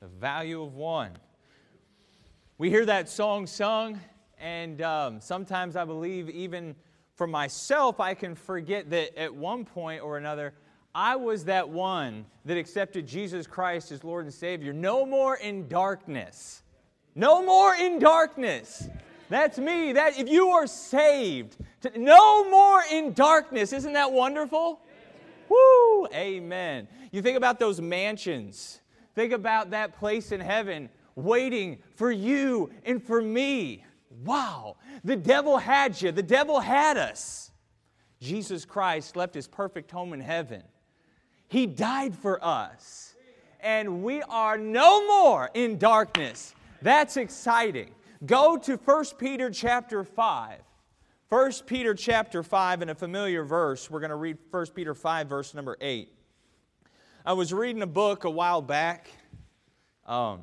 The 0.00 0.08
value 0.08 0.62
of 0.62 0.76
one. 0.76 1.10
We 2.56 2.70
hear 2.70 2.86
that 2.86 3.10
song 3.10 3.46
sung, 3.46 4.00
and 4.40 4.80
um, 4.80 5.20
sometimes 5.20 5.76
I 5.76 5.84
believe, 5.84 6.30
even 6.30 6.74
for 7.16 7.26
myself, 7.26 8.00
I 8.00 8.14
can 8.14 8.34
forget 8.34 8.88
that 8.88 9.14
at 9.14 9.34
one 9.34 9.66
point 9.66 10.02
or 10.02 10.16
another, 10.16 10.54
I 10.94 11.16
was 11.16 11.44
that 11.44 11.68
one 11.68 12.24
that 12.46 12.56
accepted 12.56 13.06
Jesus 13.06 13.46
Christ 13.46 13.92
as 13.92 14.02
Lord 14.02 14.24
and 14.24 14.32
Savior. 14.32 14.72
No 14.72 15.04
more 15.04 15.36
in 15.36 15.68
darkness. 15.68 16.62
No 17.14 17.44
more 17.44 17.74
in 17.74 17.98
darkness. 17.98 18.88
That's 19.28 19.58
me. 19.58 19.92
That 19.92 20.18
if 20.18 20.30
you 20.30 20.48
are 20.48 20.66
saved, 20.66 21.58
to, 21.82 21.92
no 21.98 22.48
more 22.48 22.82
in 22.90 23.12
darkness. 23.12 23.74
Isn't 23.74 23.92
that 23.92 24.10
wonderful? 24.10 24.80
Woo! 25.50 26.06
Amen. 26.14 26.88
You 27.12 27.20
think 27.20 27.36
about 27.36 27.58
those 27.58 27.82
mansions. 27.82 28.79
Think 29.14 29.32
about 29.32 29.70
that 29.70 29.98
place 29.98 30.32
in 30.32 30.40
heaven 30.40 30.88
waiting 31.16 31.78
for 31.96 32.10
you 32.10 32.70
and 32.84 33.02
for 33.02 33.20
me. 33.20 33.84
Wow. 34.24 34.76
The 35.04 35.16
devil 35.16 35.58
had 35.58 36.00
you. 36.00 36.12
The 36.12 36.22
devil 36.22 36.60
had 36.60 36.96
us. 36.96 37.50
Jesus 38.20 38.64
Christ 38.64 39.16
left 39.16 39.34
his 39.34 39.48
perfect 39.48 39.90
home 39.90 40.12
in 40.12 40.20
heaven. 40.20 40.62
He 41.48 41.66
died 41.66 42.14
for 42.14 42.42
us. 42.44 43.14
And 43.60 44.02
we 44.02 44.22
are 44.22 44.56
no 44.56 45.06
more 45.06 45.50
in 45.54 45.78
darkness. 45.78 46.54
That's 46.82 47.16
exciting. 47.16 47.94
Go 48.24 48.56
to 48.58 48.76
1 48.76 49.04
Peter 49.18 49.50
chapter 49.50 50.04
5. 50.04 50.60
1 51.28 51.52
Peter 51.66 51.94
chapter 51.94 52.42
5 52.42 52.82
in 52.82 52.88
a 52.88 52.94
familiar 52.94 53.44
verse. 53.44 53.90
We're 53.90 54.00
going 54.00 54.10
to 54.10 54.16
read 54.16 54.38
1 54.50 54.66
Peter 54.74 54.94
5 54.94 55.28
verse 55.28 55.54
number 55.54 55.76
8. 55.80 56.08
I 57.24 57.34
was 57.34 57.52
reading 57.52 57.82
a 57.82 57.86
book 57.86 58.24
a 58.24 58.30
while 58.30 58.62
back. 58.62 59.10
Um, 60.06 60.40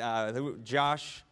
uh, 0.00 0.32
Josh, 0.62 1.24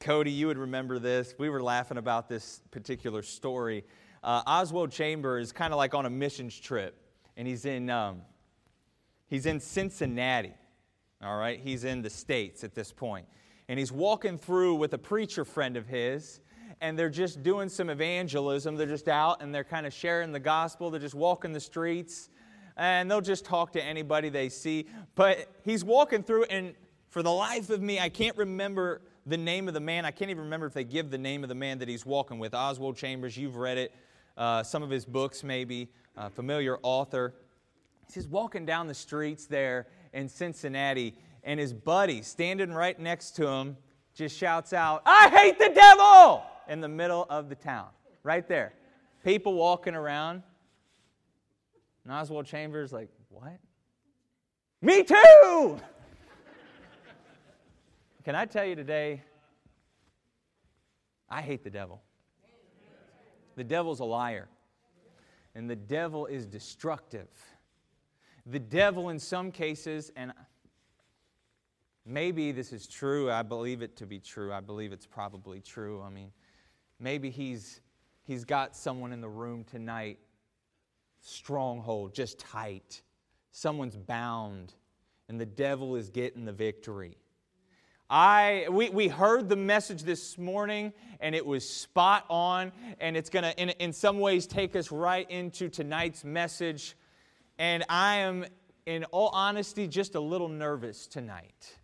Cody, 0.00 0.32
you 0.32 0.48
would 0.48 0.58
remember 0.58 0.98
this. 0.98 1.34
We 1.38 1.48
were 1.48 1.62
laughing 1.62 1.96
about 1.96 2.28
this 2.28 2.60
particular 2.70 3.22
story. 3.22 3.84
Uh, 4.22 4.42
Oswald 4.46 4.90
Chambers 4.90 5.46
is 5.46 5.52
kind 5.52 5.72
of 5.72 5.76
like 5.76 5.94
on 5.94 6.06
a 6.06 6.10
missions 6.10 6.58
trip, 6.58 6.96
and 7.36 7.46
he's 7.46 7.64
in, 7.64 7.88
um, 7.88 8.22
he's 9.28 9.46
in 9.46 9.60
Cincinnati. 9.60 10.54
All 11.22 11.36
right, 11.36 11.60
he's 11.60 11.84
in 11.84 12.02
the 12.02 12.10
States 12.10 12.64
at 12.64 12.74
this 12.74 12.92
point 12.92 13.26
and 13.68 13.78
he's 13.78 13.92
walking 13.92 14.36
through 14.36 14.74
with 14.74 14.92
a 14.92 14.98
preacher 14.98 15.44
friend 15.44 15.76
of 15.76 15.86
his, 15.86 16.40
and 16.80 16.98
they're 16.98 17.08
just 17.08 17.42
doing 17.42 17.68
some 17.68 17.88
evangelism. 17.88 18.76
They're 18.76 18.86
just 18.86 19.08
out 19.08 19.42
and 19.42 19.54
they're 19.54 19.64
kind 19.64 19.86
of 19.86 19.94
sharing 19.94 20.32
the 20.32 20.40
gospel. 20.40 20.90
They're 20.90 21.00
just 21.00 21.14
walking 21.14 21.52
the 21.52 21.60
streets, 21.60 22.28
and 22.76 23.10
they'll 23.10 23.20
just 23.20 23.44
talk 23.44 23.72
to 23.72 23.82
anybody 23.82 24.28
they 24.28 24.48
see. 24.48 24.86
But 25.14 25.48
he's 25.64 25.84
walking 25.84 26.22
through, 26.22 26.44
and 26.44 26.74
for 27.08 27.22
the 27.22 27.32
life 27.32 27.70
of 27.70 27.82
me, 27.82 28.00
I 28.00 28.08
can't 28.08 28.36
remember 28.36 29.02
the 29.26 29.36
name 29.36 29.68
of 29.68 29.74
the 29.74 29.80
man. 29.80 30.04
I 30.04 30.10
can't 30.10 30.30
even 30.30 30.44
remember 30.44 30.66
if 30.66 30.72
they 30.72 30.84
give 30.84 31.10
the 31.10 31.18
name 31.18 31.42
of 31.42 31.48
the 31.48 31.54
man 31.54 31.78
that 31.78 31.88
he's 31.88 32.06
walking 32.06 32.38
with. 32.38 32.54
Oswald 32.54 32.96
Chambers, 32.96 33.36
you've 33.36 33.56
read 33.56 33.78
it, 33.78 33.94
uh, 34.36 34.62
some 34.62 34.82
of 34.82 34.90
his 34.90 35.04
books, 35.04 35.44
maybe, 35.44 35.88
uh, 36.16 36.28
familiar 36.28 36.78
author. 36.82 37.34
He's 38.12 38.28
walking 38.28 38.66
down 38.66 38.88
the 38.88 38.94
streets 38.94 39.46
there 39.46 39.86
in 40.12 40.28
Cincinnati, 40.28 41.14
and 41.44 41.58
his 41.58 41.72
buddy 41.72 42.22
standing 42.22 42.72
right 42.72 42.98
next 42.98 43.32
to 43.36 43.46
him 43.46 43.76
just 44.14 44.36
shouts 44.36 44.72
out, 44.72 45.02
I 45.06 45.28
hate 45.30 45.58
the 45.58 45.70
devil! 45.74 46.44
in 46.68 46.80
the 46.80 46.88
middle 46.88 47.26
of 47.28 47.48
the 47.48 47.54
town, 47.54 47.88
right 48.22 48.46
there. 48.48 48.74
People 49.24 49.54
walking 49.54 49.94
around. 49.94 50.42
And 52.04 52.12
Oswald 52.12 52.46
Chambers, 52.46 52.92
like, 52.92 53.08
what? 53.28 53.58
Me 54.80 55.02
too! 55.02 55.78
Can 58.24 58.34
I 58.34 58.44
tell 58.44 58.64
you 58.64 58.74
today, 58.74 59.22
I 61.28 61.42
hate 61.42 61.64
the 61.64 61.70
devil. 61.70 62.02
The 63.54 63.64
devil's 63.64 64.00
a 64.00 64.04
liar, 64.04 64.48
and 65.54 65.68
the 65.68 65.76
devil 65.76 66.26
is 66.26 66.46
destructive. 66.46 67.28
The 68.46 68.58
devil, 68.58 69.10
in 69.10 69.18
some 69.18 69.52
cases, 69.52 70.10
and 70.16 70.32
Maybe 72.04 72.50
this 72.50 72.72
is 72.72 72.86
true. 72.86 73.30
I 73.30 73.42
believe 73.42 73.80
it 73.80 73.96
to 73.96 74.06
be 74.06 74.18
true. 74.18 74.52
I 74.52 74.60
believe 74.60 74.92
it's 74.92 75.06
probably 75.06 75.60
true. 75.60 76.02
I 76.02 76.10
mean, 76.10 76.32
maybe 76.98 77.30
he's, 77.30 77.80
he's 78.24 78.44
got 78.44 78.74
someone 78.74 79.12
in 79.12 79.20
the 79.20 79.28
room 79.28 79.64
tonight, 79.64 80.18
stronghold, 81.22 82.14
just 82.14 82.38
tight. 82.38 83.00
Someone's 83.52 83.96
bound, 83.96 84.74
and 85.28 85.40
the 85.40 85.46
devil 85.46 85.96
is 85.96 86.10
getting 86.10 86.44
the 86.44 86.52
victory. 86.52 87.16
I, 88.10 88.66
we, 88.70 88.90
we 88.90 89.08
heard 89.08 89.48
the 89.48 89.56
message 89.56 90.02
this 90.02 90.36
morning, 90.36 90.92
and 91.20 91.34
it 91.34 91.46
was 91.46 91.66
spot 91.66 92.26
on, 92.28 92.72
and 93.00 93.16
it's 93.16 93.30
going 93.30 93.44
to, 93.44 93.58
in, 93.58 93.70
in 93.70 93.94
some 93.94 94.20
ways, 94.20 94.46
take 94.46 94.76
us 94.76 94.92
right 94.92 95.30
into 95.30 95.70
tonight's 95.70 96.22
message. 96.22 96.94
And 97.58 97.84
I 97.88 98.16
am, 98.16 98.44
in 98.84 99.04
all 99.04 99.30
honesty, 99.32 99.88
just 99.88 100.14
a 100.14 100.20
little 100.20 100.48
nervous 100.48 101.06
tonight. 101.06 101.78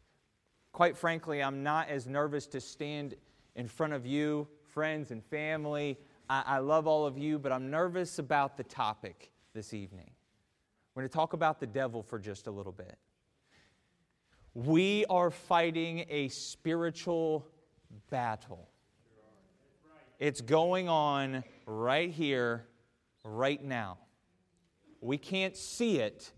Quite 0.72 0.98
frankly, 0.98 1.43
I'm 1.43 1.62
not 1.62 1.88
as 1.88 2.06
nervous 2.06 2.47
to 2.48 2.60
stand 2.60 3.15
in 3.54 3.69
front 3.69 3.94
of 3.94 4.04
you, 4.04 4.48
friends 4.75 5.10
and 5.10 5.25
family. 5.25 5.98
I, 6.28 6.43
I 6.47 6.59
love 6.59 6.87
all 6.87 7.06
of 7.06 7.19
you, 7.19 7.39
but 7.39 7.53
I'm 7.53 7.71
nervous 7.71 8.19
about 8.19 8.56
the 8.56 8.65
topic 8.65 9.31
this 9.55 9.72
evening. 9.72 10.11
We're 10.94 11.03
going 11.03 11.09
to 11.09 11.15
talk 11.15 11.33
about 11.33 11.61
the 11.61 11.66
devil 11.66 12.03
for 12.03 12.19
just 12.19 12.47
a 12.47 12.50
little 12.50 12.72
bit. 12.72 12.99
We 14.55 15.05
are 15.09 15.31
fighting 15.31 16.06
a 16.09 16.28
spiritual 16.28 17.47
battle. 18.11 18.69
It's 20.19 20.41
going 20.41 20.89
on 20.89 21.44
right 21.66 22.11
here, 22.11 22.66
right 23.25 23.62
now. 23.62 23.99
We 25.00 25.16
can't 25.16 25.56
see 25.56 25.99
it, 25.99 26.33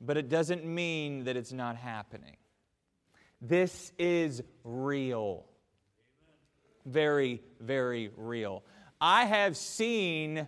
but 0.00 0.16
it 0.16 0.30
doesn't 0.30 0.64
mean 0.64 1.24
that 1.24 1.36
it's 1.36 1.52
not 1.52 1.76
happening. 1.76 2.36
This 3.42 3.92
is 3.98 4.42
real. 4.64 5.44
Very, 6.86 7.42
very 7.60 8.10
real. 8.16 8.62
I 9.00 9.24
have 9.24 9.56
seen 9.56 10.46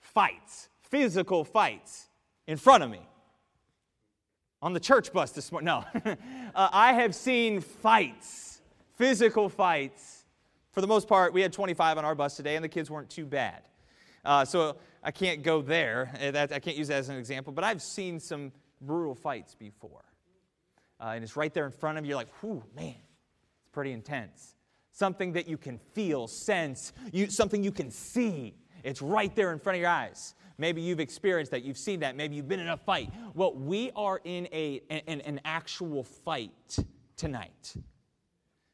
fights, 0.00 0.68
physical 0.82 1.44
fights, 1.44 2.08
in 2.46 2.56
front 2.56 2.82
of 2.82 2.90
me. 2.90 3.00
On 4.62 4.72
the 4.72 4.80
church 4.80 5.12
bus 5.12 5.32
this 5.32 5.52
morning. 5.52 5.66
No. 5.66 5.84
uh, 6.54 6.68
I 6.72 6.94
have 6.94 7.14
seen 7.14 7.60
fights, 7.60 8.60
physical 8.96 9.48
fights. 9.48 10.24
For 10.72 10.80
the 10.80 10.86
most 10.86 11.06
part, 11.06 11.32
we 11.32 11.42
had 11.42 11.52
25 11.52 11.98
on 11.98 12.04
our 12.04 12.14
bus 12.14 12.36
today, 12.36 12.56
and 12.56 12.64
the 12.64 12.68
kids 12.68 12.90
weren't 12.90 13.10
too 13.10 13.26
bad. 13.26 13.62
Uh, 14.24 14.44
so 14.44 14.76
I 15.02 15.10
can't 15.10 15.42
go 15.42 15.60
there. 15.60 16.10
Uh, 16.20 16.46
I 16.50 16.58
can't 16.58 16.76
use 16.76 16.88
that 16.88 16.98
as 16.98 17.10
an 17.10 17.16
example, 17.16 17.52
but 17.52 17.64
I've 17.64 17.82
seen 17.82 18.18
some 18.18 18.52
brutal 18.80 19.14
fights 19.14 19.54
before 19.54 20.04
uh, 21.00 21.12
and 21.14 21.24
it's 21.24 21.36
right 21.36 21.52
there 21.52 21.66
in 21.66 21.72
front 21.72 21.98
of 21.98 22.04
you. 22.04 22.10
You're 22.10 22.16
like, 22.16 22.32
whew, 22.40 22.62
man, 22.74 22.94
it's 23.60 23.68
pretty 23.72 23.92
intense. 23.92 24.53
Something 24.94 25.32
that 25.32 25.48
you 25.48 25.58
can 25.58 25.80
feel, 25.92 26.28
sense, 26.28 26.92
you, 27.12 27.28
something 27.28 27.64
you 27.64 27.72
can 27.72 27.90
see. 27.90 28.54
It's 28.84 29.02
right 29.02 29.34
there 29.34 29.52
in 29.52 29.58
front 29.58 29.74
of 29.74 29.80
your 29.80 29.90
eyes. 29.90 30.36
Maybe 30.56 30.80
you've 30.80 31.00
experienced 31.00 31.50
that, 31.50 31.64
you've 31.64 31.76
seen 31.76 31.98
that, 32.00 32.14
maybe 32.14 32.36
you've 32.36 32.46
been 32.46 32.60
in 32.60 32.68
a 32.68 32.76
fight. 32.76 33.10
Well, 33.34 33.54
we 33.54 33.90
are 33.96 34.20
in 34.22 34.46
a, 34.52 34.82
an, 34.88 35.20
an 35.22 35.40
actual 35.44 36.04
fight 36.04 36.78
tonight. 37.16 37.74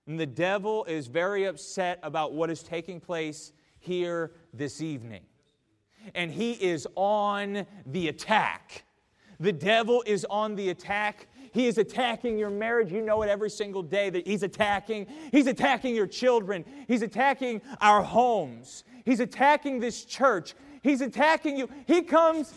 And 0.07 0.21
the 0.21 0.27
devil 0.27 0.85
is 0.85 1.07
very 1.07 1.47
upset 1.47 1.99
about 2.03 2.35
what 2.35 2.51
is 2.51 2.63
taking 2.63 3.01
place 3.01 3.53
here 3.79 4.33
this 4.53 4.83
evening. 4.83 5.23
And 6.15 6.31
he 6.31 6.53
is 6.53 6.87
on 6.97 7.65
the 7.87 8.09
attack. 8.09 8.85
The 9.39 9.53
devil 9.53 10.05
is 10.05 10.27
on 10.29 10.55
the 10.55 10.69
attack 10.69 11.29
he 11.53 11.67
is 11.67 11.79
attacking 11.79 12.39
your 12.39 12.51
marriage. 12.51 12.93
You 12.93 13.03
know 13.03 13.23
it 13.23 13.29
every 13.29 13.51
single 13.51 13.83
day 13.83 14.11
that 14.11 14.27
He's 14.27 14.43
attacking. 14.43 15.07
He's 15.33 15.47
attacking 15.47 15.95
your 15.95 16.07
children. 16.07 16.65
He's 16.87 17.03
attacking 17.03 17.63
our 17.81 18.03
homes. 18.03 18.85
He's 19.05 19.21
attacking 19.21 19.81
this 19.81 20.05
church. 20.05 20.55
He's 20.83 21.01
attacking 21.01 21.57
you. 21.57 21.69
He 21.87 22.03
comes 22.03 22.55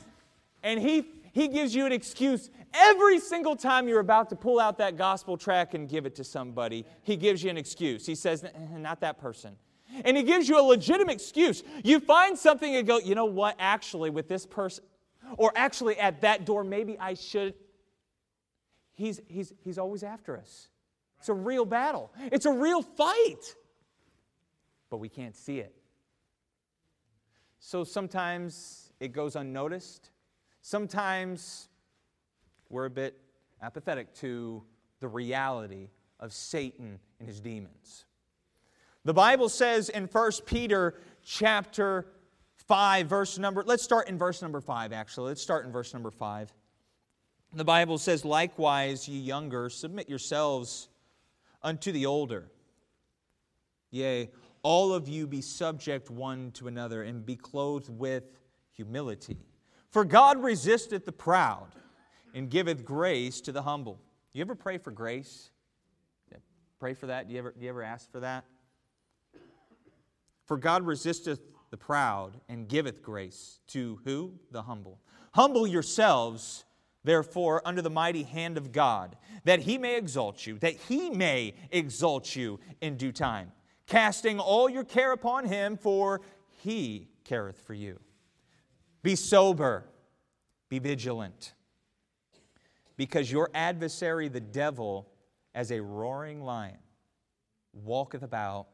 and 0.61 0.79
He, 0.79 1.07
he 1.31 1.47
gives 1.47 1.73
you 1.73 1.85
an 1.85 1.91
excuse 1.91 2.51
every 2.73 3.19
single 3.19 3.55
time 3.55 3.87
you're 3.87 3.99
about 3.99 4.29
to 4.29 4.35
pull 4.35 4.59
out 4.59 4.77
that 4.77 4.97
gospel 4.97 5.37
tract 5.37 5.73
and 5.73 5.89
give 5.89 6.05
it 6.05 6.15
to 6.15 6.23
somebody. 6.23 6.85
He 7.01 7.15
gives 7.15 7.43
you 7.43 7.49
an 7.49 7.57
excuse. 7.57 8.05
He 8.05 8.15
says, 8.15 8.45
Not 8.71 9.01
that 9.01 9.17
person. 9.19 9.55
And 10.05 10.17
he 10.17 10.23
gives 10.23 10.49
you 10.49 10.59
a 10.59 10.61
legitimate 10.61 11.13
excuse. 11.13 11.63
You 11.83 11.99
find 11.99 12.37
something 12.37 12.75
and 12.75 12.87
go, 12.87 12.97
you 12.97 13.13
know 13.13 13.25
what, 13.25 13.55
actually, 13.59 14.09
with 14.09 14.27
this 14.27 14.43
person, 14.43 14.83
or 15.37 15.51
actually 15.55 15.99
at 15.99 16.21
that 16.21 16.45
door, 16.45 16.63
maybe 16.63 16.97
I 16.99 17.13
should 17.13 17.53
he's, 18.93 19.21
he's, 19.27 19.53
he's 19.63 19.77
always 19.77 20.03
after 20.03 20.37
us. 20.37 20.69
It's 21.19 21.29
a 21.29 21.33
real 21.33 21.65
battle, 21.65 22.11
it's 22.31 22.45
a 22.45 22.51
real 22.51 22.81
fight, 22.81 23.55
but 24.89 24.97
we 24.97 25.09
can't 25.09 25.35
see 25.35 25.59
it. 25.59 25.73
So 27.59 27.85
sometimes 27.85 28.91
it 28.99 29.13
goes 29.13 29.37
unnoticed. 29.37 30.09
Sometimes 30.61 31.69
we're 32.69 32.85
a 32.85 32.89
bit 32.89 33.17
apathetic 33.61 34.13
to 34.15 34.63
the 34.99 35.07
reality 35.07 35.89
of 36.19 36.33
Satan 36.33 36.99
and 37.19 37.27
his 37.27 37.39
demons. 37.39 38.05
The 39.05 39.13
Bible 39.13 39.49
says 39.49 39.89
in 39.89 40.05
1 40.05 40.31
Peter 40.45 40.95
chapter 41.23 42.05
5, 42.67 43.07
verse 43.07 43.37
number, 43.37 43.63
let's 43.65 43.83
start 43.83 44.07
in 44.07 44.17
verse 44.17 44.41
number 44.41 44.61
5, 44.61 44.93
actually. 44.93 45.29
Let's 45.29 45.41
start 45.41 45.65
in 45.65 45.71
verse 45.71 45.93
number 45.93 46.11
5. 46.11 46.53
The 47.53 47.63
Bible 47.63 47.97
says, 47.97 48.25
Likewise, 48.25 49.07
ye 49.07 49.19
younger, 49.19 49.69
submit 49.69 50.09
yourselves 50.09 50.89
unto 51.61 51.91
the 51.91 52.05
older. 52.05 52.49
Yea, 53.91 54.31
all 54.63 54.93
of 54.93 55.07
you 55.07 55.27
be 55.27 55.41
subject 55.41 56.09
one 56.09 56.51
to 56.53 56.67
another, 56.67 57.03
and 57.03 57.25
be 57.25 57.35
clothed 57.35 57.89
with 57.89 58.23
humility. 58.71 59.37
For 59.91 60.03
God 60.03 60.43
resisteth 60.43 61.05
the 61.05 61.11
proud, 61.11 61.67
and 62.33 62.49
giveth 62.49 62.83
grace 62.83 63.41
to 63.41 63.51
the 63.51 63.61
humble. 63.61 63.99
You 64.33 64.41
ever 64.41 64.55
pray 64.55 64.79
for 64.79 64.91
grace? 64.91 65.51
Pray 66.79 66.93
for 66.93 67.05
that? 67.05 67.27
Do 67.27 67.33
you 67.33 67.39
ever, 67.39 67.53
do 67.57 67.63
you 67.63 67.69
ever 67.69 67.81
ask 67.81 68.11
for 68.11 68.19
that? 68.19 68.43
For 70.45 70.57
God 70.57 70.85
resisteth 70.85 71.39
the 71.71 71.77
proud 71.77 72.41
and 72.49 72.67
giveth 72.67 73.01
grace 73.01 73.61
to 73.67 74.01
who? 74.03 74.33
The 74.51 74.63
humble. 74.63 74.99
Humble 75.33 75.65
yourselves, 75.65 76.65
therefore, 77.03 77.61
under 77.65 77.81
the 77.81 77.89
mighty 77.89 78.23
hand 78.23 78.57
of 78.57 78.71
God, 78.71 79.15
that 79.43 79.59
he 79.59 79.77
may 79.77 79.97
exalt 79.97 80.45
you, 80.45 80.57
that 80.59 80.73
he 80.73 81.09
may 81.09 81.53
exalt 81.71 82.35
you 82.35 82.59
in 82.81 82.97
due 82.97 83.11
time, 83.11 83.51
casting 83.87 84.39
all 84.39 84.69
your 84.69 84.83
care 84.83 85.11
upon 85.11 85.45
him, 85.45 85.77
for 85.77 86.21
he 86.61 87.09
careth 87.23 87.59
for 87.59 87.73
you. 87.73 87.99
Be 89.01 89.15
sober, 89.15 89.85
be 90.69 90.79
vigilant, 90.79 91.53
because 92.95 93.31
your 93.31 93.49
adversary, 93.53 94.29
the 94.29 94.39
devil, 94.39 95.09
as 95.53 95.71
a 95.71 95.81
roaring 95.81 96.41
lion, 96.41 96.77
walketh 97.73 98.23
about, 98.23 98.67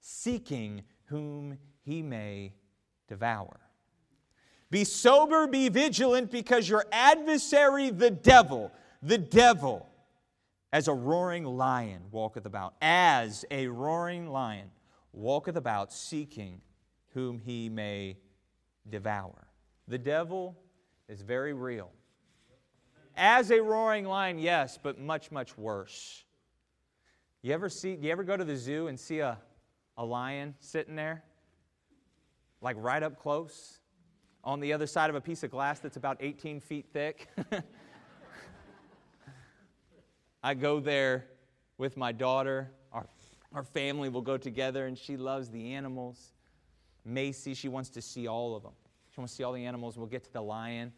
seeking 0.00 0.82
whom 1.04 1.58
he 1.82 2.02
may 2.02 2.54
devour. 3.06 3.60
Be 4.70 4.84
sober, 4.84 5.46
be 5.46 5.68
vigilant, 5.68 6.30
because 6.30 6.68
your 6.68 6.84
adversary, 6.92 7.90
the 7.90 8.10
devil, 8.10 8.70
the 9.02 9.16
devil, 9.16 9.88
as 10.72 10.88
a 10.88 10.92
roaring 10.92 11.44
lion 11.44 12.02
walketh 12.10 12.44
about, 12.44 12.74
as 12.82 13.46
a 13.50 13.66
roaring 13.68 14.28
lion 14.28 14.70
walketh 15.12 15.56
about, 15.56 15.92
seeking 15.92 16.60
whom 17.14 17.38
he 17.38 17.70
may 17.70 18.18
devour. 18.90 19.48
The 19.86 19.98
devil 19.98 20.54
is 21.08 21.22
very 21.22 21.54
real. 21.54 21.90
As 23.16 23.50
a 23.50 23.60
roaring 23.60 24.04
lion, 24.04 24.38
yes, 24.38 24.78
but 24.80 25.00
much, 25.00 25.30
much 25.30 25.56
worse. 25.56 26.24
You 27.40 27.54
ever 27.54 27.70
see, 27.70 27.94
you 27.94 28.10
ever 28.12 28.22
go 28.22 28.36
to 28.36 28.44
the 28.44 28.56
zoo 28.56 28.88
and 28.88 29.00
see 29.00 29.20
a, 29.20 29.38
a 29.96 30.04
lion 30.04 30.54
sitting 30.60 30.94
there? 30.94 31.24
Like 32.60 32.76
right 32.78 33.02
up 33.02 33.18
close 33.18 33.78
on 34.44 34.60
the 34.60 34.72
other 34.72 34.86
side 34.86 35.10
of 35.10 35.16
a 35.16 35.20
piece 35.20 35.42
of 35.42 35.50
glass 35.50 35.80
that's 35.80 35.96
about 35.96 36.16
18 36.20 36.60
feet 36.60 36.86
thick? 36.92 37.28
I 40.42 40.54
go 40.54 40.80
there 40.80 41.26
with 41.78 41.96
my 41.96 42.12
daughter. 42.12 42.70
Our, 42.92 43.06
our 43.52 43.62
family 43.62 44.08
will 44.08 44.22
go 44.22 44.36
together, 44.36 44.86
and 44.86 44.96
she 44.96 45.16
loves 45.16 45.50
the 45.50 45.74
animals. 45.74 46.32
Macy, 47.04 47.54
she 47.54 47.68
wants 47.68 47.88
to 47.90 48.02
see 48.02 48.26
all 48.26 48.54
of 48.54 48.62
them. 48.62 48.72
She 49.14 49.20
wants 49.20 49.32
to 49.32 49.36
see 49.38 49.44
all 49.44 49.52
the 49.52 49.64
animals. 49.64 49.96
We'll 49.96 50.06
get 50.06 50.24
to 50.24 50.32
the 50.32 50.42
lion, 50.42 50.92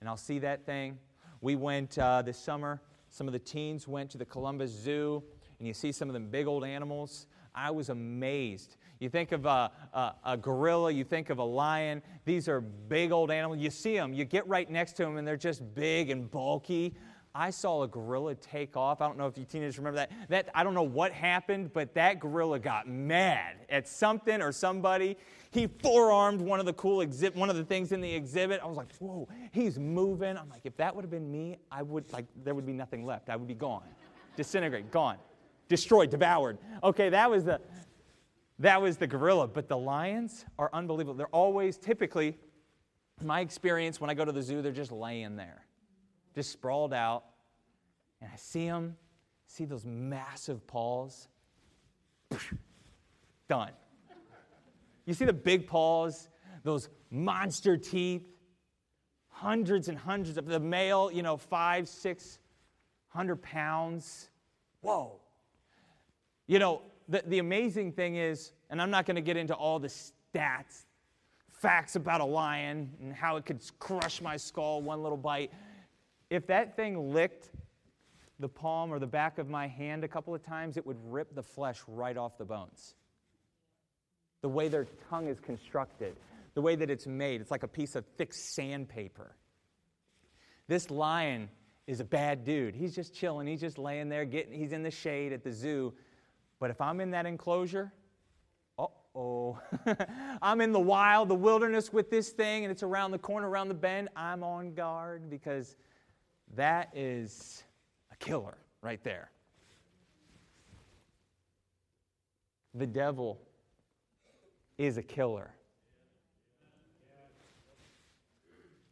and 0.00 0.08
I'll 0.08 0.16
see 0.16 0.38
that 0.40 0.64
thing. 0.64 0.98
We 1.40 1.56
went 1.56 1.98
uh, 1.98 2.22
this 2.22 2.38
summer, 2.38 2.80
some 3.10 3.26
of 3.26 3.32
the 3.32 3.38
teens 3.38 3.86
went 3.86 4.10
to 4.10 4.18
the 4.18 4.24
Columbus 4.24 4.70
Zoo, 4.70 5.22
and 5.58 5.66
you 5.66 5.74
see 5.74 5.92
some 5.92 6.08
of 6.08 6.12
them 6.12 6.28
big 6.28 6.46
old 6.46 6.64
animals. 6.64 7.26
I 7.54 7.70
was 7.70 7.88
amazed. 7.88 8.76
You 8.98 9.08
think 9.08 9.32
of 9.32 9.44
a, 9.44 9.70
a, 9.92 10.12
a, 10.24 10.36
gorilla, 10.36 10.90
you 10.90 11.04
think 11.04 11.30
of 11.30 11.38
a 11.38 11.44
lion. 11.44 12.02
These 12.24 12.48
are 12.48 12.60
big 12.60 13.12
old 13.12 13.30
animals. 13.30 13.60
You 13.60 13.70
see 13.70 13.94
them, 13.94 14.14
you 14.14 14.24
get 14.24 14.46
right 14.48 14.68
next 14.70 14.92
to 14.94 15.04
them, 15.04 15.18
and 15.18 15.26
they're 15.26 15.36
just 15.36 15.62
big 15.74 16.10
and 16.10 16.30
bulky. 16.30 16.94
I 17.34 17.50
saw 17.50 17.82
a 17.82 17.88
gorilla 17.88 18.34
take 18.34 18.78
off. 18.78 19.02
I 19.02 19.06
don't 19.06 19.18
know 19.18 19.26
if 19.26 19.36
you 19.36 19.44
teenagers 19.44 19.76
remember 19.76 19.98
that. 19.98 20.10
That 20.30 20.48
I 20.54 20.64
don't 20.64 20.72
know 20.72 20.82
what 20.82 21.12
happened, 21.12 21.70
but 21.74 21.92
that 21.94 22.18
gorilla 22.18 22.58
got 22.58 22.88
mad 22.88 23.56
at 23.68 23.86
something 23.86 24.40
or 24.40 24.52
somebody. 24.52 25.18
He 25.50 25.66
forearmed 25.66 26.40
one 26.40 26.60
of 26.60 26.66
the 26.66 26.72
cool 26.72 27.02
exhibit, 27.02 27.38
one 27.38 27.50
of 27.50 27.56
the 27.56 27.64
things 27.64 27.92
in 27.92 28.00
the 28.00 28.10
exhibit. 28.10 28.60
I 28.62 28.66
was 28.66 28.78
like, 28.78 28.90
whoa, 28.98 29.28
he's 29.52 29.78
moving. 29.78 30.38
I'm 30.38 30.48
like, 30.48 30.62
if 30.64 30.76
that 30.78 30.96
would 30.96 31.02
have 31.02 31.10
been 31.10 31.30
me, 31.30 31.58
I 31.70 31.82
would 31.82 32.10
like 32.10 32.24
there 32.42 32.54
would 32.54 32.66
be 32.66 32.72
nothing 32.72 33.04
left. 33.04 33.28
I 33.28 33.36
would 33.36 33.48
be 33.48 33.54
gone, 33.54 33.84
disintegrate, 34.36 34.90
gone, 34.90 35.18
destroyed, 35.68 36.08
devoured. 36.08 36.56
Okay, 36.82 37.10
that 37.10 37.30
was 37.30 37.44
the 37.44 37.60
that 38.58 38.80
was 38.80 38.96
the 38.96 39.06
gorilla. 39.06 39.46
But 39.48 39.68
the 39.68 39.76
lions 39.76 40.44
are 40.58 40.70
unbelievable. 40.72 41.14
They're 41.14 41.26
always 41.28 41.76
typically, 41.76 42.38
my 43.22 43.40
experience 43.40 44.00
when 44.00 44.10
I 44.10 44.14
go 44.14 44.24
to 44.24 44.32
the 44.32 44.42
zoo, 44.42 44.62
they're 44.62 44.72
just 44.72 44.92
laying 44.92 45.36
there 45.36 45.66
just 46.36 46.52
sprawled 46.52 46.92
out. 46.92 47.24
And 48.20 48.30
I 48.32 48.36
see 48.36 48.66
them, 48.66 48.96
see 49.46 49.64
those 49.64 49.84
massive 49.84 50.64
paws. 50.66 51.28
Done. 53.48 53.72
You 55.06 55.14
see 55.14 55.24
the 55.24 55.32
big 55.32 55.66
paws, 55.66 56.28
those 56.62 56.88
monster 57.10 57.76
teeth, 57.76 58.24
hundreds 59.28 59.88
and 59.88 59.96
hundreds 59.96 60.36
of 60.36 60.46
the 60.46 60.60
male, 60.60 61.10
you 61.12 61.22
know, 61.22 61.36
five, 61.36 61.88
six 61.88 62.38
hundred 63.08 63.36
pounds. 63.36 64.28
Whoa. 64.82 65.20
You 66.46 66.58
know, 66.58 66.82
the, 67.08 67.22
the 67.26 67.38
amazing 67.38 67.92
thing 67.92 68.16
is, 68.16 68.52
and 68.70 68.80
I'm 68.80 68.90
not 68.90 69.06
going 69.06 69.16
to 69.16 69.22
get 69.22 69.36
into 69.36 69.54
all 69.54 69.78
the 69.78 69.88
stats, 69.88 70.84
facts 71.52 71.96
about 71.96 72.20
a 72.20 72.24
lion 72.24 72.90
and 73.00 73.14
how 73.14 73.36
it 73.36 73.46
could 73.46 73.60
crush 73.78 74.20
my 74.20 74.36
skull 74.36 74.82
one 74.82 75.02
little 75.02 75.18
bite, 75.18 75.52
if 76.30 76.46
that 76.48 76.76
thing 76.76 77.12
licked 77.12 77.50
the 78.38 78.48
palm 78.48 78.92
or 78.92 78.98
the 78.98 79.06
back 79.06 79.38
of 79.38 79.48
my 79.48 79.66
hand 79.66 80.04
a 80.04 80.08
couple 80.08 80.34
of 80.34 80.44
times, 80.44 80.76
it 80.76 80.86
would 80.86 80.98
rip 81.04 81.34
the 81.34 81.42
flesh 81.42 81.80
right 81.88 82.16
off 82.16 82.36
the 82.36 82.44
bones. 82.44 82.94
The 84.42 84.48
way 84.48 84.68
their 84.68 84.86
tongue 85.08 85.28
is 85.28 85.40
constructed, 85.40 86.16
the 86.54 86.60
way 86.60 86.76
that 86.76 86.90
it's 86.90 87.06
made, 87.06 87.40
it's 87.40 87.50
like 87.50 87.62
a 87.62 87.68
piece 87.68 87.96
of 87.96 88.04
thick 88.18 88.34
sandpaper. 88.34 89.34
This 90.68 90.90
lion 90.90 91.48
is 91.86 92.00
a 92.00 92.04
bad 92.04 92.44
dude. 92.44 92.74
He's 92.74 92.94
just 92.94 93.14
chilling. 93.14 93.46
He's 93.46 93.60
just 93.60 93.78
laying 93.78 94.08
there, 94.08 94.24
getting, 94.24 94.52
he's 94.52 94.72
in 94.72 94.82
the 94.82 94.90
shade 94.90 95.32
at 95.32 95.44
the 95.44 95.52
zoo. 95.52 95.94
But 96.58 96.70
if 96.70 96.80
I'm 96.80 97.00
in 97.00 97.10
that 97.10 97.26
enclosure, 97.26 97.92
oh, 99.16 99.58
I'm 100.42 100.60
in 100.60 100.72
the 100.72 100.80
wild, 100.80 101.28
the 101.28 101.34
wilderness 101.34 101.92
with 101.92 102.10
this 102.10 102.30
thing, 102.30 102.64
and 102.64 102.70
it's 102.70 102.82
around 102.82 103.10
the 103.10 103.18
corner, 103.18 103.48
around 103.48 103.68
the 103.68 103.74
bend, 103.74 104.08
I'm 104.14 104.42
on 104.42 104.74
guard 104.74 105.30
because 105.30 105.76
that 106.54 106.90
is 106.94 107.64
a 108.12 108.16
killer 108.16 108.58
right 108.82 109.02
there. 109.02 109.30
The 112.74 112.86
devil 112.86 113.40
is 114.76 114.98
a 114.98 115.02
killer. 115.02 115.50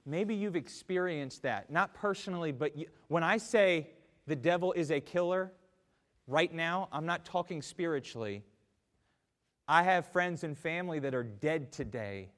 Maybe 0.07 0.35
you've 0.35 0.57
experienced 0.57 1.43
that, 1.43 1.71
not 1.71 1.95
personally, 1.95 2.53
but 2.53 2.77
you, 2.77 2.87
when 3.09 3.23
I 3.23 3.39
say 3.39 3.91
the 4.27 4.37
devil 4.37 4.73
is 4.73 4.91
a 4.91 5.01
killer, 5.01 5.53
right 6.27 6.53
now, 6.53 6.89
I'm 6.93 7.07
not 7.07 7.25
talking 7.25 7.63
spiritually. 7.63 8.43
I 9.67 9.83
have 9.83 10.07
friends 10.07 10.45
and 10.45 10.57
family 10.57 10.99
that 11.01 11.15
are 11.15 11.23
dead 11.23 11.73
today 11.73 12.31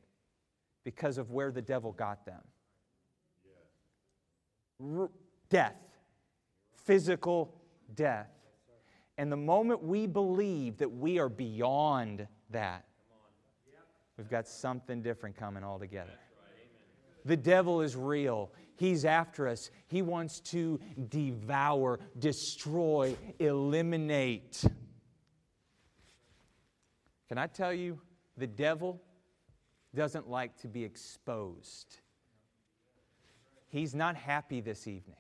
because 0.85 1.19
of 1.19 1.31
where 1.31 1.51
the 1.51 1.63
devil 1.63 1.93
got 1.93 2.25
them 2.25 2.43
death, 5.49 5.77
physical 6.75 7.55
death. 7.95 8.31
And 9.19 9.33
the 9.33 9.37
moment 9.37 9.83
we 9.83 10.07
believe 10.07 10.77
that 10.79 10.93
we 10.93 11.19
are 11.19 11.29
beyond 11.29 12.27
that, 12.51 12.85
we've 14.19 14.29
got 14.29 14.47
something 14.47 15.03
different 15.03 15.37
coming 15.37 15.65
altogether. 15.65 16.13
The 17.27 17.37
devil 17.37 17.83
is 17.83 17.97
real. 17.97 18.53
He's 18.77 19.05
after 19.05 19.49
us. 19.49 19.71
He 19.89 20.01
wants 20.01 20.39
to 20.53 20.79
devour, 21.09 21.99
destroy, 22.19 23.17
eliminate. 23.41 24.65
Can 27.29 27.37
I 27.37 27.49
tell 27.49 27.73
you, 27.73 28.01
the 28.37 28.47
devil 28.47 29.03
doesn't 29.95 30.31
like 30.31 30.57
to 30.61 30.69
be 30.69 30.85
exposed. 30.85 31.99
He's 33.69 33.95
not 33.95 34.15
happy 34.15 34.61
this 34.61 34.87
evening. 34.87 35.17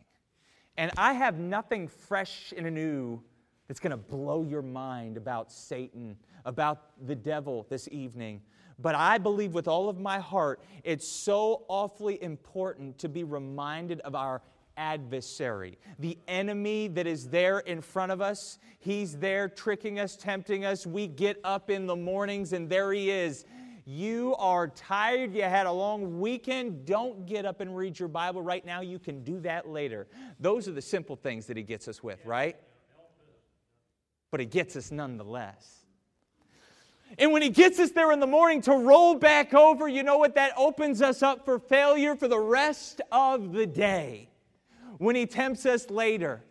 And 0.77 0.93
I 0.97 1.15
have 1.15 1.39
nothing 1.39 1.89
fresh 1.89 2.55
and 2.57 2.73
new 2.73 3.21
that's 3.67 3.81
going 3.81 3.91
to 3.91 3.97
blow 3.97 4.45
your 4.45 4.63
mind 4.63 5.17
about 5.17 5.51
Satan, 5.51 6.17
about 6.45 6.93
the 7.07 7.17
devil 7.17 7.67
this 7.69 7.89
evening. 7.91 8.43
But 8.78 8.95
I 8.95 9.18
believe 9.18 9.54
with 9.54 9.68
all 9.68 9.88
of 9.88 9.99
my 9.99 10.18
heart, 10.18 10.61
it's 10.85 11.09
so 11.09 11.64
awfully 11.68 12.23
important 12.23 12.99
to 12.99 13.09
be 13.09 13.25
reminded 13.25 14.00
of 14.00 14.14
our 14.14 14.42
adversary, 14.76 15.78
the 15.99 16.18
enemy 16.28 16.88
that 16.88 17.06
is 17.06 17.28
there 17.28 17.61
in 17.61 17.80
front 17.80 18.12
of 18.12 18.21
us. 18.21 18.59
He's 18.78 19.16
there 19.16 19.49
tricking 19.49 19.99
us, 19.99 20.16
tempting 20.16 20.64
us. 20.64 20.87
We 20.87 21.06
get 21.06 21.40
up 21.45 21.71
in 21.71 21.87
the 21.87 21.97
mornings 21.97 22.52
and 22.52 22.68
there 22.68 22.92
he 22.92 23.11
is. 23.11 23.47
You 23.87 24.35
are 24.38 24.68
tired, 24.68 25.33
you 25.33 25.42
had 25.42 25.66
a 25.66 25.73
long 25.73 26.21
weekend. 26.21 26.85
Don't 26.85 27.25
get 27.25 27.47
up 27.47 27.61
and 27.61 27.76
read 27.76 27.99
your 27.99 28.09
Bible 28.09 28.42
right 28.42 28.66
now. 28.66 28.80
You 28.80 28.99
can 28.99 29.23
do 29.23 29.38
that 29.40 29.68
later. 29.68 30.09
Those 30.40 30.66
are 30.68 30.73
the 30.73 30.83
simple 30.83 31.14
things 31.16 31.47
that 31.47 31.56
he 31.56 31.62
gets 31.62 31.87
us 31.87 32.02
with, 32.02 32.18
right? 32.26 32.56
But 34.33 34.40
he 34.40 34.47
gets 34.47 34.75
us 34.76 34.90
nonetheless. 34.90 35.86
And 37.19 37.33
when 37.33 37.43
he 37.43 37.49
gets 37.49 37.79
us 37.79 37.93
there 37.93 38.13
in 38.13 38.21
the 38.21 38.27
morning 38.27 38.61
to 38.63 38.73
roll 38.73 39.15
back 39.15 39.55
over, 39.55 39.89
you 39.89 40.03
know 40.03 40.19
what? 40.19 40.35
That 40.35 40.53
opens 40.57 41.01
us 41.01 41.23
up 41.23 41.45
for 41.45 41.59
failure 41.59 42.15
for 42.17 42.29
the 42.29 42.39
rest 42.39 43.01
of 43.11 43.53
the 43.53 43.67
day. 43.67 44.29
When 44.99 45.15
he 45.15 45.27
tempts 45.27 45.67
us 45.67 45.89
later, 45.91 46.43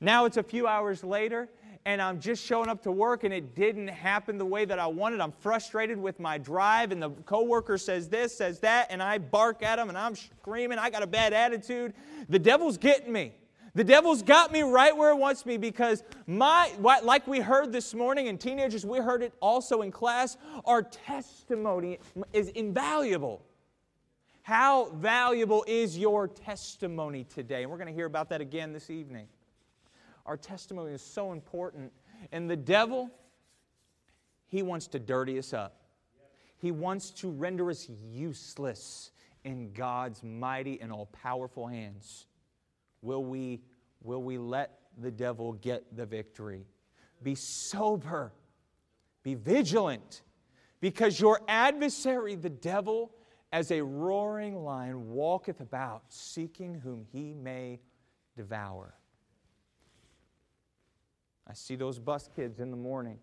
now 0.00 0.24
it's 0.24 0.36
a 0.36 0.42
few 0.42 0.66
hours 0.66 1.04
later, 1.04 1.48
and 1.84 2.02
I'm 2.02 2.20
just 2.20 2.44
showing 2.44 2.68
up 2.68 2.82
to 2.82 2.92
work 2.92 3.24
and 3.24 3.32
it 3.32 3.54
didn't 3.54 3.88
happen 3.88 4.38
the 4.38 4.46
way 4.46 4.64
that 4.64 4.78
I 4.78 4.86
wanted. 4.86 5.20
I'm 5.20 5.32
frustrated 5.32 5.98
with 5.98 6.18
my 6.20 6.38
drive, 6.38 6.92
and 6.92 7.02
the 7.02 7.10
coworker 7.10 7.78
says 7.78 8.08
this, 8.08 8.36
says 8.36 8.60
that, 8.60 8.88
and 8.90 9.02
I 9.02 9.18
bark 9.18 9.62
at 9.62 9.78
him 9.78 9.88
and 9.88 9.98
I'm 9.98 10.14
screaming. 10.14 10.78
I 10.78 10.90
got 10.90 11.02
a 11.02 11.06
bad 11.06 11.32
attitude. 11.32 11.94
The 12.28 12.38
devil's 12.38 12.78
getting 12.78 13.12
me. 13.12 13.34
The 13.74 13.84
devil's 13.84 14.22
got 14.22 14.52
me 14.52 14.62
right 14.62 14.94
where 14.94 15.10
it 15.10 15.16
wants 15.16 15.46
me 15.46 15.56
because 15.56 16.04
my, 16.26 16.70
like 16.78 17.26
we 17.26 17.40
heard 17.40 17.72
this 17.72 17.94
morning, 17.94 18.28
and 18.28 18.38
teenagers, 18.38 18.84
we 18.84 18.98
heard 18.98 19.22
it 19.22 19.32
also 19.40 19.80
in 19.80 19.90
class, 19.90 20.36
our 20.66 20.82
testimony 20.82 21.98
is 22.34 22.48
invaluable. 22.48 23.42
How 24.42 24.90
valuable 24.90 25.64
is 25.66 25.96
your 25.96 26.28
testimony 26.28 27.24
today? 27.24 27.62
And 27.62 27.70
we're 27.70 27.78
going 27.78 27.88
to 27.88 27.94
hear 27.94 28.06
about 28.06 28.28
that 28.28 28.42
again 28.42 28.72
this 28.74 28.90
evening. 28.90 29.26
Our 30.26 30.36
testimony 30.36 30.92
is 30.92 31.00
so 31.00 31.32
important. 31.32 31.92
And 32.30 32.50
the 32.50 32.56
devil, 32.56 33.10
he 34.48 34.62
wants 34.62 34.86
to 34.88 34.98
dirty 34.98 35.38
us 35.38 35.54
up. 35.54 35.80
He 36.58 36.72
wants 36.72 37.10
to 37.10 37.30
render 37.30 37.70
us 37.70 37.88
useless 38.12 39.12
in 39.44 39.72
God's 39.72 40.22
mighty 40.22 40.80
and 40.80 40.92
all 40.92 41.06
powerful 41.06 41.66
hands. 41.66 42.26
Will 43.02 43.24
we, 43.24 43.60
will 44.02 44.22
we 44.22 44.38
let 44.38 44.78
the 44.96 45.10
devil 45.10 45.52
get 45.54 45.96
the 45.96 46.06
victory? 46.06 46.64
Be 47.22 47.34
sober, 47.34 48.32
be 49.22 49.34
vigilant, 49.34 50.22
because 50.80 51.20
your 51.20 51.40
adversary, 51.46 52.34
the 52.34 52.50
devil, 52.50 53.12
as 53.52 53.70
a 53.70 53.82
roaring 53.82 54.64
lion, 54.64 55.10
walketh 55.10 55.60
about, 55.60 56.04
seeking 56.08 56.74
whom 56.74 57.04
he 57.12 57.34
may 57.34 57.80
devour. 58.36 58.94
I 61.46 61.54
see 61.54 61.76
those 61.76 61.98
bus 61.98 62.28
kids 62.34 62.60
in 62.60 62.70
the 62.70 62.76
morning, 62.76 63.18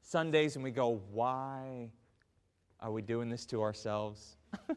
Sundays, 0.00 0.54
and 0.54 0.64
we 0.64 0.70
go, 0.70 1.00
why 1.12 1.90
are 2.80 2.90
we 2.90 3.02
doing 3.02 3.28
this 3.28 3.44
to 3.46 3.62
ourselves? 3.62 4.36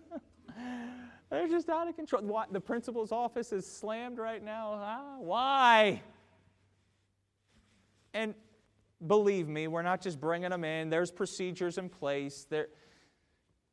They're 1.34 1.48
just 1.48 1.68
out 1.68 1.88
of 1.88 1.96
control. 1.96 2.46
The 2.52 2.62
principal's 2.62 3.12
office 3.12 3.52
is 3.52 3.66
slammed 3.66 4.20
right 4.20 4.44
now. 4.44 4.80
Huh? 4.80 5.16
Why? 5.18 6.04
And 8.13 8.36
believe 9.08 9.48
me, 9.48 9.68
we're 9.68 9.82
not 9.82 10.00
just 10.00 10.22
bringing 10.22 10.52
them 10.52 10.63
in. 10.63 10.92
There's 10.92 11.10
procedures 11.10 11.80
in 11.80 11.90
place. 11.90 12.46
There, 12.52 12.68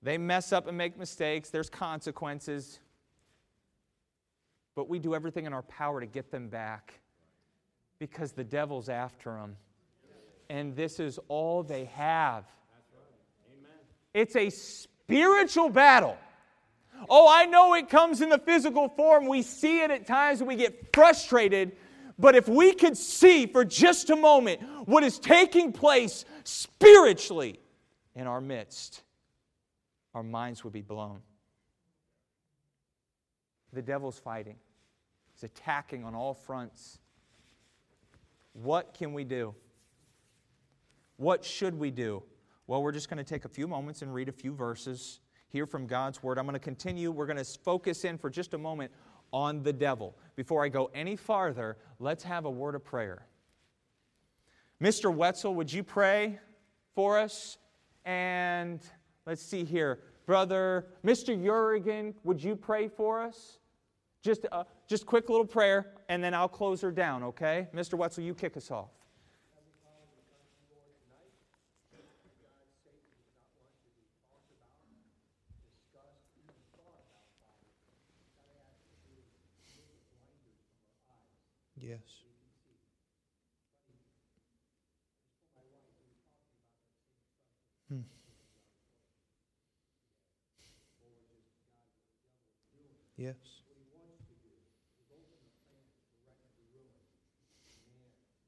they 0.02 0.16
mess 0.16 0.54
up 0.54 0.68
and 0.68 0.78
make 0.78 0.98
mistakes. 0.98 1.50
There's 1.50 1.68
consequences. 1.68 2.80
But 4.74 4.88
we 4.88 4.98
do 4.98 5.14
everything 5.14 5.44
in 5.44 5.52
our 5.52 5.64
power 5.64 6.00
to 6.00 6.06
get 6.06 6.30
them 6.30 6.48
back 6.48 6.98
because 7.98 8.32
the 8.32 8.44
devil's 8.44 8.88
after 8.88 9.34
them. 9.34 9.56
And 10.48 10.74
this 10.74 10.98
is 10.98 11.18
all 11.28 11.62
they 11.62 11.84
have. 11.84 12.46
It's 14.14 14.34
a 14.34 14.48
spiritual 14.48 15.68
battle. 15.68 16.16
Oh, 17.08 17.28
I 17.30 17.46
know 17.46 17.74
it 17.74 17.88
comes 17.88 18.20
in 18.20 18.28
the 18.28 18.38
physical 18.38 18.88
form. 18.88 19.26
We 19.26 19.42
see 19.42 19.80
it 19.80 19.90
at 19.90 20.06
times 20.06 20.40
and 20.40 20.48
we 20.48 20.56
get 20.56 20.92
frustrated. 20.94 21.72
But 22.18 22.36
if 22.36 22.48
we 22.48 22.74
could 22.74 22.96
see 22.96 23.46
for 23.46 23.64
just 23.64 24.10
a 24.10 24.16
moment 24.16 24.60
what 24.86 25.02
is 25.02 25.18
taking 25.18 25.72
place 25.72 26.24
spiritually 26.44 27.58
in 28.14 28.26
our 28.26 28.40
midst, 28.40 29.02
our 30.14 30.22
minds 30.22 30.62
would 30.64 30.72
be 30.72 30.82
blown. 30.82 31.22
The 33.72 33.82
devil's 33.82 34.18
fighting, 34.18 34.56
he's 35.32 35.44
attacking 35.44 36.04
on 36.04 36.14
all 36.14 36.34
fronts. 36.34 36.98
What 38.52 38.94
can 38.94 39.14
we 39.14 39.24
do? 39.24 39.54
What 41.16 41.44
should 41.44 41.78
we 41.78 41.90
do? 41.90 42.22
Well, 42.66 42.82
we're 42.82 42.92
just 42.92 43.08
going 43.08 43.18
to 43.18 43.24
take 43.24 43.44
a 43.44 43.48
few 43.48 43.68
moments 43.68 44.02
and 44.02 44.12
read 44.12 44.28
a 44.28 44.32
few 44.32 44.54
verses, 44.54 45.20
hear 45.52 45.66
from 45.66 45.86
God's 45.86 46.22
word. 46.22 46.38
I'm 46.38 46.44
going 46.44 46.54
to 46.54 46.60
continue. 46.60 47.10
We're 47.10 47.26
going 47.26 47.36
to 47.36 47.44
focus 47.44 48.04
in 48.04 48.18
for 48.18 48.30
just 48.30 48.54
a 48.54 48.58
moment 48.58 48.92
on 49.32 49.62
the 49.62 49.72
devil. 49.72 50.16
Before 50.36 50.64
I 50.64 50.68
go 50.68 50.90
any 50.94 51.16
farther, 51.16 51.76
let's 51.98 52.24
have 52.24 52.44
a 52.44 52.50
word 52.50 52.74
of 52.74 52.84
prayer. 52.84 53.26
Mr. 54.82 55.14
Wetzel, 55.14 55.54
would 55.54 55.72
you 55.72 55.82
pray 55.82 56.38
for 56.94 57.18
us? 57.18 57.58
And 58.04 58.80
let's 59.26 59.42
see 59.42 59.64
here. 59.64 60.00
Brother, 60.26 60.86
Mr. 61.04 61.36
Urigan, 61.36 62.14
would 62.24 62.42
you 62.42 62.56
pray 62.56 62.88
for 62.88 63.20
us? 63.20 63.58
Just 64.22 64.44
a 64.44 64.54
uh, 64.54 64.64
just 64.86 65.06
quick 65.06 65.28
little 65.28 65.46
prayer, 65.46 65.92
and 66.08 66.22
then 66.22 66.34
I'll 66.34 66.48
close 66.48 66.80
her 66.82 66.90
down, 66.90 67.22
okay? 67.22 67.68
Mr. 67.74 67.94
Wetzel, 67.94 68.24
you 68.24 68.34
kick 68.34 68.56
us 68.56 68.70
off. 68.70 68.90
Yes. 81.90 82.22
Hmm. 87.88 88.02
Yes. 93.16 93.34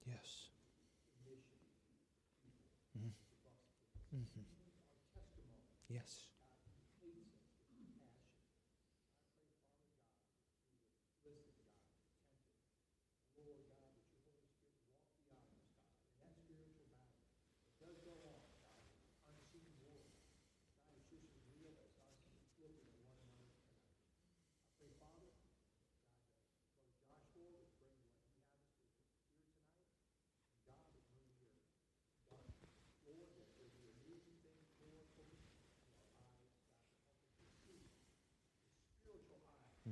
Yes. 0.06 0.50
Mm-hmm. 2.96 4.42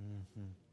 Mm-hmm. 0.01 0.70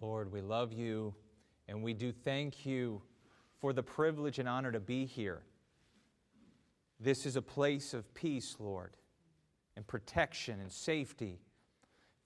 Lord, 0.00 0.32
we 0.32 0.40
love 0.40 0.72
you 0.72 1.14
and 1.68 1.82
we 1.82 1.92
do 1.92 2.10
thank 2.10 2.64
you 2.64 3.02
for 3.60 3.72
the 3.72 3.82
privilege 3.82 4.38
and 4.38 4.48
honor 4.48 4.72
to 4.72 4.80
be 4.80 5.04
here. 5.04 5.42
This 6.98 7.26
is 7.26 7.36
a 7.36 7.42
place 7.42 7.92
of 7.92 8.12
peace, 8.14 8.56
Lord, 8.58 8.96
and 9.76 9.86
protection 9.86 10.58
and 10.60 10.72
safety. 10.72 11.38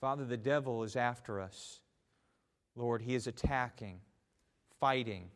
Father, 0.01 0.25
the 0.25 0.37
devil 0.37 0.85
is 0.85 0.95
after 0.95 1.41
us. 1.41 1.81
Lord, 2.77 3.03
he 3.03 3.15
is 3.15 3.27
attacking, 3.27 4.01
fighting. 4.79 5.31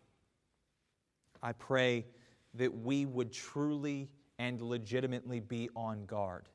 I 1.42 1.52
pray 1.52 2.06
that 2.54 2.82
we 2.82 3.04
would 3.04 3.32
truly 3.32 4.10
and 4.38 4.60
legitimately 4.60 5.40
be 5.40 5.70
on 5.74 6.06
guard. 6.06 6.48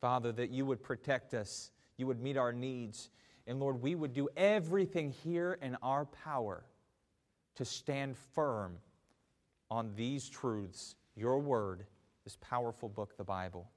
Father, 0.00 0.32
that 0.32 0.50
you 0.50 0.66
would 0.66 0.82
protect 0.82 1.34
us, 1.34 1.70
you 1.96 2.06
would 2.06 2.20
meet 2.20 2.36
our 2.36 2.52
needs, 2.52 3.10
and 3.46 3.60
Lord, 3.60 3.82
we 3.82 3.94
would 3.94 4.12
do 4.12 4.28
everything 4.36 5.10
here 5.10 5.58
in 5.60 5.76
our 5.82 6.06
power 6.06 6.64
to 7.56 7.64
stand 7.64 8.16
firm 8.34 8.78
on 9.70 9.92
these 9.94 10.28
truths, 10.28 10.96
your 11.14 11.38
word, 11.38 11.84
this 12.24 12.38
powerful 12.40 12.88
book, 12.88 13.16
the 13.16 13.24
Bible. 13.24 13.70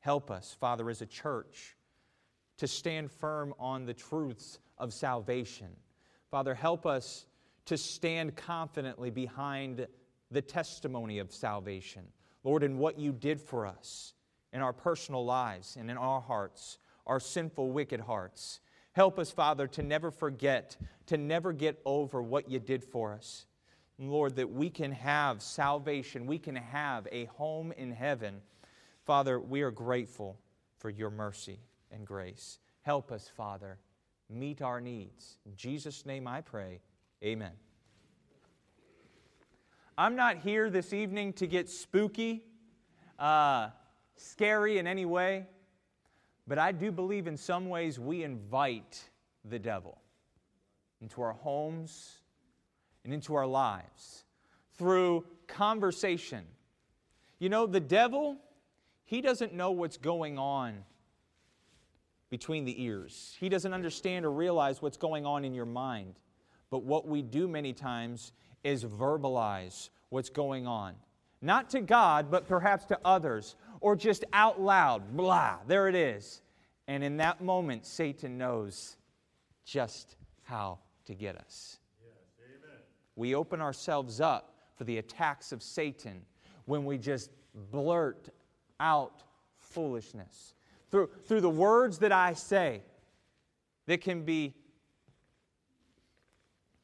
Help 0.00 0.30
us, 0.30 0.56
Father, 0.58 0.90
as 0.90 1.02
a 1.02 1.06
church, 1.06 1.76
to 2.58 2.66
stand 2.66 3.10
firm 3.10 3.54
on 3.58 3.86
the 3.86 3.94
truths 3.94 4.58
of 4.78 4.92
salvation. 4.92 5.68
Father, 6.30 6.54
help 6.54 6.86
us 6.86 7.26
to 7.66 7.76
stand 7.76 8.34
confidently 8.34 9.10
behind 9.10 9.86
the 10.30 10.42
testimony 10.42 11.18
of 11.18 11.32
salvation. 11.32 12.02
Lord, 12.42 12.64
in 12.64 12.78
what 12.78 12.98
you 12.98 13.12
did 13.12 13.40
for 13.40 13.66
us 13.66 14.14
in 14.52 14.60
our 14.60 14.72
personal 14.72 15.24
lives 15.24 15.76
and 15.76 15.90
in 15.90 15.96
our 15.96 16.20
hearts, 16.20 16.78
our 17.06 17.20
sinful, 17.20 17.70
wicked 17.70 18.00
hearts. 18.00 18.60
Help 18.92 19.18
us, 19.18 19.30
Father, 19.30 19.66
to 19.68 19.82
never 19.82 20.10
forget, 20.10 20.76
to 21.06 21.16
never 21.16 21.52
get 21.52 21.80
over 21.84 22.22
what 22.22 22.48
you 22.48 22.58
did 22.58 22.84
for 22.84 23.14
us. 23.14 23.46
Lord, 23.98 24.36
that 24.36 24.50
we 24.50 24.68
can 24.68 24.92
have 24.92 25.42
salvation, 25.42 26.26
we 26.26 26.38
can 26.38 26.56
have 26.56 27.06
a 27.10 27.26
home 27.26 27.72
in 27.72 27.92
heaven. 27.92 28.40
Father, 29.04 29.40
we 29.40 29.62
are 29.62 29.70
grateful 29.70 30.38
for 30.78 30.90
your 30.90 31.10
mercy 31.10 31.60
and 31.90 32.06
grace. 32.06 32.58
Help 32.82 33.12
us, 33.12 33.30
Father, 33.34 33.78
meet 34.28 34.60
our 34.60 34.80
needs. 34.80 35.38
In 35.46 35.56
Jesus' 35.56 36.04
name 36.04 36.26
I 36.26 36.40
pray. 36.40 36.80
Amen. 37.22 37.52
I'm 39.96 40.16
not 40.16 40.38
here 40.38 40.70
this 40.70 40.92
evening 40.92 41.34
to 41.34 41.46
get 41.46 41.68
spooky, 41.68 42.44
uh, 43.18 43.68
scary 44.16 44.78
in 44.78 44.86
any 44.86 45.04
way. 45.04 45.46
But 46.52 46.58
I 46.58 46.70
do 46.70 46.92
believe 46.92 47.28
in 47.28 47.38
some 47.38 47.70
ways 47.70 47.98
we 47.98 48.24
invite 48.24 49.08
the 49.42 49.58
devil 49.58 49.96
into 51.00 51.22
our 51.22 51.32
homes 51.32 52.18
and 53.04 53.14
into 53.14 53.34
our 53.34 53.46
lives 53.46 54.26
through 54.76 55.24
conversation. 55.46 56.44
You 57.38 57.48
know, 57.48 57.64
the 57.64 57.80
devil, 57.80 58.36
he 59.06 59.22
doesn't 59.22 59.54
know 59.54 59.70
what's 59.70 59.96
going 59.96 60.38
on 60.38 60.84
between 62.28 62.66
the 62.66 62.84
ears. 62.84 63.34
He 63.40 63.48
doesn't 63.48 63.72
understand 63.72 64.26
or 64.26 64.30
realize 64.30 64.82
what's 64.82 64.98
going 64.98 65.24
on 65.24 65.46
in 65.46 65.54
your 65.54 65.64
mind. 65.64 66.16
But 66.68 66.82
what 66.82 67.08
we 67.08 67.22
do 67.22 67.48
many 67.48 67.72
times 67.72 68.34
is 68.62 68.84
verbalize 68.84 69.88
what's 70.10 70.28
going 70.28 70.66
on. 70.66 70.96
Not 71.40 71.70
to 71.70 71.80
God, 71.80 72.30
but 72.30 72.46
perhaps 72.46 72.84
to 72.84 72.98
others 73.06 73.56
or 73.82 73.96
just 73.96 74.24
out 74.32 74.60
loud, 74.60 75.16
blah, 75.16 75.58
there 75.66 75.88
it 75.88 75.94
is. 75.94 76.40
And 76.88 77.04
in 77.04 77.16
that 77.18 77.42
moment, 77.42 77.84
Satan 77.84 78.38
knows 78.38 78.96
just 79.64 80.16
how 80.44 80.78
to 81.04 81.14
get 81.14 81.36
us. 81.36 81.78
Yes, 82.02 82.80
we 83.16 83.34
open 83.34 83.60
ourselves 83.60 84.20
up 84.20 84.54
for 84.76 84.84
the 84.84 84.98
attacks 84.98 85.52
of 85.52 85.62
Satan 85.62 86.22
when 86.64 86.84
we 86.84 86.96
just 86.96 87.30
blurt 87.70 88.28
out 88.80 89.22
foolishness. 89.58 90.54
Through, 90.90 91.10
through 91.26 91.40
the 91.40 91.50
words 91.50 91.98
that 91.98 92.12
I 92.12 92.34
say 92.34 92.82
that 93.86 94.00
can 94.00 94.24
be 94.24 94.54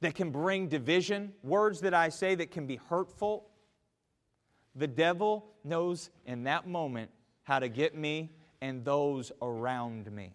that 0.00 0.14
can 0.14 0.30
bring 0.30 0.68
division, 0.68 1.32
words 1.42 1.80
that 1.80 1.92
I 1.92 2.08
say 2.08 2.36
that 2.36 2.52
can 2.52 2.66
be 2.68 2.76
hurtful, 2.76 3.47
the 4.78 4.86
devil 4.86 5.46
knows 5.64 6.10
in 6.26 6.44
that 6.44 6.66
moment 6.66 7.10
how 7.42 7.58
to 7.58 7.68
get 7.68 7.94
me 7.94 8.30
and 8.60 8.84
those 8.84 9.32
around 9.42 10.10
me. 10.12 10.32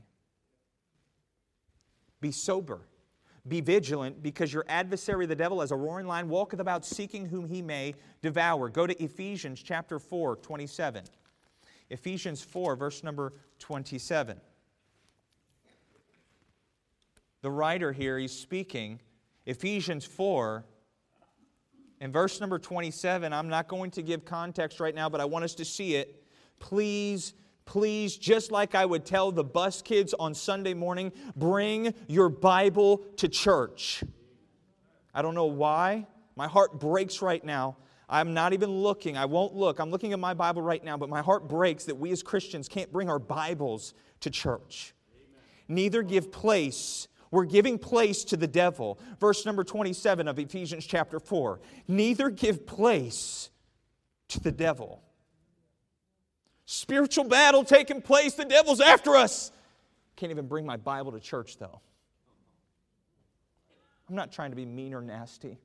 Be 2.21 2.31
sober. 2.31 2.81
Be 3.47 3.59
vigilant 3.59 4.23
because 4.23 4.53
your 4.53 4.63
adversary, 4.69 5.25
the 5.25 5.35
devil, 5.35 5.61
as 5.61 5.71
a 5.71 5.75
roaring 5.75 6.07
lion, 6.07 6.29
walketh 6.29 6.61
about 6.61 6.85
seeking 6.85 7.25
whom 7.25 7.45
he 7.45 7.61
may 7.61 7.95
devour. 8.21 8.69
Go 8.69 8.87
to 8.87 9.03
Ephesians 9.03 9.61
chapter 9.61 9.99
4, 9.99 10.37
27. 10.37 11.03
Ephesians 11.89 12.41
4, 12.41 12.77
verse 12.77 13.03
number 13.03 13.33
27. 13.59 14.39
The 17.41 17.51
writer 17.51 17.91
here, 17.91 18.17
he's 18.17 18.31
speaking, 18.31 19.01
Ephesians 19.45 20.05
4, 20.05 20.63
in 22.03 22.11
verse 22.11 22.41
number 22.41 22.59
27, 22.59 23.31
I'm 23.31 23.47
not 23.47 23.69
going 23.69 23.89
to 23.91 24.01
give 24.01 24.25
context 24.25 24.81
right 24.81 24.93
now, 24.93 25.07
but 25.07 25.21
I 25.21 25.25
want 25.25 25.45
us 25.45 25.55
to 25.55 25.63
see 25.63 25.95
it. 25.95 26.21
Please, 26.59 27.33
please, 27.63 28.17
just 28.17 28.51
like 28.51 28.75
I 28.75 28.85
would 28.85 29.05
tell 29.05 29.31
the 29.31 29.45
bus 29.45 29.81
kids 29.81 30.13
on 30.13 30.33
Sunday 30.33 30.73
morning, 30.73 31.13
bring 31.37 31.93
your 32.09 32.27
Bible 32.27 32.97
to 33.15 33.29
church. 33.29 34.03
I 35.13 35.21
don't 35.21 35.33
know 35.33 35.45
why. 35.45 36.05
My 36.35 36.45
heart 36.45 36.77
breaks 36.77 37.21
right 37.21 37.41
now. 37.41 37.77
I'm 38.09 38.33
not 38.33 38.51
even 38.51 38.69
looking. 38.69 39.15
I 39.15 39.23
won't 39.23 39.55
look. 39.55 39.79
I'm 39.79 39.89
looking 39.89 40.11
at 40.11 40.19
my 40.19 40.33
Bible 40.33 40.61
right 40.61 40.83
now, 40.83 40.97
but 40.97 41.07
my 41.07 41.21
heart 41.21 41.47
breaks 41.47 41.85
that 41.85 41.95
we 41.95 42.11
as 42.11 42.21
Christians 42.21 42.67
can't 42.67 42.91
bring 42.91 43.09
our 43.09 43.17
Bibles 43.17 43.93
to 44.19 44.29
church. 44.29 44.93
Neither 45.69 46.03
give 46.03 46.33
place 46.33 47.07
we're 47.33 47.45
giving 47.45 47.79
place 47.79 48.23
to 48.25 48.37
the 48.37 48.45
devil. 48.45 48.99
Verse 49.19 49.43
number 49.43 49.63
27 49.63 50.27
of 50.27 50.37
Ephesians 50.37 50.85
chapter 50.85 51.19
4. 51.19 51.59
Neither 51.87 52.29
give 52.29 52.67
place 52.67 53.49
to 54.27 54.39
the 54.39 54.51
devil. 54.51 55.01
Spiritual 56.65 57.23
battle 57.23 57.63
taking 57.63 58.03
place, 58.03 58.35
the 58.35 58.45
devil's 58.45 58.79
after 58.79 59.15
us. 59.15 59.51
Can't 60.15 60.29
even 60.29 60.45
bring 60.45 60.63
my 60.63 60.77
Bible 60.77 61.11
to 61.11 61.19
church, 61.19 61.57
though. 61.57 61.81
I'm 64.07 64.15
not 64.15 64.31
trying 64.31 64.51
to 64.51 64.55
be 64.55 64.65
mean 64.67 64.93
or 64.93 65.01
nasty. 65.01 65.57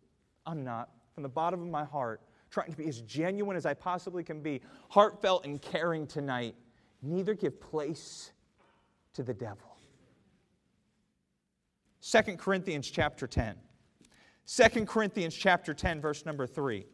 I'm 0.46 0.64
not. 0.64 0.88
From 1.12 1.22
the 1.22 1.28
bottom 1.28 1.60
of 1.60 1.68
my 1.68 1.84
heart, 1.84 2.22
trying 2.50 2.70
to 2.70 2.78
be 2.78 2.88
as 2.88 3.02
genuine 3.02 3.58
as 3.58 3.66
I 3.66 3.74
possibly 3.74 4.24
can 4.24 4.40
be, 4.40 4.62
heartfelt 4.88 5.44
and 5.44 5.60
caring 5.60 6.06
tonight. 6.06 6.54
Neither 7.02 7.34
give 7.34 7.60
place 7.60 8.32
to 9.12 9.22
the 9.22 9.34
devil. 9.34 9.67
2 12.00 12.36
Corinthians 12.36 12.90
chapter 12.90 13.26
10. 13.26 13.56
2 14.46 14.86
Corinthians 14.86 15.34
chapter 15.34 15.74
10, 15.74 16.00
verse 16.00 16.24
number 16.24 16.46
3. 16.46 16.86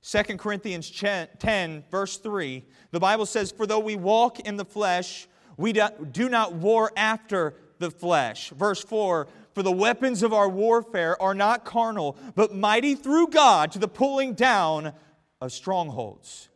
Second 0.00 0.38
Corinthians 0.38 0.90
10, 0.90 1.84
verse 1.90 2.18
3, 2.18 2.64
the 2.90 3.00
Bible 3.00 3.24
says, 3.24 3.50
For 3.50 3.66
though 3.66 3.78
we 3.78 3.96
walk 3.96 4.38
in 4.40 4.56
the 4.56 4.64
flesh, 4.64 5.26
we 5.56 5.72
do 5.72 6.28
not 6.28 6.52
war 6.54 6.92
after 6.94 7.54
the 7.78 7.90
flesh. 7.90 8.50
Verse 8.50 8.84
4, 8.84 9.26
for 9.54 9.62
the 9.62 9.72
weapons 9.72 10.22
of 10.22 10.32
our 10.32 10.48
warfare 10.48 11.20
are 11.22 11.34
not 11.34 11.64
carnal, 11.64 12.16
but 12.34 12.54
mighty 12.54 12.94
through 12.94 13.28
God 13.28 13.72
to 13.72 13.78
the 13.78 13.88
pulling 13.88 14.34
down 14.34 14.92
of 15.40 15.52
strongholds. 15.52 16.48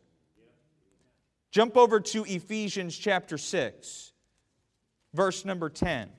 Jump 1.51 1.77
over 1.77 1.99
to 1.99 2.25
Ephesians 2.25 2.95
chapter 2.95 3.37
6, 3.37 4.11
verse 5.13 5.45
number 5.45 5.69
10. 5.69 6.09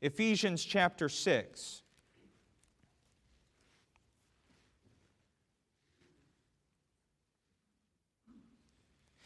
Ephesians 0.00 0.64
chapter 0.64 1.08
6. 1.08 1.82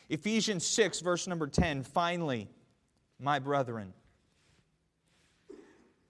Ephesians 0.09 0.65
6, 0.67 1.01
verse 1.01 1.27
number 1.27 1.47
10. 1.47 1.83
Finally, 1.83 2.49
my 3.19 3.39
brethren, 3.39 3.93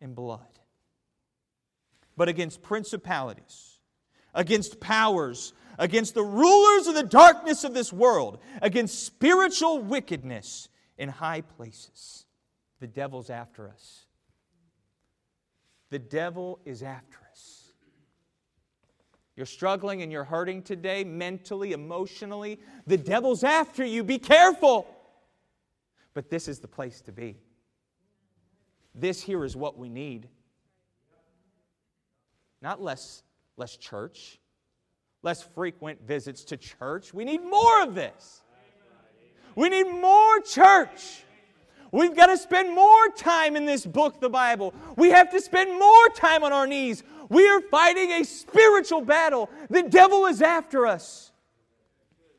and 0.00 0.14
blood, 0.14 0.58
but 2.16 2.28
against 2.28 2.62
principalities, 2.62 3.78
against 4.34 4.80
powers, 4.80 5.52
against 5.78 6.14
the 6.14 6.22
rulers 6.22 6.86
of 6.86 6.94
the 6.94 7.02
darkness 7.02 7.64
of 7.64 7.74
this 7.74 7.92
world, 7.92 8.38
against 8.62 9.04
spiritual 9.04 9.80
wickedness 9.80 10.68
in 10.96 11.08
high 11.08 11.40
places. 11.40 12.26
The 12.80 12.86
devil's 12.86 13.30
after 13.30 13.68
us. 13.68 14.06
The 15.90 15.98
devil 15.98 16.60
is 16.64 16.82
after 16.82 17.18
us. 17.30 17.72
You're 19.36 19.46
struggling 19.46 20.02
and 20.02 20.10
you're 20.10 20.24
hurting 20.24 20.62
today, 20.62 21.04
mentally, 21.04 21.72
emotionally. 21.72 22.58
The 22.86 22.96
devil's 22.96 23.44
after 23.44 23.84
you. 23.84 24.02
Be 24.02 24.18
careful. 24.18 24.86
But 26.12 26.28
this 26.28 26.48
is 26.48 26.58
the 26.58 26.68
place 26.68 27.00
to 27.02 27.12
be. 27.12 27.36
This 28.98 29.22
here 29.22 29.44
is 29.44 29.54
what 29.54 29.78
we 29.78 29.88
need. 29.88 30.28
Not 32.60 32.82
less, 32.82 33.22
less 33.56 33.76
church, 33.76 34.40
less 35.22 35.42
frequent 35.42 36.04
visits 36.06 36.42
to 36.44 36.56
church. 36.56 37.14
We 37.14 37.24
need 37.24 37.44
more 37.44 37.82
of 37.82 37.94
this. 37.94 38.42
We 39.54 39.68
need 39.68 39.84
more 39.84 40.40
church. 40.40 41.24
We've 41.92 42.14
got 42.14 42.26
to 42.26 42.36
spend 42.36 42.74
more 42.74 43.08
time 43.16 43.56
in 43.56 43.64
this 43.64 43.86
book, 43.86 44.20
the 44.20 44.28
Bible. 44.28 44.74
We 44.96 45.10
have 45.10 45.30
to 45.30 45.40
spend 45.40 45.78
more 45.78 46.08
time 46.14 46.42
on 46.42 46.52
our 46.52 46.66
knees. 46.66 47.02
We 47.28 47.48
are 47.48 47.60
fighting 47.60 48.12
a 48.12 48.24
spiritual 48.24 49.00
battle. 49.00 49.48
The 49.70 49.84
devil 49.84 50.26
is 50.26 50.42
after 50.42 50.86
us. 50.86 51.32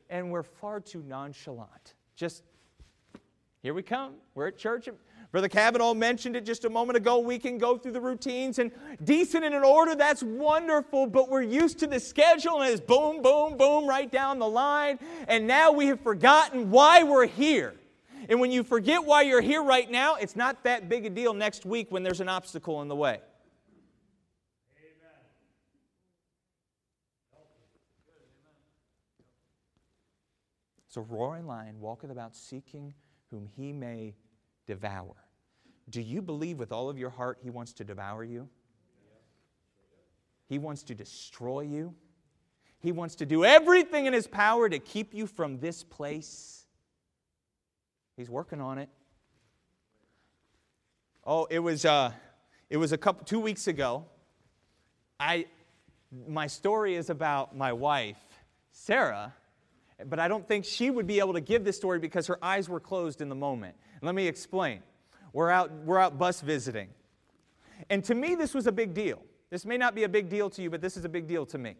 And 0.08 0.30
we're 0.30 0.42
far 0.42 0.80
too 0.80 1.02
nonchalant. 1.06 1.94
Just, 2.16 2.42
here 3.62 3.74
we 3.74 3.82
come. 3.82 4.14
We're 4.34 4.48
at 4.48 4.58
church. 4.58 4.88
Brother 5.32 5.48
Kavanaugh 5.48 5.94
mentioned 5.94 6.34
it 6.34 6.44
just 6.44 6.64
a 6.64 6.70
moment 6.70 6.96
ago. 6.96 7.20
We 7.20 7.38
can 7.38 7.56
go 7.56 7.78
through 7.78 7.92
the 7.92 8.00
routines 8.00 8.58
and 8.58 8.72
decent 9.04 9.44
and 9.44 9.54
in 9.54 9.62
order, 9.62 9.94
that's 9.94 10.24
wonderful, 10.24 11.06
but 11.06 11.28
we're 11.28 11.42
used 11.42 11.78
to 11.80 11.86
the 11.86 12.00
schedule 12.00 12.62
and 12.62 12.72
it's 12.72 12.80
boom, 12.80 13.22
boom, 13.22 13.56
boom 13.56 13.86
right 13.86 14.10
down 14.10 14.40
the 14.40 14.48
line. 14.48 14.98
And 15.28 15.46
now 15.46 15.70
we 15.70 15.86
have 15.86 16.00
forgotten 16.00 16.70
why 16.70 17.04
we're 17.04 17.28
here. 17.28 17.74
And 18.28 18.40
when 18.40 18.50
you 18.50 18.64
forget 18.64 19.04
why 19.04 19.22
you're 19.22 19.40
here 19.40 19.62
right 19.62 19.88
now, 19.88 20.16
it's 20.16 20.34
not 20.34 20.64
that 20.64 20.88
big 20.88 21.06
a 21.06 21.10
deal 21.10 21.32
next 21.32 21.64
week 21.64 21.86
when 21.90 22.02
there's 22.02 22.20
an 22.20 22.28
obstacle 22.28 22.82
in 22.82 22.88
the 22.88 22.96
way. 22.96 23.20
Amen. 24.78 25.10
So, 30.88 31.02
roaring 31.02 31.46
lion 31.46 31.80
walketh 31.80 32.10
about 32.10 32.34
seeking 32.36 32.94
whom 33.30 33.48
he 33.56 33.72
may 33.72 34.14
devour. 34.70 35.16
Do 35.88 36.00
you 36.00 36.22
believe 36.22 36.60
with 36.60 36.70
all 36.70 36.88
of 36.88 36.96
your 36.96 37.10
heart 37.10 37.38
he 37.42 37.50
wants 37.50 37.72
to 37.72 37.84
devour 37.84 38.22
you? 38.22 38.48
He 40.48 40.58
wants 40.58 40.84
to 40.84 40.94
destroy 40.94 41.62
you. 41.62 41.92
He 42.78 42.92
wants 42.92 43.16
to 43.16 43.26
do 43.26 43.44
everything 43.44 44.06
in 44.06 44.12
his 44.12 44.28
power 44.28 44.68
to 44.68 44.78
keep 44.78 45.12
you 45.12 45.26
from 45.26 45.58
this 45.58 45.82
place. 45.82 46.66
He's 48.16 48.30
working 48.30 48.60
on 48.60 48.78
it. 48.78 48.88
Oh, 51.26 51.48
it 51.50 51.58
was, 51.58 51.84
uh, 51.84 52.12
it 52.68 52.76
was 52.76 52.92
a 52.92 52.98
couple, 52.98 53.24
two 53.24 53.40
weeks 53.40 53.66
ago. 53.66 54.04
I, 55.18 55.46
my 56.28 56.46
story 56.46 56.94
is 56.94 57.10
about 57.10 57.56
my 57.56 57.72
wife, 57.72 58.22
Sarah, 58.70 59.34
but 60.06 60.20
I 60.20 60.28
don't 60.28 60.46
think 60.46 60.64
she 60.64 60.90
would 60.90 61.08
be 61.08 61.18
able 61.18 61.32
to 61.32 61.40
give 61.40 61.64
this 61.64 61.76
story 61.76 61.98
because 61.98 62.28
her 62.28 62.38
eyes 62.40 62.68
were 62.68 62.80
closed 62.80 63.20
in 63.20 63.28
the 63.28 63.34
moment. 63.34 63.74
Let 64.02 64.14
me 64.14 64.26
explain. 64.26 64.82
We're 65.32 65.50
out, 65.50 65.72
we're 65.84 65.98
out 65.98 66.18
bus 66.18 66.40
visiting. 66.40 66.88
And 67.88 68.04
to 68.04 68.14
me, 68.14 68.34
this 68.34 68.54
was 68.54 68.66
a 68.66 68.72
big 68.72 68.94
deal. 68.94 69.22
This 69.50 69.64
may 69.64 69.76
not 69.76 69.94
be 69.94 70.04
a 70.04 70.08
big 70.08 70.28
deal 70.28 70.48
to 70.50 70.62
you, 70.62 70.70
but 70.70 70.80
this 70.80 70.96
is 70.96 71.04
a 71.04 71.08
big 71.08 71.26
deal 71.26 71.44
to 71.46 71.58
me. 71.58 71.76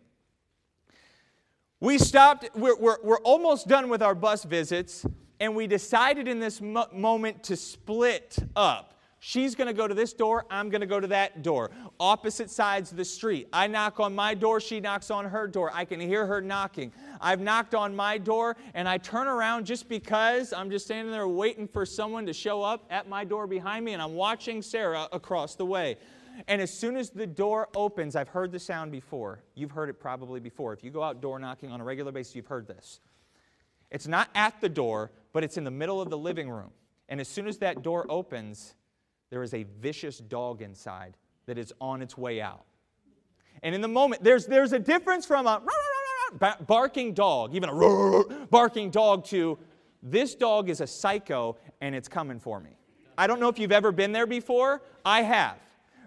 We 1.80 1.98
stopped, 1.98 2.50
we're, 2.54 2.76
we're, 2.76 2.98
we're 3.02 3.20
almost 3.20 3.68
done 3.68 3.88
with 3.88 4.02
our 4.02 4.14
bus 4.14 4.44
visits, 4.44 5.06
and 5.38 5.56
we 5.56 5.66
decided 5.66 6.28
in 6.28 6.38
this 6.38 6.60
mo- 6.60 6.88
moment 6.92 7.42
to 7.44 7.56
split 7.56 8.38
up. 8.54 8.99
She's 9.22 9.54
going 9.54 9.66
to 9.66 9.74
go 9.74 9.86
to 9.86 9.92
this 9.92 10.14
door, 10.14 10.46
I'm 10.50 10.70
going 10.70 10.80
to 10.80 10.86
go 10.86 10.98
to 10.98 11.06
that 11.08 11.42
door. 11.42 11.70
Opposite 12.00 12.50
sides 12.50 12.90
of 12.90 12.96
the 12.96 13.04
street. 13.04 13.48
I 13.52 13.66
knock 13.66 14.00
on 14.00 14.14
my 14.14 14.32
door, 14.32 14.60
she 14.60 14.80
knocks 14.80 15.10
on 15.10 15.26
her 15.26 15.46
door. 15.46 15.70
I 15.74 15.84
can 15.84 16.00
hear 16.00 16.24
her 16.26 16.40
knocking. 16.40 16.90
I've 17.20 17.40
knocked 17.40 17.74
on 17.74 17.94
my 17.94 18.16
door 18.16 18.56
and 18.72 18.88
I 18.88 18.96
turn 18.96 19.26
around 19.26 19.66
just 19.66 19.90
because 19.90 20.54
I'm 20.54 20.70
just 20.70 20.86
standing 20.86 21.12
there 21.12 21.28
waiting 21.28 21.68
for 21.68 21.84
someone 21.84 22.24
to 22.26 22.32
show 22.32 22.62
up 22.62 22.86
at 22.88 23.10
my 23.10 23.24
door 23.24 23.46
behind 23.46 23.84
me 23.84 23.92
and 23.92 24.00
I'm 24.00 24.14
watching 24.14 24.62
Sarah 24.62 25.06
across 25.12 25.54
the 25.54 25.66
way. 25.66 25.98
And 26.48 26.62
as 26.62 26.72
soon 26.72 26.96
as 26.96 27.10
the 27.10 27.26
door 27.26 27.68
opens, 27.76 28.16
I've 28.16 28.28
heard 28.28 28.52
the 28.52 28.58
sound 28.58 28.90
before. 28.90 29.42
You've 29.54 29.72
heard 29.72 29.90
it 29.90 30.00
probably 30.00 30.40
before. 30.40 30.72
If 30.72 30.82
you 30.82 30.90
go 30.90 31.02
out 31.02 31.20
door 31.20 31.38
knocking 31.38 31.70
on 31.70 31.82
a 31.82 31.84
regular 31.84 32.10
basis, 32.10 32.34
you've 32.34 32.46
heard 32.46 32.66
this. 32.66 33.00
It's 33.90 34.06
not 34.06 34.30
at 34.34 34.62
the 34.62 34.68
door, 34.70 35.10
but 35.34 35.44
it's 35.44 35.58
in 35.58 35.64
the 35.64 35.70
middle 35.70 36.00
of 36.00 36.08
the 36.08 36.16
living 36.16 36.48
room. 36.48 36.70
And 37.10 37.20
as 37.20 37.28
soon 37.28 37.46
as 37.46 37.58
that 37.58 37.82
door 37.82 38.06
opens, 38.08 38.76
there 39.30 39.42
is 39.42 39.54
a 39.54 39.64
vicious 39.80 40.18
dog 40.18 40.60
inside 40.60 41.16
that 41.46 41.56
is 41.56 41.72
on 41.80 42.02
its 42.02 42.18
way 42.18 42.40
out. 42.40 42.64
And 43.62 43.74
in 43.74 43.80
the 43.80 43.88
moment, 43.88 44.22
there's, 44.22 44.46
there's 44.46 44.72
a 44.72 44.78
difference 44.78 45.26
from 45.26 45.46
a 45.46 45.62
barking 46.66 47.14
dog, 47.14 47.54
even 47.54 47.68
a 47.68 48.46
barking 48.46 48.90
dog, 48.90 49.24
to 49.26 49.58
this 50.02 50.34
dog 50.34 50.68
is 50.70 50.80
a 50.80 50.86
psycho 50.86 51.56
and 51.80 51.94
it's 51.94 52.08
coming 52.08 52.38
for 52.38 52.60
me. 52.60 52.70
I 53.18 53.26
don't 53.26 53.40
know 53.40 53.48
if 53.48 53.58
you've 53.58 53.72
ever 53.72 53.92
been 53.92 54.12
there 54.12 54.26
before. 54.26 54.82
I 55.04 55.22
have. 55.22 55.58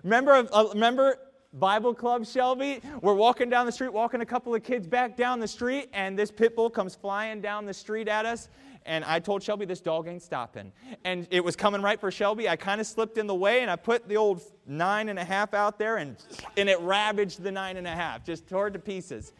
Remember, 0.03 0.47
uh, 0.51 0.65
remember 0.73 1.17
Bible 1.53 1.93
Club, 1.93 2.25
Shelby. 2.25 2.81
We're 3.01 3.13
walking 3.13 3.49
down 3.49 3.67
the 3.67 3.71
street, 3.71 3.93
walking 3.93 4.21
a 4.21 4.25
couple 4.25 4.55
of 4.55 4.63
kids 4.63 4.87
back 4.87 5.15
down 5.15 5.39
the 5.39 5.47
street, 5.47 5.89
and 5.93 6.17
this 6.17 6.31
pit 6.31 6.55
bull 6.55 6.69
comes 6.69 6.95
flying 6.95 7.41
down 7.41 7.65
the 7.65 7.73
street 7.73 8.07
at 8.07 8.25
us. 8.25 8.49
And 8.85 9.05
I 9.05 9.19
told 9.19 9.43
Shelby, 9.43 9.65
this 9.65 9.79
dog 9.79 10.07
ain't 10.07 10.21
stopping. 10.21 10.73
And 11.05 11.27
it 11.31 11.43
was 11.43 11.55
coming 11.55 11.81
right 11.81 11.99
for 11.99 12.11
Shelby. 12.11 12.49
I 12.49 12.55
kind 12.55 12.81
of 12.81 12.87
slipped 12.87 13.17
in 13.17 13.27
the 13.27 13.35
way, 13.35 13.61
and 13.61 13.71
I 13.71 13.75
put 13.75 14.09
the 14.09 14.17
old 14.17 14.41
nine 14.65 15.09
and 15.09 15.17
a 15.19 15.23
half 15.23 15.53
out 15.53 15.77
there, 15.77 15.97
and, 15.97 16.17
and 16.57 16.67
it 16.67 16.79
ravaged 16.81 17.43
the 17.43 17.51
nine 17.51 17.77
and 17.77 17.87
a 17.87 17.91
half, 17.91 18.25
just 18.25 18.47
tore 18.47 18.67
it 18.67 18.71
to 18.71 18.79
pieces. 18.79 19.31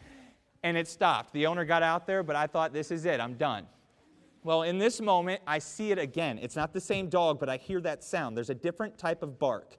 And 0.62 0.78
it 0.78 0.88
stopped. 0.88 1.34
The 1.34 1.46
owner 1.46 1.64
got 1.64 1.82
out 1.82 2.06
there, 2.06 2.22
but 2.22 2.36
I 2.36 2.46
thought, 2.46 2.72
this 2.72 2.90
is 2.90 3.04
it, 3.04 3.20
I'm 3.20 3.34
done. 3.34 3.66
Well, 4.44 4.62
in 4.62 4.78
this 4.78 5.00
moment, 5.00 5.42
I 5.46 5.58
see 5.58 5.90
it 5.90 5.98
again. 5.98 6.38
It's 6.40 6.56
not 6.56 6.72
the 6.72 6.80
same 6.80 7.08
dog, 7.08 7.40
but 7.40 7.48
I 7.48 7.56
hear 7.56 7.80
that 7.80 8.04
sound. 8.04 8.36
There's 8.36 8.50
a 8.50 8.54
different 8.54 8.96
type 8.96 9.22
of 9.22 9.38
bark. 9.38 9.76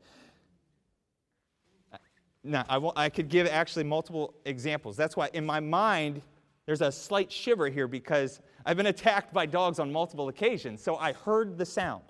Now, 2.46 2.64
I, 2.70 3.06
I 3.06 3.10
could 3.10 3.28
give 3.28 3.48
actually 3.48 3.86
multiple 3.86 4.36
examples. 4.46 4.96
That's 4.96 5.18
why 5.18 5.30
in 5.34 5.46
my 5.46 5.60
mind, 5.60 6.22
there's 6.68 6.82
a 6.82 6.92
slight 6.92 7.32
shiver 7.32 7.70
here 7.70 7.88
because 7.88 8.40
I've 8.66 8.78
been 8.78 8.86
attacked 8.86 9.34
by 9.34 9.48
dogs 9.48 9.80
on 9.80 9.92
multiple 9.92 10.30
occasions. 10.30 10.82
So 10.82 10.96
I 10.98 11.14
heard 11.14 11.58
the 11.58 11.66
sound. 11.66 12.04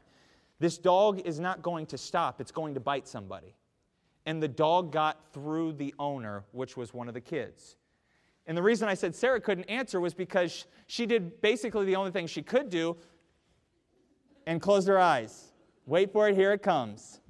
This 0.60 0.78
dog 0.78 1.22
is 1.22 1.40
not 1.40 1.62
going 1.62 1.86
to 1.88 1.98
stop, 1.98 2.42
it's 2.42 2.52
going 2.52 2.74
to 2.74 2.80
bite 2.80 3.08
somebody. 3.08 3.56
And 4.26 4.44
the 4.44 4.48
dog 4.48 4.92
got 4.92 5.20
through 5.34 5.74
the 5.74 5.94
owner, 6.00 6.44
which 6.52 6.76
was 6.76 6.94
one 6.94 7.08
of 7.08 7.14
the 7.14 7.22
kids. 7.22 7.78
And 8.46 8.58
the 8.58 8.64
reason 8.64 8.90
I 8.90 8.94
said 8.94 9.16
Sarah 9.16 9.40
couldn't 9.40 9.66
answer 9.66 10.00
was 10.00 10.14
because 10.14 10.66
she 10.88 11.06
did 11.06 11.42
basically 11.42 11.86
the 11.86 11.96
only 11.96 12.12
thing 12.12 12.28
she 12.28 12.42
could 12.42 12.70
do 12.70 12.98
and 14.48 14.62
closed 14.62 14.88
her 14.88 15.00
eyes. 15.00 15.52
Wait 15.86 16.12
for 16.12 16.28
it, 16.28 16.36
here 16.36 16.52
it 16.52 16.62
comes 16.62 17.22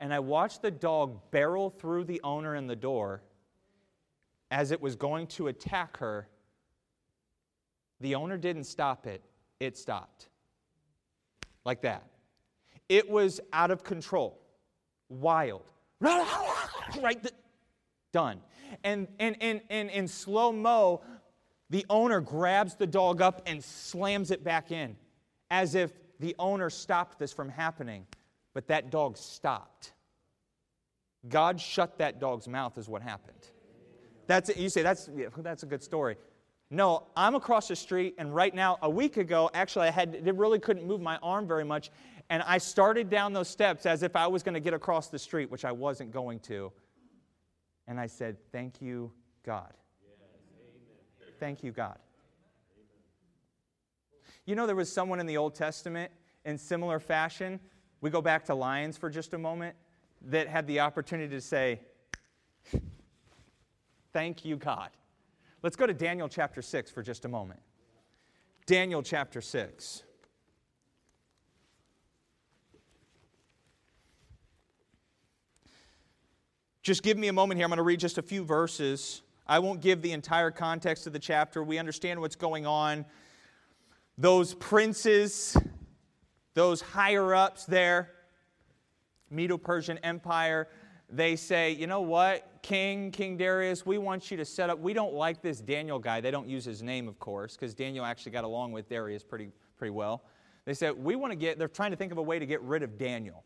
and 0.00 0.12
I 0.12 0.20
watched 0.20 0.62
the 0.62 0.70
dog 0.70 1.30
barrel 1.30 1.70
through 1.70 2.04
the 2.04 2.20
owner 2.22 2.54
and 2.54 2.68
the 2.68 2.76
door 2.76 3.22
as 4.50 4.70
it 4.70 4.80
was 4.80 4.96
going 4.96 5.26
to 5.26 5.48
attack 5.48 5.96
her. 5.98 6.28
The 8.00 8.14
owner 8.14 8.38
didn't 8.38 8.64
stop 8.64 9.06
it, 9.06 9.22
it 9.60 9.76
stopped. 9.76 10.28
Like 11.64 11.82
that. 11.82 12.04
It 12.88 13.10
was 13.10 13.40
out 13.52 13.70
of 13.70 13.84
control, 13.84 14.40
wild. 15.08 15.70
Right? 17.02 17.20
Done. 18.12 18.40
And, 18.82 19.08
and, 19.18 19.36
and, 19.42 19.60
and 19.68 19.90
in 19.90 20.08
slow 20.08 20.52
mo, 20.52 21.02
the 21.68 21.84
owner 21.90 22.22
grabs 22.22 22.76
the 22.76 22.86
dog 22.86 23.20
up 23.20 23.42
and 23.44 23.62
slams 23.62 24.30
it 24.30 24.42
back 24.42 24.72
in 24.72 24.96
as 25.50 25.74
if 25.74 25.92
the 26.18 26.34
owner 26.38 26.70
stopped 26.70 27.18
this 27.18 27.32
from 27.32 27.50
happening 27.50 28.06
but 28.58 28.66
that 28.66 28.90
dog 28.90 29.16
stopped. 29.16 29.92
God 31.28 31.60
shut 31.60 31.96
that 31.98 32.18
dog's 32.18 32.48
mouth, 32.48 32.76
is 32.76 32.88
what 32.88 33.02
happened. 33.02 33.50
That's 34.26 34.48
it. 34.48 34.56
You 34.56 34.68
say, 34.68 34.82
that's, 34.82 35.08
yeah, 35.16 35.26
that's 35.36 35.62
a 35.62 35.66
good 35.66 35.80
story. 35.80 36.16
No, 36.68 37.06
I'm 37.16 37.36
across 37.36 37.68
the 37.68 37.76
street, 37.76 38.16
and 38.18 38.34
right 38.34 38.52
now, 38.52 38.76
a 38.82 38.90
week 38.90 39.16
ago, 39.16 39.48
actually, 39.54 39.86
I 39.86 39.92
had, 39.92 40.16
it 40.24 40.34
really 40.34 40.58
couldn't 40.58 40.84
move 40.84 41.00
my 41.00 41.18
arm 41.18 41.46
very 41.46 41.62
much, 41.62 41.92
and 42.30 42.42
I 42.42 42.58
started 42.58 43.08
down 43.08 43.32
those 43.32 43.46
steps 43.46 43.86
as 43.86 44.02
if 44.02 44.16
I 44.16 44.26
was 44.26 44.42
going 44.42 44.54
to 44.54 44.60
get 44.60 44.74
across 44.74 45.06
the 45.06 45.20
street, 45.20 45.52
which 45.52 45.64
I 45.64 45.70
wasn't 45.70 46.10
going 46.10 46.40
to. 46.40 46.72
And 47.86 48.00
I 48.00 48.08
said, 48.08 48.38
Thank 48.50 48.82
you, 48.82 49.12
God. 49.46 49.72
Thank 51.38 51.62
you, 51.62 51.70
God. 51.70 51.98
You 54.46 54.56
know, 54.56 54.66
there 54.66 54.74
was 54.74 54.92
someone 54.92 55.20
in 55.20 55.26
the 55.26 55.36
Old 55.36 55.54
Testament 55.54 56.10
in 56.44 56.58
similar 56.58 56.98
fashion. 56.98 57.60
We 58.00 58.10
go 58.10 58.22
back 58.22 58.44
to 58.46 58.54
lions 58.54 58.96
for 58.96 59.10
just 59.10 59.34
a 59.34 59.38
moment 59.38 59.76
that 60.26 60.48
had 60.48 60.66
the 60.66 60.80
opportunity 60.80 61.30
to 61.34 61.40
say, 61.40 61.80
Thank 64.12 64.44
you, 64.44 64.56
God. 64.56 64.90
Let's 65.62 65.76
go 65.76 65.86
to 65.86 65.92
Daniel 65.92 66.28
chapter 66.28 66.62
6 66.62 66.90
for 66.90 67.02
just 67.02 67.24
a 67.24 67.28
moment. 67.28 67.60
Daniel 68.66 69.02
chapter 69.02 69.40
6. 69.40 70.02
Just 76.82 77.02
give 77.02 77.18
me 77.18 77.28
a 77.28 77.32
moment 77.32 77.58
here. 77.58 77.66
I'm 77.66 77.70
going 77.70 77.76
to 77.76 77.82
read 77.82 78.00
just 78.00 78.18
a 78.18 78.22
few 78.22 78.44
verses. 78.44 79.22
I 79.46 79.58
won't 79.58 79.80
give 79.80 80.00
the 80.00 80.12
entire 80.12 80.50
context 80.50 81.06
of 81.06 81.12
the 81.12 81.18
chapter. 81.18 81.62
We 81.62 81.78
understand 81.78 82.20
what's 82.20 82.36
going 82.36 82.66
on. 82.66 83.04
Those 84.16 84.54
princes, 84.54 85.56
those 86.58 86.80
higher 86.80 87.36
ups 87.36 87.66
there, 87.66 88.10
Medo 89.30 89.56
Persian 89.56 89.96
Empire, 89.98 90.66
they 91.08 91.36
say, 91.36 91.70
you 91.70 91.86
know 91.86 92.00
what, 92.00 92.58
King, 92.62 93.12
King 93.12 93.36
Darius, 93.36 93.86
we 93.86 93.96
want 93.96 94.28
you 94.28 94.36
to 94.38 94.44
set 94.44 94.68
up. 94.68 94.80
We 94.80 94.92
don't 94.92 95.14
like 95.14 95.40
this 95.40 95.60
Daniel 95.60 96.00
guy. 96.00 96.20
They 96.20 96.32
don't 96.32 96.48
use 96.48 96.64
his 96.64 96.82
name, 96.82 97.06
of 97.06 97.20
course, 97.20 97.54
because 97.54 97.74
Daniel 97.74 98.04
actually 98.04 98.32
got 98.32 98.42
along 98.42 98.72
with 98.72 98.88
Darius 98.88 99.22
pretty, 99.22 99.50
pretty 99.76 99.92
well. 99.92 100.24
They 100.64 100.74
said, 100.74 100.92
we 100.98 101.14
want 101.14 101.30
to 101.30 101.36
get, 101.36 101.60
they're 101.60 101.68
trying 101.68 101.92
to 101.92 101.96
think 101.96 102.10
of 102.10 102.18
a 102.18 102.22
way 102.22 102.40
to 102.40 102.44
get 102.44 102.60
rid 102.62 102.82
of 102.82 102.98
Daniel. 102.98 103.44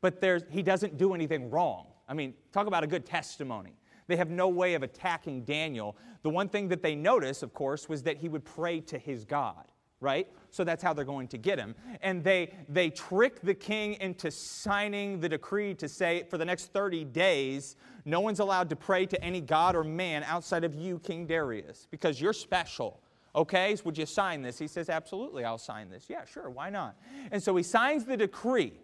But 0.00 0.22
there's, 0.22 0.42
he 0.48 0.62
doesn't 0.62 0.96
do 0.96 1.14
anything 1.14 1.50
wrong. 1.50 1.88
I 2.08 2.14
mean, 2.14 2.32
talk 2.50 2.66
about 2.66 2.82
a 2.82 2.86
good 2.86 3.04
testimony. 3.04 3.76
They 4.06 4.16
have 4.16 4.30
no 4.30 4.48
way 4.48 4.72
of 4.72 4.82
attacking 4.82 5.44
Daniel. 5.44 5.98
The 6.22 6.30
one 6.30 6.48
thing 6.48 6.68
that 6.68 6.82
they 6.82 6.94
notice, 6.94 7.42
of 7.42 7.52
course, 7.52 7.90
was 7.90 8.02
that 8.04 8.16
he 8.16 8.30
would 8.30 8.46
pray 8.46 8.80
to 8.80 8.96
his 8.96 9.26
God, 9.26 9.66
right? 10.02 10.28
So 10.50 10.64
that's 10.64 10.82
how 10.82 10.92
they're 10.92 11.04
going 11.04 11.28
to 11.28 11.38
get 11.38 11.58
him. 11.58 11.74
And 12.02 12.22
they, 12.22 12.52
they 12.68 12.90
trick 12.90 13.40
the 13.40 13.54
king 13.54 13.94
into 14.00 14.30
signing 14.30 15.20
the 15.20 15.28
decree 15.28 15.74
to 15.74 15.88
say, 15.88 16.24
for 16.28 16.36
the 16.36 16.44
next 16.44 16.72
30 16.72 17.04
days, 17.04 17.76
no 18.04 18.20
one's 18.20 18.40
allowed 18.40 18.68
to 18.70 18.76
pray 18.76 19.06
to 19.06 19.24
any 19.24 19.40
god 19.40 19.74
or 19.74 19.84
man 19.84 20.24
outside 20.24 20.64
of 20.64 20.74
you, 20.74 20.98
King 20.98 21.26
Darius, 21.26 21.86
because 21.90 22.20
you're 22.20 22.32
special. 22.32 23.00
Okay, 23.34 23.74
would 23.84 23.96
you 23.96 24.04
sign 24.04 24.42
this? 24.42 24.58
He 24.58 24.66
says, 24.66 24.90
Absolutely, 24.90 25.44
I'll 25.44 25.56
sign 25.56 25.88
this. 25.88 26.06
Yeah, 26.10 26.24
sure, 26.26 26.50
why 26.50 26.68
not? 26.68 26.96
And 27.30 27.42
so 27.42 27.56
he 27.56 27.62
signs 27.62 28.04
the 28.04 28.16
decree. 28.16 28.74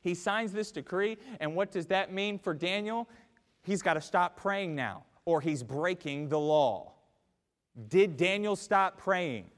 He 0.00 0.14
signs 0.14 0.52
this 0.52 0.70
decree, 0.70 1.18
and 1.40 1.56
what 1.56 1.72
does 1.72 1.86
that 1.86 2.12
mean 2.12 2.38
for 2.38 2.54
Daniel? 2.54 3.08
He's 3.62 3.82
got 3.82 3.94
to 3.94 4.00
stop 4.00 4.36
praying 4.36 4.76
now, 4.76 5.04
or 5.24 5.40
he's 5.40 5.64
breaking 5.64 6.28
the 6.28 6.38
law. 6.38 6.92
Did 7.88 8.16
Daniel 8.16 8.54
stop 8.54 8.96
praying? 8.96 9.50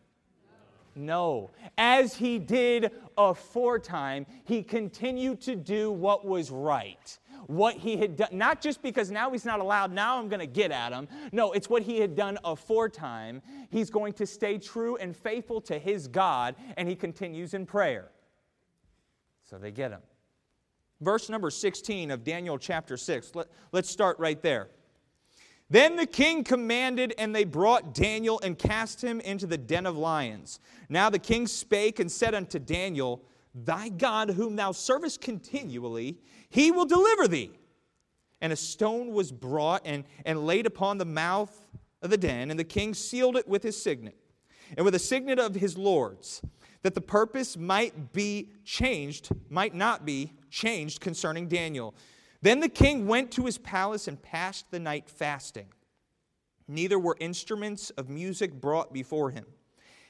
No. 0.95 1.51
As 1.79 2.15
he 2.15 2.39
did 2.39 2.91
aforetime, 3.17 4.27
he 4.45 4.63
continued 4.63 5.41
to 5.43 5.57
do 5.57 5.91
what 5.91 6.25
was 6.27 6.51
right. 6.51 7.19
What 7.47 7.77
he 7.77 7.97
had 7.97 8.17
done, 8.17 8.29
not 8.33 8.61
just 8.61 8.83
because 8.83 9.11
now 9.11 9.31
he's 9.31 9.45
not 9.45 9.61
allowed, 9.61 9.93
now 9.93 10.19
I'm 10.19 10.29
going 10.29 10.41
to 10.41 10.47
get 10.47 10.71
at 10.71 10.93
him. 10.93 11.09
No, 11.33 11.53
it's 11.53 11.69
what 11.69 11.83
he 11.83 11.99
had 11.99 12.15
done 12.15 12.39
aforetime. 12.45 13.43
He's 13.71 13.91
going 13.91 14.13
to 14.15 14.27
stay 14.27 14.59
true 14.59 14.97
and 14.97 15.17
faithful 15.17 15.61
to 15.63 15.79
his 15.79 16.07
God, 16.07 16.55
and 16.77 16.89
he 16.89 16.95
continues 16.95 17.55
in 17.55 17.67
prayer. 17.67 18.11
So 19.45 19.59
they 19.59 19.73
get 19.73 19.91
him. 19.91 20.01
Verse 21.01 21.29
number 21.29 21.51
16 21.51 22.11
of 22.11 22.25
Daniel 22.25 22.59
chapter 22.59 22.97
6. 22.97 23.35
Let, 23.35 23.47
let's 23.73 23.91
start 23.91 24.19
right 24.19 24.41
there. 24.43 24.69
Then 25.71 25.95
the 25.95 26.07
king 26.07 26.43
commanded, 26.43 27.15
and 27.17 27.35
they 27.35 27.45
brought 27.45 27.95
Daniel 27.95 28.41
and 28.43 28.59
cast 28.59 29.01
him 29.03 29.21
into 29.21 29.47
the 29.47 29.57
den 29.57 29.87
of 29.87 29.97
lions. 29.97 30.59
Now 30.89 31.09
the 31.11 31.19
king 31.21 31.47
spake 31.47 32.01
and 32.01 32.11
said 32.11 32.35
unto 32.35 32.59
Daniel, 32.59 33.23
Thy 33.55 33.89
God, 33.89 34.31
whom 34.31 34.57
thou 34.57 34.73
servest 34.73 35.21
continually, 35.21 36.19
he 36.49 36.73
will 36.73 36.87
deliver 36.87 37.29
thee. 37.29 37.53
And 38.41 38.53
a 38.53 38.57
stone 38.57 39.13
was 39.13 39.31
brought 39.31 39.83
and, 39.85 40.05
and 40.25 40.45
laid 40.45 40.67
upon 40.67 40.99
the 40.99 41.05
mouth 41.05 41.67
of 42.03 42.11
the 42.11 42.19
den, 42.19 42.51
and 42.51 42.59
the 42.59 42.65
king 42.65 42.93
sealed 42.93 43.37
it 43.37 43.47
with 43.47 43.63
his 43.63 43.81
signet, 43.81 44.17
and 44.77 44.85
with 44.85 44.95
the 44.95 44.99
signet 44.99 45.39
of 45.39 45.55
his 45.55 45.77
lords, 45.77 46.43
that 46.83 46.95
the 46.95 47.01
purpose 47.01 47.57
might 47.57 48.13
be 48.13 48.49
changed, 48.65 49.31
might 49.51 49.75
not 49.75 50.07
be 50.07 50.33
changed 50.51 51.01
concerning 51.01 51.47
Daniel. 51.47 51.95
Then 52.43 52.61
the 52.61 52.69
king 52.69 53.07
went 53.07 53.31
to 53.33 53.45
his 53.45 53.59
palace 53.59 54.09
and 54.09 54.21
passed 54.21 54.71
the 54.71 54.79
night 54.79 55.11
fasting. 55.11 55.69
Neither 56.67 56.99
were 56.99 57.17
instruments 57.21 57.91
of 57.91 58.09
music 58.09 58.61
brought 58.61 58.93
before 58.93 59.31
him, 59.31 59.47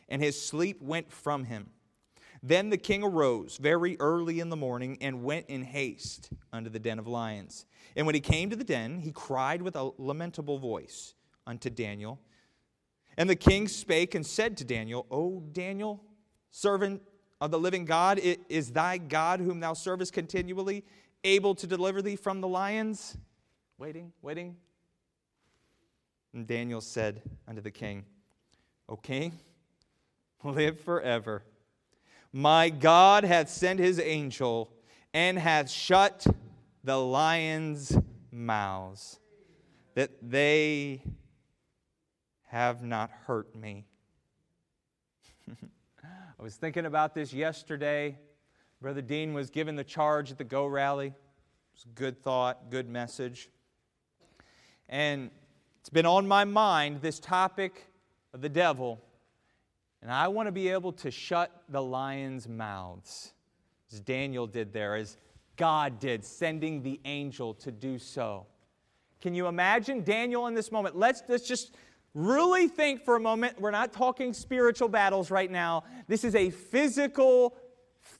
and 0.08 0.22
his 0.22 0.40
sleep 0.40 0.80
went 0.80 1.10
from 1.10 1.44
him. 1.44 1.70
Then 2.42 2.70
the 2.70 2.78
king 2.78 3.02
arose 3.02 3.58
very 3.58 3.96
early 4.00 4.40
in 4.40 4.48
the 4.48 4.56
morning 4.56 4.96
and 5.00 5.24
went 5.24 5.46
in 5.48 5.62
haste 5.62 6.30
unto 6.52 6.70
the 6.70 6.78
den 6.78 6.98
of 6.98 7.06
lions. 7.06 7.66
And 7.96 8.06
when 8.06 8.14
he 8.14 8.20
came 8.20 8.48
to 8.50 8.56
the 8.56 8.64
den, 8.64 8.98
he 8.98 9.12
cried 9.12 9.60
with 9.60 9.76
a 9.76 9.90
lamentable 9.98 10.58
voice 10.58 11.14
unto 11.46 11.68
Daniel. 11.68 12.20
And 13.16 13.28
the 13.28 13.36
king 13.36 13.68
spake 13.68 14.14
and 14.14 14.24
said 14.24 14.56
to 14.58 14.64
Daniel, 14.64 15.06
O 15.10 15.40
Daniel, 15.52 16.02
servant 16.50 17.02
of 17.40 17.50
the 17.50 17.58
living 17.58 17.84
God, 17.84 18.18
is 18.18 18.70
thy 18.70 18.96
God, 18.96 19.40
whom 19.40 19.60
thou 19.60 19.74
servest 19.74 20.12
continually, 20.12 20.84
able 21.24 21.54
to 21.56 21.66
deliver 21.66 22.02
thee 22.02 22.16
from 22.16 22.40
the 22.40 22.48
lions? 22.48 23.16
Waiting, 23.78 24.12
waiting. 24.22 24.56
And 26.32 26.46
Daniel 26.46 26.80
said 26.80 27.22
unto 27.48 27.60
the 27.60 27.70
king, 27.70 28.04
O 28.88 28.96
king, 28.96 29.38
live 30.44 30.80
forever. 30.80 31.42
My 32.32 32.70
God 32.70 33.24
hath 33.24 33.48
sent 33.48 33.80
his 33.80 33.98
angel 33.98 34.72
and 35.12 35.38
hath 35.38 35.68
shut 35.68 36.26
the 36.84 36.96
lions' 36.96 37.96
mouths, 38.30 39.18
that 39.94 40.10
they 40.22 41.02
have 42.46 42.82
not 42.82 43.10
hurt 43.26 43.54
me. 43.54 43.86
I 45.50 46.42
was 46.42 46.56
thinking 46.56 46.86
about 46.86 47.14
this 47.14 47.32
yesterday. 47.32 48.18
Brother 48.80 49.02
Dean 49.02 49.34
was 49.34 49.50
given 49.50 49.76
the 49.76 49.84
charge 49.84 50.30
at 50.30 50.38
the 50.38 50.44
Go 50.44 50.66
rally. 50.66 51.08
It 51.08 51.14
was 51.74 51.84
a 51.84 51.88
good 51.94 52.22
thought, 52.22 52.70
good 52.70 52.88
message. 52.88 53.50
And 54.88 55.30
it's 55.80 55.90
been 55.90 56.06
on 56.06 56.26
my 56.26 56.44
mind 56.44 57.02
this 57.02 57.20
topic 57.20 57.84
of 58.32 58.40
the 58.40 58.48
devil. 58.48 58.98
And 60.00 60.10
I 60.10 60.28
want 60.28 60.46
to 60.46 60.52
be 60.52 60.70
able 60.70 60.92
to 60.92 61.10
shut 61.10 61.62
the 61.68 61.82
lions' 61.82 62.48
mouths, 62.48 63.34
as 63.92 64.00
Daniel 64.00 64.46
did 64.46 64.72
there, 64.72 64.94
as 64.94 65.18
God 65.56 65.98
did, 65.98 66.24
sending 66.24 66.82
the 66.82 67.00
angel 67.04 67.52
to 67.54 67.70
do 67.70 67.98
so. 67.98 68.46
Can 69.20 69.34
you 69.34 69.46
imagine 69.46 70.02
Daniel 70.04 70.46
in 70.46 70.54
this 70.54 70.72
moment? 70.72 70.96
Let's, 70.96 71.22
let's 71.28 71.46
just 71.46 71.74
really 72.14 72.66
think 72.66 73.04
for 73.04 73.16
a 73.16 73.20
moment. 73.20 73.60
We're 73.60 73.72
not 73.72 73.92
talking 73.92 74.32
spiritual 74.32 74.88
battles 74.88 75.30
right 75.30 75.50
now. 75.50 75.84
This 76.08 76.24
is 76.24 76.34
a 76.34 76.48
physical 76.48 77.58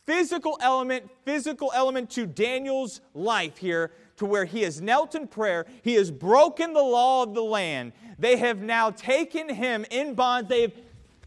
physical 0.06 0.58
element, 0.60 1.10
physical 1.24 1.70
element 1.74 2.10
to 2.10 2.26
Daniel's 2.26 3.00
life 3.14 3.58
here, 3.58 3.92
to 4.16 4.26
where 4.26 4.44
he 4.44 4.62
has 4.62 4.80
knelt 4.80 5.14
in 5.14 5.26
prayer. 5.26 5.66
He 5.82 5.94
has 5.94 6.10
broken 6.10 6.72
the 6.72 6.82
law 6.82 7.22
of 7.22 7.34
the 7.34 7.42
land. 7.42 7.92
They 8.18 8.36
have 8.36 8.60
now 8.60 8.90
taken 8.90 9.48
him 9.48 9.86
in 9.90 10.14
bonds. 10.14 10.48
They've 10.48 10.72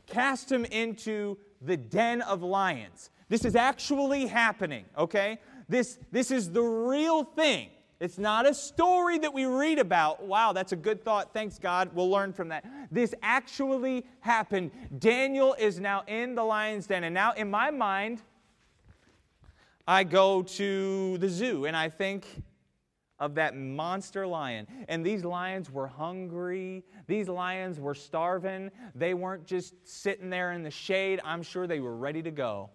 cast 0.05 0.51
him 0.51 0.65
into 0.65 1.37
the 1.61 1.77
den 1.77 2.21
of 2.21 2.43
lions. 2.43 3.09
This 3.29 3.45
is 3.45 3.55
actually 3.55 4.27
happening, 4.27 4.85
okay? 4.97 5.39
This, 5.67 5.97
this 6.11 6.29
is 6.29 6.51
the 6.51 6.61
real 6.61 7.23
thing. 7.23 7.69
It's 7.99 8.17
not 8.17 8.45
a 8.45 8.53
story 8.53 9.17
that 9.19 9.33
we 9.33 9.45
read 9.45 9.79
about. 9.79 10.23
Wow, 10.23 10.51
that's 10.51 10.73
a 10.73 10.75
good 10.75 11.05
thought. 11.05 11.33
Thanks, 11.33 11.57
God. 11.57 11.89
We'll 11.93 12.09
learn 12.09 12.33
from 12.33 12.49
that. 12.49 12.65
This 12.91 13.15
actually 13.23 14.05
happened. 14.19 14.71
Daniel 14.99 15.55
is 15.57 15.79
now 15.79 16.03
in 16.07 16.35
the 16.35 16.43
lion's 16.43 16.85
den. 16.85 17.05
And 17.05 17.13
now, 17.13 17.31
in 17.31 17.49
my 17.49 17.71
mind, 17.71 18.21
I 19.87 20.03
go 20.03 20.43
to 20.43 21.17
the 21.17 21.29
zoo 21.29 21.65
and 21.65 21.75
I 21.75 21.89
think 21.89 22.25
of 23.19 23.35
that 23.35 23.55
monster 23.55 24.25
lion. 24.27 24.67
And 24.87 25.05
these 25.05 25.23
lions 25.23 25.71
were 25.71 25.87
hungry. 25.87 26.83
These 27.07 27.29
lions 27.29 27.79
were 27.79 27.95
starving. 27.95 28.71
They 28.95 29.13
weren't 29.13 29.45
just 29.45 29.73
sitting 29.87 30.29
there 30.29 30.51
in 30.53 30.63
the 30.63 30.71
shade. 30.71 31.21
I'm 31.23 31.43
sure 31.43 31.67
they 31.67 31.79
were 31.79 31.95
ready 31.95 32.21
to 32.23 32.31
go. 32.31 32.69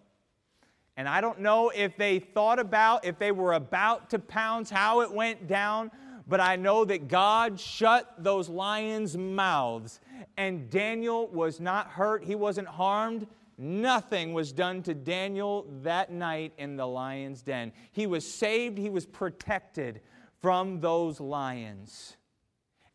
And 0.96 1.08
I 1.08 1.20
don't 1.20 1.40
know 1.40 1.70
if 1.70 1.96
they 1.96 2.18
thought 2.18 2.58
about, 2.58 3.04
if 3.04 3.18
they 3.18 3.30
were 3.30 3.52
about 3.52 4.10
to 4.10 4.18
pounce, 4.18 4.68
how 4.68 5.00
it 5.02 5.12
went 5.12 5.46
down, 5.46 5.90
but 6.26 6.40
I 6.40 6.56
know 6.56 6.84
that 6.84 7.08
God 7.08 7.58
shut 7.58 8.14
those 8.18 8.48
lions' 8.48 9.16
mouths. 9.16 10.00
And 10.36 10.70
Daniel 10.70 11.28
was 11.28 11.60
not 11.60 11.88
hurt, 11.88 12.24
he 12.24 12.34
wasn't 12.34 12.68
harmed. 12.68 13.26
Nothing 13.60 14.34
was 14.34 14.52
done 14.52 14.84
to 14.84 14.94
Daniel 14.94 15.66
that 15.82 16.12
night 16.12 16.52
in 16.58 16.76
the 16.76 16.86
lion's 16.86 17.42
den. 17.42 17.72
He 17.90 18.06
was 18.06 18.30
saved, 18.30 18.78
he 18.78 18.88
was 18.88 19.04
protected 19.04 20.00
from 20.40 20.80
those 20.80 21.18
lions. 21.18 22.16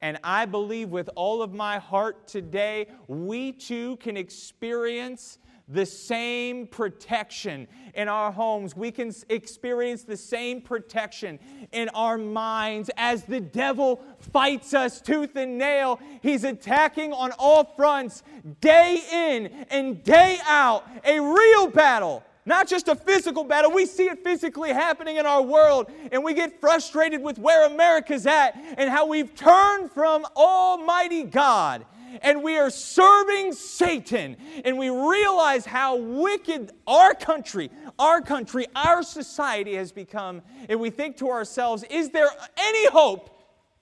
And 0.02 0.20
I 0.24 0.46
believe 0.46 0.90
with 0.90 1.10
all 1.16 1.42
of 1.42 1.54
my 1.54 1.80
heart 1.80 2.28
today, 2.28 2.88
we 3.08 3.52
too 3.52 3.98
can 3.98 4.18
experience 4.18 5.38
the 5.68 5.86
same 5.86 6.68
protection 6.68 7.68
in 7.94 8.08
our 8.08 8.32
homes. 8.32 8.76
We 8.76 8.92
can 8.92 9.14
experience 9.30 10.04
the 10.04 10.18
same 10.18 10.62
protection 10.62 11.40
in 11.72 11.90
our 11.90 12.18
minds 12.18 12.90
as 12.98 13.24
the 13.24 13.40
devil 13.40 14.02
fights 14.20 14.74
us 14.74 15.00
tooth 15.02 15.36
and 15.36 15.58
nail. 15.58 16.00
He's 16.22 16.44
attacking 16.44 17.14
on 17.14 17.32
all 17.40 17.64
fronts, 17.76 18.24
day 18.62 19.02
in 19.12 19.66
and 19.70 20.04
day 20.04 20.40
out. 20.46 20.86
A 21.06 21.20
real 21.20 21.68
battle. 21.68 22.24
Not 22.46 22.68
just 22.68 22.90
a 22.90 22.96
physical 22.96 23.46
battle, 23.46 23.72
we 23.72 23.86
see 23.86 24.10
it 24.10 24.22
physically 24.22 24.74
happening 24.74 25.16
in 25.16 25.26
our 25.26 25.42
world, 25.42 25.90
and 26.12 26.22
we 26.26 26.34
get 26.34 26.60
frustrated 26.60 27.22
with 27.22 27.40
where 27.40 27.66
America's 27.68 28.28
at 28.28 28.52
and 28.78 28.90
how 28.90 29.06
we've 29.08 29.34
turned 29.34 29.92
from 29.92 30.26
Almighty 30.36 31.24
God 31.24 31.86
and 32.22 32.44
we 32.44 32.58
are 32.58 32.70
serving 32.70 33.54
Satan, 33.54 34.38
and 34.64 34.78
we 34.78 34.90
realize 34.90 35.66
how 35.66 35.98
wicked 35.98 36.72
our 36.88 37.14
country, 37.14 37.72
our 37.98 38.22
country, 38.22 38.68
our 38.76 39.04
society 39.04 39.76
has 39.76 39.92
become, 39.92 40.42
and 40.70 40.80
we 40.80 40.90
think 40.90 41.18
to 41.18 41.30
ourselves, 41.30 41.84
is 41.90 42.10
there 42.10 42.30
any 42.58 42.88
hope? 42.88 43.30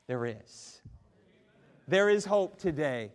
There 0.07 0.25
is. 0.25 0.81
There 1.87 2.09
is 2.09 2.25
hope 2.25 2.57
today. 2.57 3.11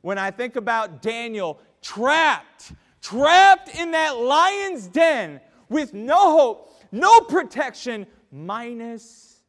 When 0.00 0.18
I 0.18 0.30
think 0.30 0.56
about 0.56 1.02
Daniel 1.02 1.60
trapped, 1.82 2.72
trapped 3.02 3.68
in 3.74 3.90
that 3.92 4.16
lion's 4.16 4.86
den 4.88 5.40
with 5.68 5.92
no 5.92 6.38
hope, 6.38 6.74
no 6.90 7.20
protection, 7.20 8.06
minus 8.32 9.42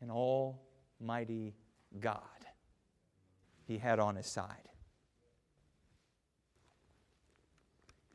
an 0.00 0.10
almighty 0.10 1.54
God 2.00 2.31
he 3.72 3.78
had 3.78 3.98
on 3.98 4.16
his 4.16 4.26
side. 4.26 4.68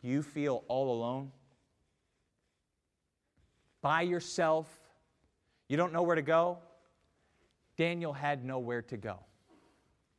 You 0.02 0.22
feel 0.22 0.64
all 0.68 0.92
alone? 0.92 1.32
By 3.82 4.04
yourself? 4.04 4.68
You 5.68 5.76
don't 5.76 5.92
know 5.92 6.04
where 6.04 6.16
to 6.16 6.22
go? 6.22 6.60
Daniel 7.76 8.14
had 8.14 8.46
nowhere 8.46 8.84
to 8.84 8.98
go. 8.98 9.20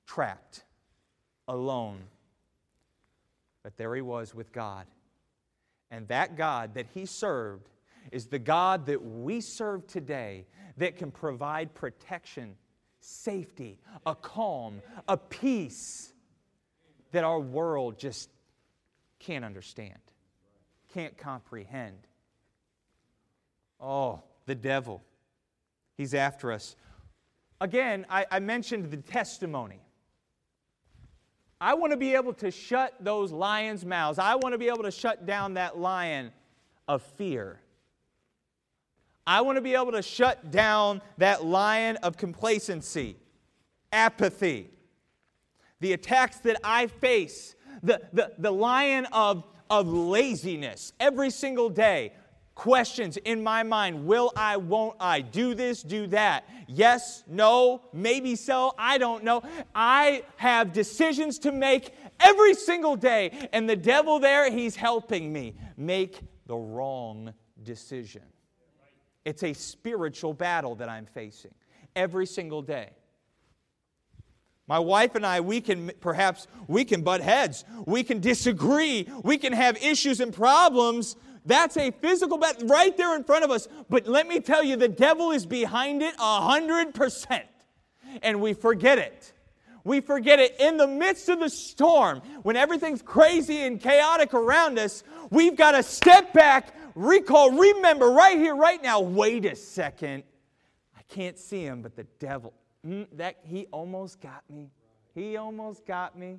Trapped, 0.07 0.65
alone. 1.47 2.01
But 3.63 3.77
there 3.77 3.95
he 3.95 4.03
was 4.03 4.35
with 4.35 4.53
God. 4.53 4.87
And 5.91 6.07
that 6.09 6.37
God 6.37 6.75
that 6.75 6.87
he 6.93 7.07
served 7.07 7.69
is 8.11 8.27
the 8.27 8.39
God 8.39 8.87
that 8.87 9.03
we 9.03 9.41
serve 9.41 9.87
today 9.87 10.47
that 10.77 10.97
can 10.97 11.11
provide 11.11 11.75
protection 11.75 12.57
safety, 13.01 13.79
a 14.07 14.15
calm, 14.15 14.83
a 15.09 15.17
peace 15.17 16.13
that 17.13 17.25
our 17.25 17.41
world 17.41 17.99
just 17.99 18.29
can't 19.19 19.45
understand, 19.45 19.99
can't 20.93 21.17
comprehend. 21.17 21.99
Oh, 23.81 24.23
the 24.47 24.55
devil. 24.55 25.03
He's 25.97 26.15
after 26.15 26.53
us. 26.53 26.77
Again, 27.61 28.07
I, 28.09 28.27
I 28.31 28.39
mentioned 28.39 28.91
the 28.91 28.99
testimony. 28.99 29.81
I 31.61 31.75
want 31.75 31.93
to 31.93 31.97
be 31.97 32.15
able 32.15 32.35
to 32.35 32.51
shut 32.51 32.95
those 33.01 33.33
lions' 33.33 33.85
mouths. 33.85 34.19
I 34.19 34.37
want 34.37 34.53
to 34.53 34.59
be 34.59 34.69
able 34.69 34.85
to 34.85 34.93
shut 34.93 35.27
down 35.27 35.55
that 35.55 35.77
lion 35.77 36.31
of 36.87 37.03
fear. 37.03 37.61
I 39.29 39.43
want 39.43 39.57
to 39.57 39.61
be 39.61 39.75
able 39.75 39.93
to 39.93 40.01
shut 40.01 40.51
down 40.51 41.03
that 41.19 41.45
lion 41.45 41.97
of 41.97 42.17
complacency, 42.17 43.19
apathy, 43.93 44.71
the 45.81 45.93
attacks 45.93 46.39
that 46.39 46.59
I 46.65 46.87
face, 46.87 47.55
the, 47.83 48.01
the, 48.15 48.33
the 48.39 48.51
lion 48.51 49.07
of, 49.13 49.45
of 49.69 49.87
laziness 49.87 50.95
every 50.99 51.29
single 51.29 51.69
day. 51.69 52.15
Questions 52.55 53.19
in 53.19 53.43
my 53.43 53.63
mind 53.63 54.07
Will 54.07 54.33
I, 54.35 54.57
won't 54.57 54.97
I? 54.99 55.21
Do 55.21 55.53
this, 55.53 55.83
do 55.83 56.07
that? 56.07 56.49
Yes, 56.67 57.23
no, 57.27 57.83
maybe 57.93 58.35
so, 58.35 58.73
I 58.79 58.97
don't 58.97 59.25
know. 59.25 59.43
I 59.75 60.23
have 60.39 60.73
decisions 60.73 61.39
to 61.41 61.53
make 61.53 61.95
every 62.19 62.55
single 62.55 62.97
day, 62.97 63.51
and 63.53 63.69
the 63.69 63.77
devil 63.77 64.21
there, 64.21 64.51
he's 64.51 64.75
helping 64.75 65.31
me 65.31 65.55
make 65.77 66.19
the 66.47 66.57
wrong 66.57 67.35
decision. 67.63 68.23
It's 69.29 69.43
a 69.43 69.53
spiritual 69.53 70.33
battle 70.33 70.75
that 70.77 70.89
I'm 70.89 71.05
facing 71.05 71.53
every 71.95 72.25
single 72.25 72.63
day. 72.63 72.89
My 74.67 74.79
wife 74.79 75.17
and 75.17 75.27
I, 75.27 75.41
we 75.41 75.61
can 75.61 75.91
perhaps 76.01 76.47
we 76.67 76.87
can 76.87 77.03
butt 77.03 77.21
heads. 77.21 77.67
We 77.85 78.05
can 78.05 78.21
disagree. 78.21 79.07
We 79.23 79.37
can 79.37 79.53
have 79.53 79.77
issues 79.85 80.21
and 80.21 80.33
problems. 80.33 81.15
That's 81.45 81.77
a 81.77 81.91
physical 81.91 82.39
battle 82.39 82.69
right 82.69 82.97
there 82.97 83.15
in 83.17 83.23
front 83.23 83.45
of 83.45 83.51
us. 83.51 83.69
But 83.91 84.07
let 84.07 84.27
me 84.27 84.41
tell 84.41 84.65
you, 84.65 84.77
the 84.77 84.89
devil 84.89 85.33
is 85.33 85.45
behind 85.45 86.03
it 86.03 86.15
a 86.19 86.41
hundred 86.41 86.95
percent. 86.95 87.45
And 88.23 88.41
we 88.41 88.55
forget 88.55 88.97
it. 88.97 89.35
We 89.85 90.01
forget 90.01 90.39
it 90.39 90.57
in 90.59 90.79
the 90.79 90.87
midst 90.87 91.29
of 91.29 91.41
the 91.41 91.51
storm, 91.51 92.23
when 92.45 92.57
everything's 92.57 93.03
crazy 93.03 93.61
and 93.61 93.79
chaotic 93.79 94.33
around 94.33 94.79
us, 94.79 95.03
we've 95.31 95.55
got 95.55 95.73
to 95.73 95.83
step 95.83 96.33
back 96.33 96.75
recall, 96.95 97.53
remember 97.53 98.11
right 98.11 98.37
here, 98.37 98.55
right 98.57 98.83
now, 98.83 99.01
wait 99.01 99.45
a 99.45 99.57
second. 99.57 100.25
I 100.97 101.03
can't 101.09 101.39
see 101.39 101.63
him, 101.63 101.83
but 101.83 101.97
the 101.97 102.05
devil, 102.19 102.53
mm, 102.87 103.07
that 103.15 103.37
he 103.43 103.67
almost 103.73 104.21
got 104.21 104.43
me. 104.51 104.71
He 105.15 105.37
almost 105.37 105.87
got 105.87 106.19
me. 106.19 106.39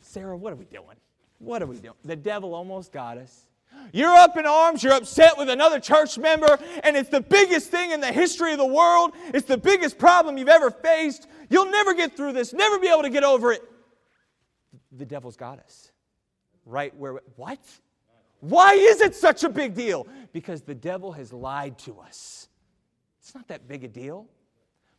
Sarah, 0.00 0.36
what 0.36 0.52
are 0.52 0.56
we 0.56 0.66
doing? 0.66 0.96
What 1.38 1.62
are 1.62 1.66
we 1.66 1.76
doing? 1.76 1.94
The 2.04 2.16
devil 2.16 2.54
almost 2.54 2.92
got 2.92 3.18
us. 3.18 3.46
You're 3.92 4.14
up 4.14 4.36
in 4.36 4.46
arms, 4.46 4.82
you're 4.82 4.94
upset 4.94 5.36
with 5.36 5.48
another 5.50 5.80
church 5.80 6.16
member, 6.16 6.58
and 6.82 6.96
it's 6.96 7.10
the 7.10 7.20
biggest 7.20 7.70
thing 7.70 7.90
in 7.90 8.00
the 8.00 8.12
history 8.12 8.52
of 8.52 8.58
the 8.58 8.66
world. 8.66 9.12
It's 9.32 9.46
the 9.46 9.58
biggest 9.58 9.98
problem 9.98 10.38
you've 10.38 10.48
ever 10.48 10.70
faced. 10.70 11.26
You'll 11.50 11.70
never 11.70 11.94
get 11.94 12.16
through 12.16 12.32
this, 12.32 12.52
never 12.52 12.78
be 12.78 12.88
able 12.88 13.02
to 13.02 13.10
get 13.10 13.24
over 13.24 13.52
it. 13.52 13.62
The 14.92 15.04
devil's 15.04 15.36
got 15.36 15.58
us. 15.58 15.90
Right 16.64 16.96
where, 16.96 17.20
what? 17.36 17.58
Why 18.44 18.74
is 18.74 19.00
it 19.00 19.14
such 19.14 19.42
a 19.42 19.48
big 19.48 19.74
deal? 19.74 20.06
Because 20.34 20.60
the 20.60 20.74
devil 20.74 21.12
has 21.12 21.32
lied 21.32 21.78
to 21.78 21.98
us. 21.98 22.48
It's 23.18 23.34
not 23.34 23.48
that 23.48 23.66
big 23.66 23.84
a 23.84 23.88
deal, 23.88 24.26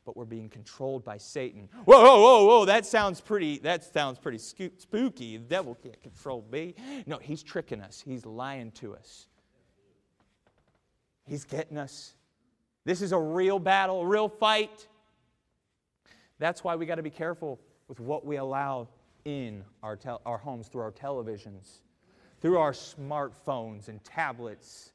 but 0.04 0.18
we're 0.18 0.26
being 0.26 0.50
controlled 0.50 1.06
by 1.06 1.18
Satan. 1.20 1.70
Whoa, 1.86 2.02
whoa, 2.02 2.22
whoa, 2.22 2.46
whoa, 2.46 2.66
that 2.66 2.88
sounds 2.88 3.22
pretty, 3.22 3.60
that 3.60 3.84
sounds 3.84 4.18
pretty 4.18 4.40
spooky. 4.40 5.38
The 5.38 5.44
devil 5.44 5.76
can't 5.76 6.02
control 6.02 6.44
me. 6.52 6.74
No, 7.06 7.20
he's 7.20 7.44
tricking 7.44 7.82
us. 7.82 8.02
He's 8.04 8.26
lying 8.26 8.72
to 8.72 8.96
us. 8.96 9.28
He's 11.28 11.44
getting 11.44 11.78
us. 11.78 12.16
This 12.84 13.04
is 13.04 13.12
a 13.12 13.20
real 13.20 13.60
battle, 13.60 14.02
a 14.02 14.08
real 14.08 14.28
fight. 14.28 14.88
That's 16.40 16.64
why 16.64 16.76
we 16.76 16.88
got 16.88 16.96
to 16.96 17.04
be 17.04 17.12
careful 17.12 17.60
with 17.88 18.00
what 18.00 18.26
we 18.26 18.38
allow 18.38 18.88
in 19.24 19.64
our, 19.84 20.00
our 20.26 20.40
homes 20.40 20.68
through 20.68 20.82
our 20.82 20.92
televisions 20.92 21.82
through 22.46 22.60
our 22.60 22.74
smartphones 22.74 23.88
and 23.88 24.04
tablets, 24.04 24.92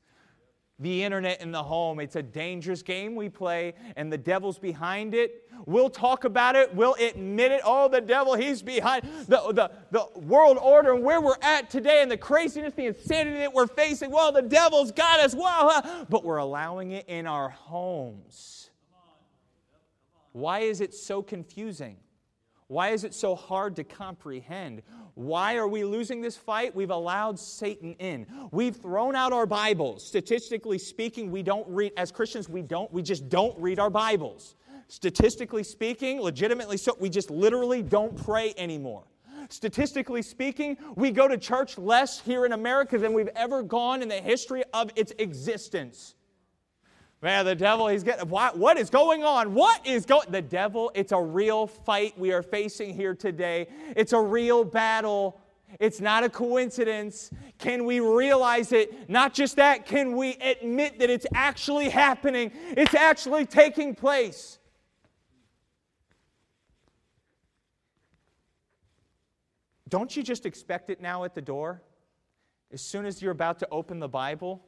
the 0.78 1.02
internet 1.02 1.40
in 1.40 1.50
the 1.50 1.60
home. 1.60 1.98
It's 1.98 2.14
a 2.14 2.22
dangerous 2.22 2.80
game 2.80 3.16
we 3.16 3.28
play, 3.28 3.74
and 3.96 4.12
the 4.12 4.16
devil's 4.16 4.56
behind 4.56 5.16
it. 5.16 5.50
We'll 5.66 5.90
talk 5.90 6.22
about 6.22 6.54
it. 6.54 6.72
We'll 6.72 6.94
admit 6.94 7.50
it. 7.50 7.60
Oh, 7.64 7.88
the 7.88 8.02
devil, 8.02 8.36
he's 8.36 8.62
behind 8.62 9.02
the, 9.26 9.52
the, 9.52 9.72
the 9.90 10.20
world 10.20 10.58
order 10.62 10.94
and 10.94 11.02
where 11.02 11.20
we're 11.20 11.34
at 11.42 11.70
today 11.70 12.02
and 12.02 12.08
the 12.08 12.16
craziness, 12.16 12.72
the 12.74 12.86
insanity 12.86 13.38
that 13.38 13.52
we're 13.52 13.66
facing. 13.66 14.12
Well, 14.12 14.30
the 14.30 14.42
devil's 14.42 14.92
got 14.92 15.18
us. 15.18 15.34
Well, 15.34 16.06
but 16.08 16.24
we're 16.24 16.36
allowing 16.36 16.92
it 16.92 17.08
in 17.08 17.27
our 17.27 17.48
homes. 17.48 18.70
Why 20.31 20.60
is 20.60 20.81
it 20.81 20.94
so 20.94 21.20
confusing? 21.20 21.96
Why 22.71 22.90
is 22.90 23.02
it 23.02 23.14
so 23.14 23.35
hard 23.35 23.75
to 23.77 23.85
comprehend? 23.85 24.83
Why 25.14 25.56
are 25.56 25.66
we 25.66 25.83
losing 25.83 26.21
this 26.21 26.37
fight? 26.37 26.73
We've 26.73 26.92
allowed 26.92 27.37
Satan 27.37 27.94
in. 27.94 28.29
We've 28.52 28.77
thrown 28.77 29.16
out 29.16 29.33
our 29.33 29.44
Bibles. 29.44 30.06
Statistically 30.06 30.79
speaking, 30.79 31.33
we 31.33 31.42
don't 31.42 31.66
read, 31.66 31.92
as 31.96 32.12
Christians, 32.12 32.48
we 32.48 32.62
don't, 32.62 32.92
we 32.92 33.02
just 33.02 33.29
don't 33.29 33.58
read 33.58 33.81
our 33.81 33.90
Bibles. 33.90 34.54
Statistically 34.87 35.64
speaking, 35.64 36.21
legitimately 36.21 36.77
so, 36.77 36.96
we 37.00 37.10
just 37.10 37.29
literally 37.29 37.83
don't 37.83 38.16
pray 38.16 38.54
anymore. 38.56 39.02
Statistically 39.48 40.23
speaking, 40.23 40.77
we 40.94 41.10
go 41.10 41.27
to 41.27 41.37
church 41.37 41.77
less 41.77 42.21
here 42.21 42.46
in 42.46 42.52
America 42.52 42.98
than 42.98 43.12
we've 43.12 43.31
ever 43.35 43.64
gone 43.64 44.00
in 44.00 44.08
the 44.08 44.21
history 44.21 44.62
of 44.73 44.92
its 44.94 45.12
existence. 45.18 46.14
Man, 47.23 47.44
the 47.44 47.54
devil, 47.54 47.87
he's 47.88 48.02
getting, 48.02 48.29
what, 48.31 48.56
what 48.56 48.79
is 48.79 48.88
going 48.88 49.25
on? 49.25 49.52
What 49.52 49.87
is 49.87 50.06
going, 50.06 50.31
the 50.31 50.40
devil, 50.40 50.90
it's 50.94 51.12
a 51.12 51.21
real 51.21 51.66
fight 51.66 52.18
we 52.18 52.33
are 52.33 52.42
facing 52.42 52.94
here 52.94 53.14
today. 53.14 53.66
It's 53.94 54.14
a 54.14 54.21
real 54.21 54.64
battle. 54.64 55.38
It's 55.79 56.00
not 56.00 56.25
a 56.25 56.31
coincidence. 56.31 57.31
Can 57.58 57.85
we 57.85 58.00
realize 58.00 58.73
it? 58.73 59.10
Not 59.10 59.35
just 59.35 59.56
that, 59.56 59.85
can 59.85 60.16
we 60.16 60.37
admit 60.37 60.98
that 60.98 61.10
it's 61.10 61.27
actually 61.35 61.90
happening? 61.90 62.52
It's 62.71 62.94
actually 62.94 63.44
taking 63.44 63.94
place. 63.94 64.58
Don't 69.90 70.16
you 70.16 70.23
just 70.23 70.46
expect 70.46 70.88
it 70.88 71.02
now 71.02 71.25
at 71.25 71.35
the 71.35 71.42
door? 71.42 71.83
As 72.73 72.81
soon 72.81 73.04
as 73.04 73.21
you're 73.21 73.33
about 73.33 73.58
to 73.58 73.68
open 73.71 73.98
the 73.98 74.08
Bible, 74.08 74.64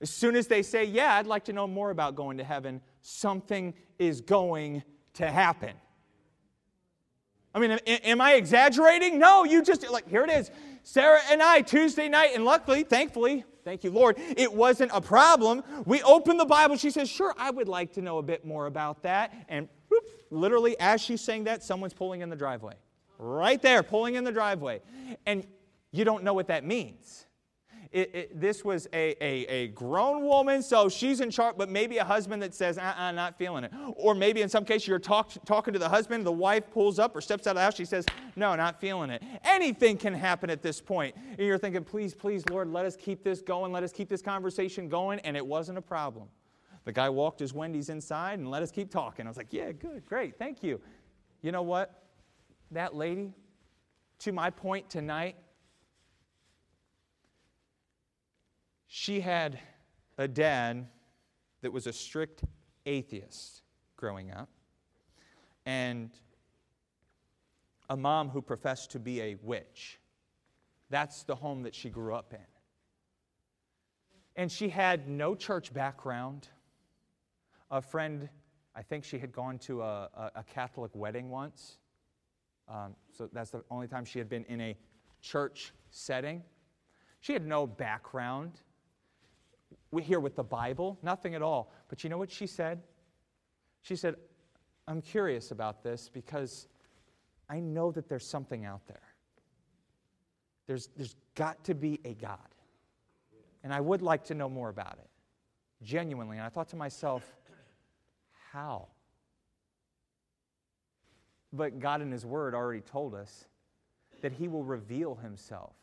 as 0.00 0.10
soon 0.10 0.36
as 0.36 0.46
they 0.46 0.62
say, 0.62 0.84
Yeah, 0.84 1.14
I'd 1.14 1.26
like 1.26 1.44
to 1.44 1.52
know 1.52 1.66
more 1.66 1.90
about 1.90 2.14
going 2.14 2.38
to 2.38 2.44
heaven, 2.44 2.80
something 3.02 3.74
is 3.98 4.20
going 4.20 4.82
to 5.14 5.30
happen. 5.30 5.74
I 7.54 7.58
mean, 7.58 7.72
am 7.86 8.20
I 8.20 8.34
exaggerating? 8.34 9.18
No, 9.18 9.44
you 9.44 9.62
just, 9.62 9.88
like, 9.90 10.08
here 10.08 10.22
it 10.22 10.30
is. 10.30 10.50
Sarah 10.84 11.20
and 11.30 11.42
I, 11.42 11.62
Tuesday 11.62 12.08
night, 12.08 12.30
and 12.34 12.44
luckily, 12.44 12.84
thankfully, 12.84 13.44
thank 13.64 13.82
you, 13.82 13.90
Lord, 13.90 14.16
it 14.36 14.52
wasn't 14.52 14.92
a 14.94 15.00
problem. 15.00 15.62
We 15.84 16.00
opened 16.02 16.38
the 16.38 16.44
Bible. 16.44 16.76
She 16.76 16.90
says, 16.90 17.08
Sure, 17.08 17.34
I 17.36 17.50
would 17.50 17.68
like 17.68 17.92
to 17.94 18.02
know 18.02 18.18
a 18.18 18.22
bit 18.22 18.44
more 18.44 18.66
about 18.66 19.02
that. 19.02 19.34
And 19.48 19.68
whoop, 19.88 20.04
literally, 20.30 20.78
as 20.78 21.00
she's 21.00 21.20
saying 21.20 21.44
that, 21.44 21.62
someone's 21.62 21.92
pulling 21.92 22.20
in 22.20 22.30
the 22.30 22.36
driveway. 22.36 22.74
Right 23.18 23.60
there, 23.60 23.82
pulling 23.82 24.14
in 24.14 24.24
the 24.24 24.32
driveway. 24.32 24.80
And 25.26 25.46
you 25.90 26.04
don't 26.04 26.22
know 26.22 26.34
what 26.34 26.46
that 26.48 26.64
means. 26.64 27.26
It, 27.92 28.14
it, 28.14 28.40
this 28.40 28.64
was 28.64 28.86
a, 28.92 29.16
a, 29.20 29.46
a, 29.46 29.68
grown 29.68 30.24
woman, 30.24 30.62
so 30.62 30.88
she's 30.88 31.20
in 31.20 31.28
charge, 31.28 31.56
but 31.58 31.68
maybe 31.68 31.98
a 31.98 32.04
husband 32.04 32.40
that 32.42 32.54
says, 32.54 32.78
uh 32.78 32.94
uh 32.96 33.10
not 33.10 33.36
feeling 33.36 33.64
it. 33.64 33.72
Or 33.96 34.14
maybe 34.14 34.42
in 34.42 34.48
some 34.48 34.64
case 34.64 34.86
you're 34.86 35.00
talk, 35.00 35.32
talking 35.44 35.72
to 35.72 35.78
the 35.80 35.88
husband, 35.88 36.24
the 36.24 36.30
wife 36.30 36.70
pulls 36.70 37.00
up 37.00 37.16
or 37.16 37.20
steps 37.20 37.48
out 37.48 37.52
of 37.52 37.56
the 37.56 37.62
house, 37.62 37.74
she 37.74 37.84
says, 37.84 38.06
no, 38.36 38.54
not 38.54 38.80
feeling 38.80 39.10
it. 39.10 39.24
Anything 39.42 39.96
can 39.96 40.14
happen 40.14 40.50
at 40.50 40.62
this 40.62 40.80
point. 40.80 41.16
And 41.16 41.40
you're 41.40 41.58
thinking, 41.58 41.82
please, 41.82 42.14
please, 42.14 42.44
Lord, 42.48 42.68
let 42.68 42.84
us 42.84 42.94
keep 42.94 43.24
this 43.24 43.42
going, 43.42 43.72
let 43.72 43.82
us 43.82 43.92
keep 43.92 44.08
this 44.08 44.22
conversation 44.22 44.88
going, 44.88 45.18
and 45.20 45.36
it 45.36 45.44
wasn't 45.44 45.76
a 45.76 45.82
problem. 45.82 46.28
The 46.84 46.92
guy 46.92 47.08
walked 47.08 47.40
his 47.40 47.52
Wendy's 47.52 47.88
inside 47.88 48.38
and 48.38 48.48
let 48.48 48.62
us 48.62 48.70
keep 48.70 48.90
talking. 48.90 49.26
I 49.26 49.30
was 49.30 49.36
like, 49.36 49.52
yeah, 49.52 49.72
good, 49.72 50.06
great, 50.06 50.38
thank 50.38 50.62
you. 50.62 50.80
You 51.42 51.50
know 51.50 51.62
what? 51.62 52.04
That 52.70 52.94
lady, 52.94 53.32
to 54.20 54.30
my 54.30 54.50
point 54.50 54.88
tonight, 54.88 55.34
She 58.92 59.20
had 59.20 59.60
a 60.18 60.26
dad 60.26 60.88
that 61.60 61.72
was 61.72 61.86
a 61.86 61.92
strict 61.92 62.42
atheist 62.84 63.62
growing 63.94 64.32
up, 64.32 64.48
and 65.64 66.10
a 67.88 67.96
mom 67.96 68.30
who 68.30 68.42
professed 68.42 68.90
to 68.90 68.98
be 68.98 69.20
a 69.20 69.36
witch. 69.42 70.00
That's 70.88 71.22
the 71.22 71.36
home 71.36 71.62
that 71.62 71.72
she 71.72 71.88
grew 71.88 72.16
up 72.16 72.32
in. 72.32 72.44
And 74.34 74.50
she 74.50 74.68
had 74.68 75.08
no 75.08 75.36
church 75.36 75.72
background. 75.72 76.48
A 77.70 77.80
friend, 77.80 78.28
I 78.74 78.82
think 78.82 79.04
she 79.04 79.20
had 79.20 79.30
gone 79.30 79.58
to 79.60 79.82
a, 79.82 80.08
a, 80.12 80.30
a 80.34 80.42
Catholic 80.42 80.90
wedding 80.94 81.30
once. 81.30 81.78
Um, 82.68 82.96
so 83.16 83.28
that's 83.32 83.50
the 83.50 83.62
only 83.70 83.86
time 83.86 84.04
she 84.04 84.18
had 84.18 84.28
been 84.28 84.44
in 84.46 84.60
a 84.60 84.76
church 85.22 85.72
setting. 85.90 86.42
She 87.20 87.32
had 87.32 87.46
no 87.46 87.68
background 87.68 88.62
hear 89.98 90.20
with 90.20 90.36
the 90.36 90.44
Bible, 90.44 90.98
nothing 91.02 91.34
at 91.34 91.42
all. 91.42 91.72
But 91.88 92.04
you 92.04 92.10
know 92.10 92.18
what 92.18 92.30
she 92.30 92.46
said? 92.46 92.80
She 93.82 93.96
said, 93.96 94.14
I'm 94.86 95.02
curious 95.02 95.50
about 95.50 95.82
this 95.82 96.08
because 96.12 96.68
I 97.48 97.58
know 97.58 97.90
that 97.92 98.08
there's 98.08 98.26
something 98.26 98.64
out 98.64 98.86
there. 98.86 99.02
There's, 100.68 100.88
there's 100.96 101.16
got 101.34 101.64
to 101.64 101.74
be 101.74 101.98
a 102.04 102.14
God. 102.14 102.38
And 103.64 103.74
I 103.74 103.80
would 103.80 104.02
like 104.02 104.24
to 104.26 104.34
know 104.34 104.48
more 104.48 104.68
about 104.68 104.98
it, 105.00 105.10
genuinely. 105.82 106.36
And 106.36 106.46
I 106.46 106.48
thought 106.48 106.68
to 106.68 106.76
myself, 106.76 107.24
how? 108.52 108.86
But 111.52 111.80
God 111.80 112.00
in 112.00 112.12
His 112.12 112.24
Word 112.24 112.54
already 112.54 112.80
told 112.80 113.14
us 113.14 113.46
that 114.22 114.32
He 114.32 114.46
will 114.46 114.62
reveal 114.62 115.16
Himself 115.16 115.74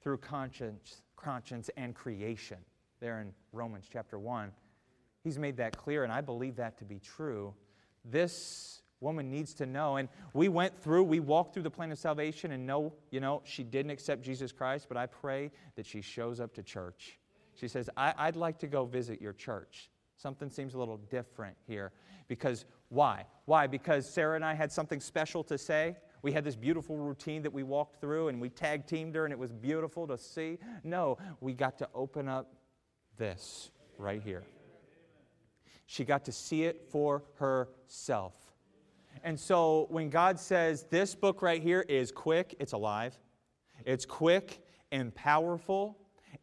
through 0.00 0.18
conscience, 0.18 1.02
conscience 1.16 1.68
and 1.76 1.94
creation 1.94 2.58
there 3.00 3.20
in 3.20 3.32
Romans 3.52 3.86
chapter 3.90 4.18
1. 4.18 4.52
He's 5.24 5.38
made 5.38 5.56
that 5.56 5.76
clear, 5.76 6.04
and 6.04 6.12
I 6.12 6.20
believe 6.20 6.56
that 6.56 6.78
to 6.78 6.84
be 6.84 6.98
true. 6.98 7.54
This 8.04 8.82
woman 9.00 9.30
needs 9.30 9.54
to 9.54 9.66
know. 9.66 9.96
And 9.96 10.08
we 10.34 10.48
went 10.48 10.78
through, 10.78 11.04
we 11.04 11.20
walked 11.20 11.54
through 11.54 11.62
the 11.62 11.70
plan 11.70 11.90
of 11.90 11.98
salvation, 11.98 12.52
and 12.52 12.66
no, 12.66 12.92
you 13.10 13.20
know, 13.20 13.42
she 13.44 13.64
didn't 13.64 13.90
accept 13.90 14.22
Jesus 14.22 14.52
Christ, 14.52 14.86
but 14.88 14.96
I 14.96 15.06
pray 15.06 15.50
that 15.76 15.86
she 15.86 16.00
shows 16.00 16.40
up 16.40 16.54
to 16.54 16.62
church. 16.62 17.18
She 17.54 17.68
says, 17.68 17.90
I, 17.96 18.26
would 18.26 18.36
like 18.36 18.58
to 18.60 18.66
go 18.66 18.84
visit 18.84 19.20
your 19.20 19.32
church. 19.32 19.90
Something 20.16 20.50
seems 20.50 20.74
a 20.74 20.78
little 20.78 20.98
different 20.98 21.56
here. 21.66 21.92
Because 22.28 22.64
why? 22.90 23.24
Why? 23.46 23.66
Because 23.66 24.08
Sarah 24.08 24.36
and 24.36 24.44
I 24.44 24.54
had 24.54 24.70
something 24.70 25.00
special 25.00 25.42
to 25.44 25.58
say. 25.58 25.96
We 26.22 26.32
had 26.32 26.44
this 26.44 26.56
beautiful 26.56 26.98
routine 26.98 27.42
that 27.42 27.52
we 27.52 27.62
walked 27.62 28.00
through 28.00 28.28
and 28.28 28.40
we 28.40 28.50
tag 28.50 28.86
teamed 28.86 29.14
her 29.14 29.24
and 29.24 29.32
it 29.32 29.38
was 29.38 29.52
beautiful 29.52 30.06
to 30.06 30.18
see. 30.18 30.58
No, 30.84 31.16
we 31.40 31.54
got 31.54 31.78
to 31.78 31.88
open 31.94 32.28
up 32.28 32.52
this 33.18 33.70
right 33.98 34.22
here. 34.22 34.44
She 35.86 36.04
got 36.04 36.24
to 36.26 36.32
see 36.32 36.64
it 36.64 36.86
for 36.90 37.24
herself. 37.34 38.34
And 39.24 39.38
so 39.38 39.86
when 39.90 40.08
God 40.08 40.38
says 40.38 40.84
this 40.90 41.14
book 41.14 41.42
right 41.42 41.62
here 41.62 41.84
is 41.88 42.12
quick, 42.12 42.54
it's 42.60 42.72
alive, 42.72 43.18
it's 43.84 44.06
quick 44.06 44.62
and 44.92 45.14
powerful 45.14 45.98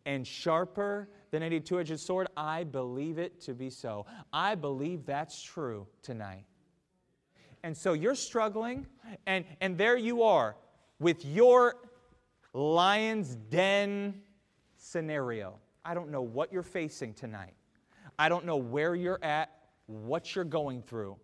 and 0.06 0.26
sharper 0.26 1.10
than 1.32 1.44
any 1.44 1.60
two 1.60 1.80
edged 1.80 2.00
sword, 2.00 2.28
I 2.36 2.64
believe 2.64 3.18
it 3.18 3.42
to 3.42 3.54
be 3.54 3.70
so. 3.70 4.06
I 4.32 4.56
believe 4.56 5.06
that's 5.06 5.42
true 5.42 5.88
tonight. 6.02 6.46
And 7.64 7.76
so 7.76 7.94
you're 7.94 8.16
struggling, 8.16 8.86
and, 9.26 9.44
and 9.62 9.78
there 9.78 9.98
you 9.98 10.24
are 10.24 10.56
with 11.00 11.26
your 11.26 11.76
lion's 12.54 13.36
den 13.36 14.22
scenario. 14.78 15.60
I 15.88 15.94
don't 15.94 16.12
know 16.12 16.22
what 16.22 16.52
you're 16.52 16.64
facing 16.64 17.14
tonight. 17.14 17.54
I 18.20 18.28
don't 18.28 18.46
know 18.46 18.58
where 18.58 18.94
you're 18.94 19.24
at, 19.24 19.52
what 19.86 20.36
you're 20.36 20.44
going 20.44 20.82
through. 20.82 21.16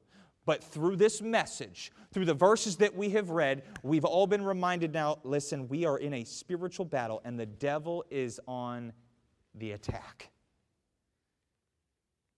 But 0.45 0.63
through 0.63 0.95
this 0.95 1.21
message, 1.21 1.91
through 2.13 2.25
the 2.25 2.33
verses 2.33 2.77
that 2.77 2.95
we 2.95 3.09
have 3.09 3.29
read, 3.29 3.63
we've 3.83 4.05
all 4.05 4.25
been 4.25 4.43
reminded 4.43 4.93
now 4.93 5.19
listen, 5.23 5.67
we 5.67 5.85
are 5.85 5.97
in 5.97 6.13
a 6.13 6.23
spiritual 6.23 6.85
battle 6.85 7.21
and 7.25 7.37
the 7.37 7.45
devil 7.45 8.05
is 8.09 8.39
on 8.47 8.93
the 9.55 9.71
attack. 9.71 10.29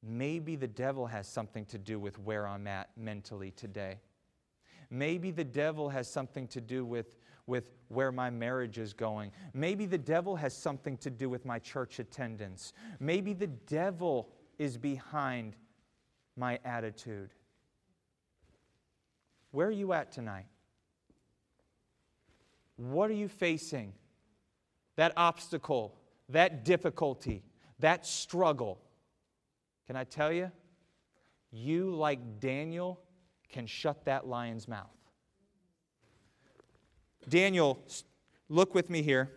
Maybe 0.02 0.56
the 0.56 0.68
devil 0.68 1.06
has 1.06 1.28
something 1.28 1.66
to 1.66 1.78
do 1.78 2.00
with 2.00 2.18
where 2.18 2.48
I'm 2.48 2.66
at 2.66 2.90
mentally 2.98 3.52
today. 3.52 4.00
Maybe 4.90 5.30
the 5.30 5.44
devil 5.44 5.90
has 5.90 6.12
something 6.12 6.48
to 6.50 6.62
do 6.62 6.86
with 6.86 7.16
with 7.48 7.72
where 7.90 8.12
my 8.12 8.30
marriage 8.30 8.78
is 8.78 8.94
going. 8.94 9.32
Maybe 9.54 9.86
the 9.86 9.98
devil 9.98 10.36
has 10.36 10.56
something 10.56 10.98
to 10.98 11.10
do 11.10 11.30
with 11.30 11.46
my 11.46 11.60
church 11.60 12.00
attendance. 12.00 12.74
Maybe 13.00 13.34
the 13.34 13.48
devil 13.48 14.30
is 14.58 14.78
behind 14.78 15.56
my 16.36 16.60
attitude. 16.66 17.30
Where 19.52 19.68
are 19.68 19.72
you 19.72 19.94
at 19.94 20.12
tonight? 20.12 20.48
What 22.78 23.10
are 23.10 23.14
you 23.14 23.30
facing? 23.30 23.94
That 24.98 25.14
obstacle, 25.16 25.96
that 26.30 26.66
difficulty, 26.66 27.44
that 27.80 28.06
struggle. 28.06 28.80
Can 29.88 29.96
I 29.96 30.04
tell 30.04 30.32
you? 30.32 30.52
You, 31.52 31.96
like 31.96 32.40
Daniel, 32.40 33.00
can 33.50 33.66
shut 33.68 34.04
that 34.06 34.28
lion's 34.28 34.68
mouth. 34.68 34.90
Daniel, 37.28 37.80
look 38.50 38.76
with 38.76 38.90
me 38.90 39.02
here. 39.02 39.32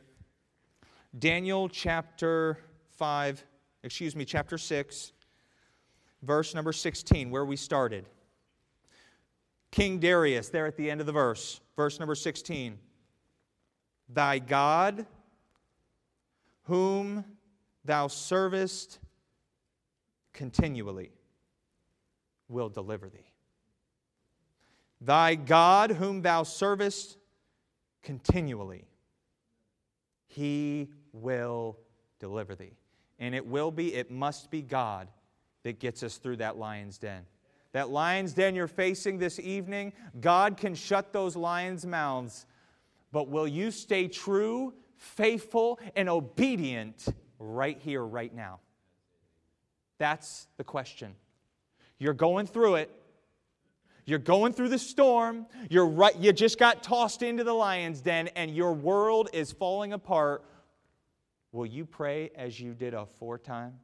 Daniel 1.19 1.69
chapter 1.69 2.59
5, 2.97 3.45
excuse 3.83 4.15
me, 4.15 4.27
chapter 4.27 4.59
6, 4.59 5.13
verse 6.23 6.55
number 6.55 6.73
16, 6.73 7.31
where 7.31 7.47
we 7.47 7.57
started. 7.57 8.05
King 9.71 9.99
Darius, 9.99 10.51
there 10.51 10.67
at 10.67 10.77
the 10.77 10.91
end 10.91 11.01
of 11.01 11.07
the 11.07 11.13
verse, 11.13 11.61
verse 11.77 11.99
number 11.99 12.15
16. 12.15 12.79
Thy 14.11 14.39
God, 14.39 15.07
whom 16.65 17.25
thou 17.85 18.09
servest 18.09 18.99
continually, 20.33 21.11
will 22.49 22.69
deliver 22.69 23.09
thee. 23.09 23.31
Thy 25.01 25.35
God, 25.37 25.93
whom 25.93 26.23
thou 26.23 26.43
servest 26.43 27.19
continually. 28.09 28.87
He 30.29 30.89
will 31.13 31.77
deliver 32.21 32.55
thee. 32.55 32.79
And 33.19 33.35
it 33.35 33.47
will 33.47 33.71
be, 33.71 33.95
it 33.95 34.11
must 34.11 34.51
be 34.51 34.63
God 34.63 35.09
that 35.63 35.79
gets 35.79 36.03
us 36.03 36.17
through 36.17 36.37
that 36.37 36.57
lion's 36.57 36.97
den. 36.97 37.27
That 37.73 37.91
lion's 37.91 38.33
den 38.33 38.55
you're 38.55 38.67
facing 38.67 39.19
this 39.19 39.39
evening, 39.39 39.93
God 40.23 40.57
can 40.57 40.75
shut 40.75 41.13
those 41.13 41.37
lions' 41.37 41.85
mouths, 41.85 42.47
but 43.13 43.29
will 43.29 43.47
you 43.47 43.71
stay 43.71 44.09
true, 44.09 44.73
faithful, 44.97 45.79
and 45.95 46.09
obedient 46.09 47.09
right 47.39 47.79
here, 47.79 48.03
right 48.03 48.35
now? 48.35 48.61
That's 49.99 50.47
the 50.57 50.65
question. 50.65 51.15
You're 51.99 52.15
going 52.15 52.47
through 52.47 52.77
it. 52.77 52.91
You're 54.09 54.19
going 54.19 54.55
through 54.55 54.71
the 54.71 54.79
storm. 54.79 55.45
You're 55.69 55.87
right, 55.87 56.17
you 56.17 56.33
just 56.33 56.59
got 56.59 56.83
tossed 56.83 57.23
into 57.23 57.45
the 57.45 57.53
lion's 57.53 58.01
den 58.01 58.29
and 58.29 58.57
your 58.57 58.73
world 58.73 59.29
is 59.35 59.53
falling 59.53 59.93
apart. 59.93 60.47
Will 61.53 61.67
you 61.67 61.85
pray 61.85 62.31
as 62.35 62.59
you 62.59 62.73
did 62.73 62.95
aforetime? 62.95 63.75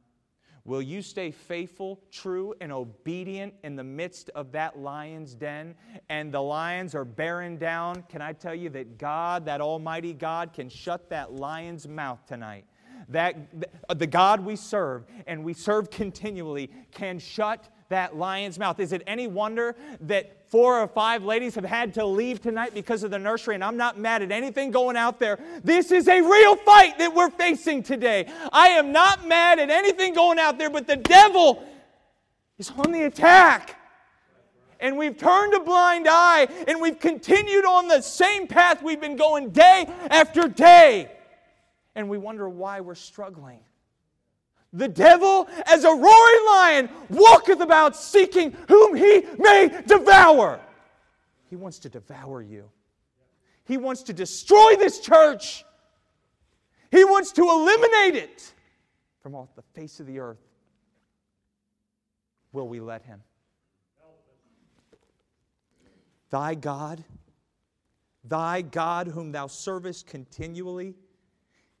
Will 0.63 0.81
you 0.81 1.03
stay 1.03 1.29
faithful, 1.29 2.01
true, 2.11 2.55
and 2.59 2.71
obedient 2.71 3.53
in 3.63 3.75
the 3.75 3.83
midst 3.83 4.31
of 4.31 4.51
that 4.53 4.79
lion's 4.79 5.35
den? 5.35 5.75
And 6.09 6.33
the 6.33 6.41
lions 6.41 6.95
are 6.95 7.05
bearing 7.05 7.59
down. 7.59 8.01
Can 8.09 8.23
I 8.23 8.33
tell 8.33 8.55
you 8.55 8.69
that 8.69 8.97
God, 8.97 9.45
that 9.45 9.61
Almighty 9.61 10.13
God, 10.13 10.53
can 10.53 10.69
shut 10.69 11.07
that 11.11 11.33
lion's 11.33 11.87
mouth 11.87 12.25
tonight? 12.25 12.65
That 13.09 13.35
the 13.95 14.07
God 14.07 14.39
we 14.39 14.55
serve 14.55 15.05
and 15.27 15.43
we 15.43 15.53
serve 15.53 15.91
continually 15.91 16.71
can 16.89 17.19
shut 17.19 17.69
that 17.89 18.15
lion's 18.15 18.57
mouth. 18.57 18.79
Is 18.79 18.93
it 18.93 19.03
any 19.05 19.27
wonder 19.27 19.75
that 20.01 20.49
four 20.49 20.79
or 20.79 20.87
five 20.87 21.23
ladies 21.23 21.55
have 21.55 21.65
had 21.65 21.93
to 21.95 22.05
leave 22.05 22.41
tonight 22.41 22.73
because 22.73 23.03
of 23.03 23.11
the 23.11 23.19
nursery? 23.19 23.55
And 23.55 23.63
I'm 23.63 23.77
not 23.77 23.99
mad 23.99 24.21
at 24.21 24.31
anything 24.31 24.71
going 24.71 24.97
out 24.97 25.19
there. 25.19 25.39
This 25.63 25.91
is 25.91 26.07
a 26.07 26.21
real 26.21 26.55
fight 26.55 26.97
that 26.97 27.13
we're 27.13 27.29
facing 27.29 27.83
today. 27.83 28.27
I 28.51 28.69
am 28.69 28.91
not 28.91 29.27
mad 29.27 29.59
at 29.59 29.69
anything 29.69 30.13
going 30.13 30.39
out 30.39 30.57
there, 30.57 30.69
but 30.69 30.87
the 30.87 30.97
devil 30.97 31.63
is 32.57 32.71
on 32.77 32.91
the 32.91 33.03
attack. 33.03 33.79
And 34.79 34.97
we've 34.97 35.17
turned 35.17 35.53
a 35.53 35.59
blind 35.59 36.07
eye 36.09 36.47
and 36.67 36.81
we've 36.81 36.99
continued 36.99 37.65
on 37.65 37.87
the 37.87 38.01
same 38.01 38.45
path 38.47 38.83
we've 38.83 38.99
been 38.99 39.15
going 39.15 39.51
day 39.51 39.89
after 40.09 40.47
day. 40.47 41.11
And 41.95 42.09
we 42.09 42.17
wonder 42.17 42.49
why 42.49 42.81
we're 42.81 42.95
struggling. 42.95 43.59
The 44.75 44.89
devil, 44.89 45.47
as 45.65 45.85
a 45.85 45.89
roaring 45.89 46.45
lion, 46.49 46.89
walketh 47.09 47.61
about 47.61 47.95
seeking 47.95 48.51
whom 48.67 48.93
he 48.93 49.23
may 49.37 49.83
devour. 49.87 50.59
He 51.49 51.55
wants 51.55 51.79
to 51.79 51.89
devour 51.89 52.41
you. 52.41 52.69
He 53.63 53.77
wants 53.77 54.03
to 54.03 54.13
destroy 54.13 54.75
this 54.75 54.99
church. 54.99 55.63
He 56.91 57.05
wants 57.05 57.31
to 57.33 57.43
eliminate 57.43 58.21
it 58.21 58.53
from 59.21 59.33
off 59.33 59.55
the 59.55 59.63
face 59.73 60.01
of 60.01 60.07
the 60.07 60.19
earth. 60.19 60.43
Will 62.51 62.67
we 62.67 62.81
let 62.81 63.01
him? 63.01 63.21
Thy 66.29 66.53
God, 66.53 67.01
thy 68.25 68.61
God, 68.61 69.07
whom 69.07 69.31
thou 69.31 69.47
servest 69.47 70.05
continually, 70.05 70.95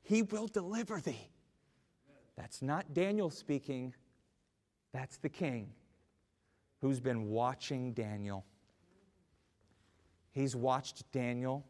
he 0.01 0.21
will 0.21 0.47
deliver 0.47 1.01
thee. 1.01 1.29
That's 2.37 2.61
not 2.61 2.93
Daniel 2.93 3.29
speaking, 3.29 3.93
that's 4.93 5.17
the 5.17 5.29
king 5.29 5.69
who's 6.81 6.99
been 6.99 7.29
watching 7.29 7.93
Daniel. 7.93 8.45
He's 10.31 10.55
watched 10.55 11.09
Daniel. 11.11 11.65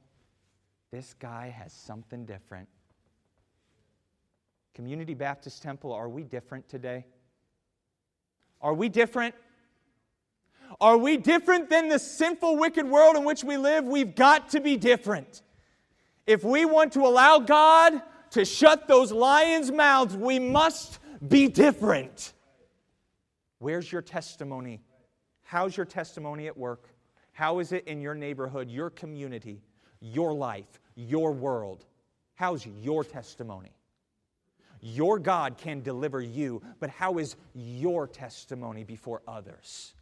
This 0.91 1.13
guy 1.13 1.49
has 1.49 1.71
something 1.71 2.25
different. 2.25 2.67
Community 4.73 5.13
Baptist 5.13 5.61
Temple, 5.61 5.93
are 5.93 6.09
we 6.09 6.23
different 6.23 6.67
today? 6.67 7.05
Are 8.59 8.73
we 8.73 8.89
different? 8.89 9.35
Are 10.81 10.97
we 10.97 11.17
different 11.17 11.69
than 11.69 11.87
the 11.89 11.99
sinful, 11.99 12.57
wicked 12.57 12.87
world 12.87 13.15
in 13.15 13.23
which 13.23 13.43
we 13.43 13.57
live? 13.57 13.85
We've 13.85 14.15
got 14.15 14.49
to 14.49 14.59
be 14.59 14.75
different. 14.75 15.43
If 16.27 16.43
we 16.43 16.65
want 16.65 16.93
to 16.93 17.01
allow 17.01 17.39
God 17.39 18.01
to 18.35 18.43
shut 18.43 18.85
those 18.85 19.13
lions' 19.13 19.71
mouths, 19.71 20.17
we 20.17 20.39
must 20.39 20.99
be 21.25 21.47
different. 21.47 22.33
Where's 23.59 23.89
your 23.89 24.01
testimony? 24.01 24.81
How's 25.41 25.77
your 25.77 25.85
testimony 25.85 26.47
at 26.47 26.57
work? 26.57 26.89
How 27.31 27.59
is 27.59 27.71
it 27.71 27.87
in 27.87 28.01
your 28.01 28.13
neighborhood, 28.13 28.69
your 28.69 28.89
community, 28.89 29.61
your 30.01 30.33
life, 30.33 30.81
your 30.95 31.31
world? 31.31 31.85
How's 32.33 32.65
your 32.65 33.05
testimony? 33.05 33.71
Your 34.81 35.17
God 35.17 35.57
can 35.57 35.81
deliver 35.81 36.19
you, 36.19 36.61
but 36.81 36.89
how 36.89 37.19
is 37.19 37.37
your 37.53 38.05
testimony 38.05 38.83
before 38.83 39.21
others? 39.29 39.93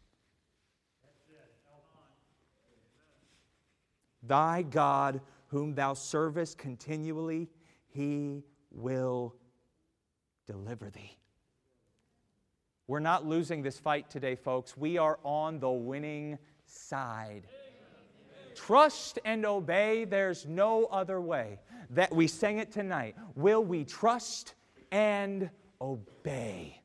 Thy 4.24 4.64
God, 4.64 5.22
whom 5.50 5.76
thou 5.76 5.94
servest 5.94 6.58
continually, 6.58 7.48
he 7.94 8.44
will 8.72 9.36
deliver 10.48 10.90
thee. 10.90 11.18
We're 12.88 13.00
not 13.00 13.26
losing 13.26 13.62
this 13.62 13.80
fight 13.80 14.10
today, 14.10 14.36
folks. 14.36 14.76
We 14.76 14.98
are 14.98 15.20
on 15.24 15.60
the 15.60 15.72
winning 15.72 16.38
side. 16.66 17.44
Trust 18.56 19.20
and 19.26 19.46
obey. 19.46 20.06
There's 20.06 20.46
no 20.46 20.86
other 20.86 21.22
way. 21.22 21.60
That 21.92 22.14
we 22.14 22.28
sang 22.28 22.58
it 22.58 22.72
tonight. 22.72 23.16
Will 23.36 23.64
we 23.64 23.86
trust 23.86 24.56
and 24.92 25.50
obey? 25.80 26.82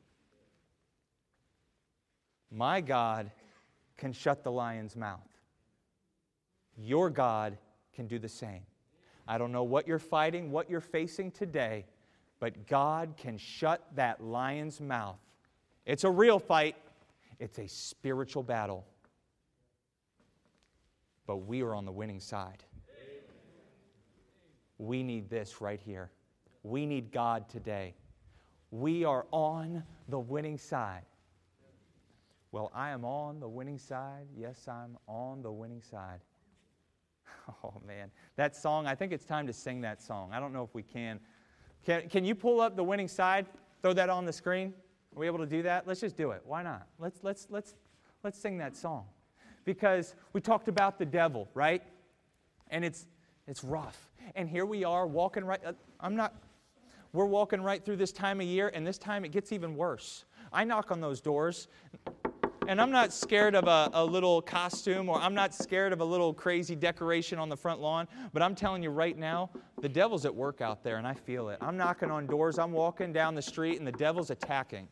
My 2.51 2.81
God 2.81 3.31
can 3.97 4.13
shut 4.13 4.43
the 4.43 4.51
lion's 4.51 4.95
mouth. 4.95 5.27
Your 6.77 7.09
God 7.09 7.57
can 7.93 8.07
do 8.07 8.19
the 8.19 8.29
same. 8.29 8.61
I 9.29 9.37
don't 9.37 9.51
know 9.51 9.63
what 9.63 9.87
you're 9.87 9.99
fighting, 9.99 10.49
what 10.49 10.71
you're 10.71 10.81
facing 10.81 11.29
today, 11.29 11.85
but 12.39 12.65
God 12.65 13.13
can 13.15 13.37
shut 13.37 13.85
that 13.95 14.23
lion's 14.23 14.81
mouth. 14.81 15.19
It's 15.85 16.03
a 16.03 16.09
real 16.09 16.39
fight, 16.39 16.75
it's 17.39 17.59
a 17.59 17.67
spiritual 17.67 18.41
battle. 18.41 18.87
But 21.27 21.37
we 21.37 21.61
are 21.61 21.75
on 21.75 21.85
the 21.85 21.91
winning 21.91 22.19
side. 22.19 22.63
We 24.79 25.03
need 25.03 25.29
this 25.29 25.61
right 25.61 25.79
here. 25.79 26.09
We 26.63 26.87
need 26.87 27.11
God 27.11 27.47
today. 27.49 27.93
We 28.71 29.05
are 29.05 29.27
on 29.29 29.83
the 30.07 30.19
winning 30.19 30.57
side. 30.57 31.05
Well, 32.51 32.71
I 32.73 32.89
am 32.89 33.05
on 33.05 33.39
the 33.39 33.47
winning 33.47 33.77
side. 33.77 34.25
Yes, 34.35 34.67
I'm 34.67 34.97
on 35.07 35.43
the 35.43 35.51
winning 35.51 35.83
side. 35.83 36.21
Oh, 37.63 37.73
man. 37.85 38.11
That 38.35 38.55
song, 38.55 38.85
I 38.85 38.93
think 38.93 39.11
it's 39.11 39.25
time 39.25 39.47
to 39.47 39.53
sing 39.53 39.81
that 39.81 40.01
song. 40.01 40.29
I 40.31 40.39
don't 40.39 40.53
know 40.53 40.63
if 40.63 40.73
we 40.75 40.83
can. 40.83 41.19
Can, 41.83 42.07
can 42.07 42.23
you 42.23 42.35
pull 42.35 42.61
up 42.61 42.75
the 42.75 42.83
winning 42.83 43.07
side? 43.07 43.47
Throw 43.81 43.93
that 43.93 44.09
on 44.09 44.25
the 44.25 44.33
screen? 44.33 44.73
Are 45.15 45.19
we 45.19 45.25
able 45.25 45.39
to 45.39 45.47
do 45.47 45.63
that? 45.63 45.87
Let's 45.87 45.99
just 45.99 46.15
do 46.15 46.31
it. 46.31 46.41
Why 46.45 46.61
not? 46.61 46.87
Let's, 46.99 47.23
let's, 47.23 47.47
let's, 47.49 47.73
let's 48.23 48.39
sing 48.39 48.59
that 48.59 48.75
song. 48.75 49.05
Because 49.65 50.15
we 50.33 50.41
talked 50.41 50.67
about 50.67 50.99
the 50.99 51.05
devil, 51.05 51.47
right? 51.53 51.81
And 52.69 52.85
it's, 52.85 53.07
it's 53.47 53.63
rough. 53.63 54.09
And 54.35 54.47
here 54.47 54.65
we 54.65 54.83
are 54.83 55.07
walking 55.07 55.43
right, 55.43 55.59
uh, 55.65 55.73
I'm 55.99 56.15
not, 56.15 56.35
we're 57.13 57.25
walking 57.25 57.61
right 57.61 57.83
through 57.83 57.95
this 57.95 58.11
time 58.11 58.39
of 58.41 58.47
year, 58.47 58.71
and 58.73 58.85
this 58.85 58.97
time 58.97 59.25
it 59.25 59.31
gets 59.31 59.51
even 59.51 59.75
worse. 59.75 60.25
I 60.53 60.63
knock 60.63 60.91
on 60.91 61.01
those 61.01 61.21
doors, 61.21 61.67
and 62.69 62.79
I'm 62.79 62.91
not 62.91 63.11
scared 63.11 63.55
of 63.55 63.67
a, 63.67 63.89
a 63.93 64.05
little 64.05 64.43
costume 64.43 65.09
or 65.09 65.19
I'm 65.19 65.33
not 65.33 65.55
scared 65.55 65.91
of 65.91 66.01
a 66.01 66.05
little 66.05 66.35
crazy 66.35 66.75
decoration 66.75 67.39
on 67.39 67.49
the 67.49 67.57
front 67.57 67.81
lawn, 67.81 68.07
but 68.31 68.43
I'm 68.43 68.53
telling 68.53 68.83
you 68.83 68.91
right 68.91 69.17
now, 69.17 69.49
the 69.81 69.89
devil's 69.89 70.23
at 70.23 70.35
work 70.35 70.61
out 70.61 70.83
there 70.83 70.97
and 70.97 71.07
I 71.07 71.15
feel 71.15 71.49
it. 71.49 71.57
I'm 71.61 71.77
knocking 71.77 72.11
on 72.11 72.27
doors, 72.27 72.59
I'm 72.59 72.71
walking 72.71 73.11
down 73.11 73.33
the 73.33 73.41
street, 73.41 73.79
and 73.79 73.87
the 73.87 73.91
devil's 73.91 74.29
attacking 74.29 74.87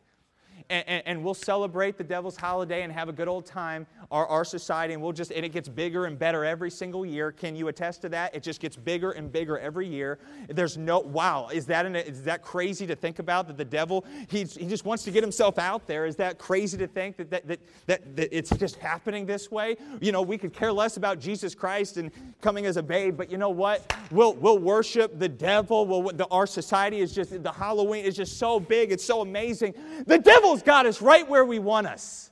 and, 0.70 1.02
and, 1.06 1.24
we'll 1.24 1.34
celebrate 1.34 1.96
the 1.96 2.04
devil's 2.04 2.36
holiday 2.36 2.82
and 2.82 2.92
have 2.92 3.08
a 3.08 3.12
good 3.12 3.28
old 3.28 3.46
time, 3.46 3.86
our, 4.10 4.26
our 4.26 4.44
society, 4.44 4.92
and 4.92 5.02
we'll 5.02 5.12
just, 5.12 5.32
and 5.32 5.44
it 5.44 5.50
gets 5.50 5.68
bigger 5.68 6.04
and 6.04 6.18
better 6.18 6.44
every 6.44 6.70
single 6.70 7.06
year. 7.06 7.32
Can 7.32 7.56
you 7.56 7.68
attest 7.68 8.02
to 8.02 8.08
that? 8.10 8.34
It 8.34 8.42
just 8.42 8.60
gets 8.60 8.76
bigger 8.76 9.12
and 9.12 9.32
bigger 9.32 9.58
every 9.58 9.88
year. 9.88 10.18
There's 10.48 10.76
no, 10.76 11.00
wow, 11.00 11.48
is 11.52 11.64
that, 11.66 11.86
an, 11.86 11.96
is 11.96 12.22
that 12.24 12.42
crazy 12.42 12.86
to 12.86 12.94
think 12.94 13.18
about 13.18 13.46
that 13.46 13.56
the 13.56 13.64
devil, 13.64 14.04
he's, 14.28 14.56
he 14.56 14.66
just 14.66 14.84
wants 14.84 15.04
to 15.04 15.10
get 15.10 15.22
himself 15.22 15.58
out 15.58 15.86
there? 15.86 16.04
Is 16.04 16.16
that 16.16 16.38
crazy 16.38 16.76
to 16.78 16.86
think 16.86 17.16
that, 17.16 17.30
that, 17.30 17.48
that, 17.48 17.60
that, 17.86 18.16
that 18.16 18.36
it's 18.36 18.50
just 18.50 18.76
happening 18.76 19.24
this 19.24 19.50
way? 19.50 19.76
You 20.00 20.12
know, 20.12 20.20
we 20.20 20.36
could 20.36 20.52
care 20.52 20.72
less 20.72 20.98
about 20.98 21.18
Jesus 21.18 21.54
Christ 21.54 21.96
and 21.96 22.10
coming 22.42 22.66
as 22.66 22.76
a 22.76 22.82
babe, 22.82 23.16
but 23.16 23.30
you 23.30 23.38
know 23.38 23.50
what? 23.50 23.94
We'll, 24.10 24.34
we'll 24.34 24.58
worship 24.58 25.18
the 25.18 25.28
devil. 25.28 25.86
We'll, 25.86 26.12
the, 26.12 26.26
our 26.26 26.46
society 26.46 27.00
is 27.00 27.14
just, 27.14 27.42
the 27.42 27.52
Halloween 27.52 28.04
is 28.04 28.16
just 28.16 28.38
so 28.38 28.60
big, 28.60 28.92
it's 28.92 29.04
so 29.04 29.22
amazing. 29.22 29.74
The 30.06 30.18
devil's 30.18 30.57
devil's 30.58 30.62
got 30.66 30.86
us 30.86 31.02
right 31.02 31.28
where 31.28 31.44
we 31.44 31.58
want 31.58 31.86
us. 31.86 32.30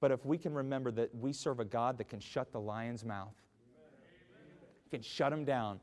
But 0.00 0.10
if 0.10 0.24
we 0.24 0.38
can 0.38 0.54
remember 0.54 0.90
that 0.92 1.14
we 1.14 1.32
serve 1.32 1.60
a 1.60 1.64
God 1.64 1.98
that 1.98 2.08
can 2.08 2.20
shut 2.20 2.52
the 2.52 2.60
lion's 2.60 3.04
mouth, 3.04 3.34
can 4.90 5.02
shut 5.02 5.32
him 5.32 5.44
down. 5.44 5.78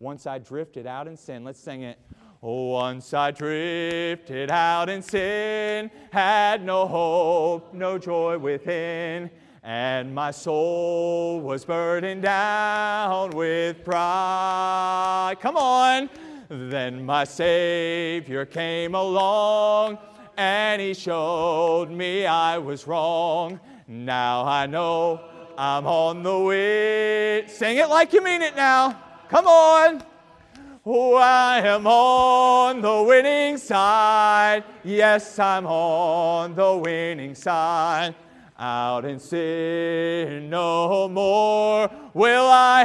Once 0.00 0.26
I 0.26 0.38
drifted 0.38 0.86
out 0.86 1.06
in 1.06 1.16
sin, 1.16 1.44
let's 1.44 1.60
sing 1.60 1.82
it. 1.82 1.98
Oh, 2.42 2.72
once 2.72 3.14
I 3.14 3.30
drifted 3.30 4.50
out 4.50 4.88
in 4.88 5.00
sin, 5.00 5.90
had 6.10 6.64
no 6.64 6.88
hope, 6.88 7.72
no 7.72 7.98
joy 7.98 8.36
within. 8.36 9.30
and 9.62 10.12
my 10.12 10.32
soul 10.32 11.40
was 11.40 11.64
burdened 11.64 12.22
down 12.22 13.30
with 13.30 13.84
pride. 13.84 15.36
Come 15.40 15.56
on. 15.56 16.10
Then 16.54 17.06
my 17.06 17.24
Savior 17.24 18.44
came 18.44 18.94
along 18.94 19.96
and 20.36 20.82
he 20.82 20.92
showed 20.92 21.88
me 21.90 22.26
I 22.26 22.58
was 22.58 22.86
wrong. 22.86 23.58
Now 23.88 24.44
I 24.44 24.66
know 24.66 25.22
I'm 25.56 25.86
on 25.86 26.22
the 26.22 26.38
way. 26.38 27.46
Sing 27.46 27.78
it 27.78 27.88
like 27.88 28.12
you 28.12 28.22
mean 28.22 28.42
it 28.42 28.54
now. 28.54 29.00
Come 29.30 29.46
on. 29.46 30.04
Oh, 30.84 31.14
I 31.14 31.60
am 31.60 31.86
on 31.86 32.82
the 32.82 33.02
winning 33.02 33.56
side. 33.56 34.64
Yes, 34.84 35.38
I'm 35.38 35.66
on 35.66 36.54
the 36.54 36.76
winning 36.76 37.34
side. 37.34 38.14
Out 38.58 39.06
in 39.06 39.18
sin 39.18 40.50
no 40.50 41.08
more 41.08 41.90
will 42.12 42.46
I 42.46 42.82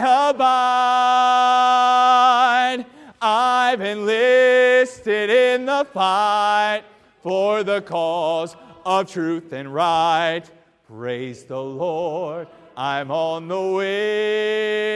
abide. 2.78 2.97
I've 3.22 3.82
enlisted 3.82 5.30
in 5.32 5.66
the 5.66 5.88
fight 5.92 6.84
for 7.24 7.64
the 7.64 7.82
cause 7.82 8.56
of 8.86 9.12
truth 9.12 9.54
and 9.54 9.74
right. 9.74 10.44
Praise 10.88 11.44
the 11.44 11.60
Lord. 11.60 12.48
I'm 12.76 13.10
on 13.10 13.48
the 13.48 13.60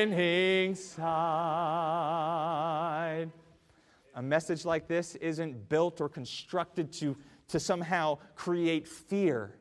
winning 0.05 0.76
side. 0.76 1.01
A 4.13 4.22
message 4.22 4.65
like 4.65 4.88
this 4.88 5.15
isn't 5.15 5.67
built 5.67 5.99
or 5.99 6.07
constructed 6.07 6.91
to, 6.93 7.17
to 7.47 7.59
somehow 7.59 8.19
create 8.36 8.88
fear, 8.88 9.55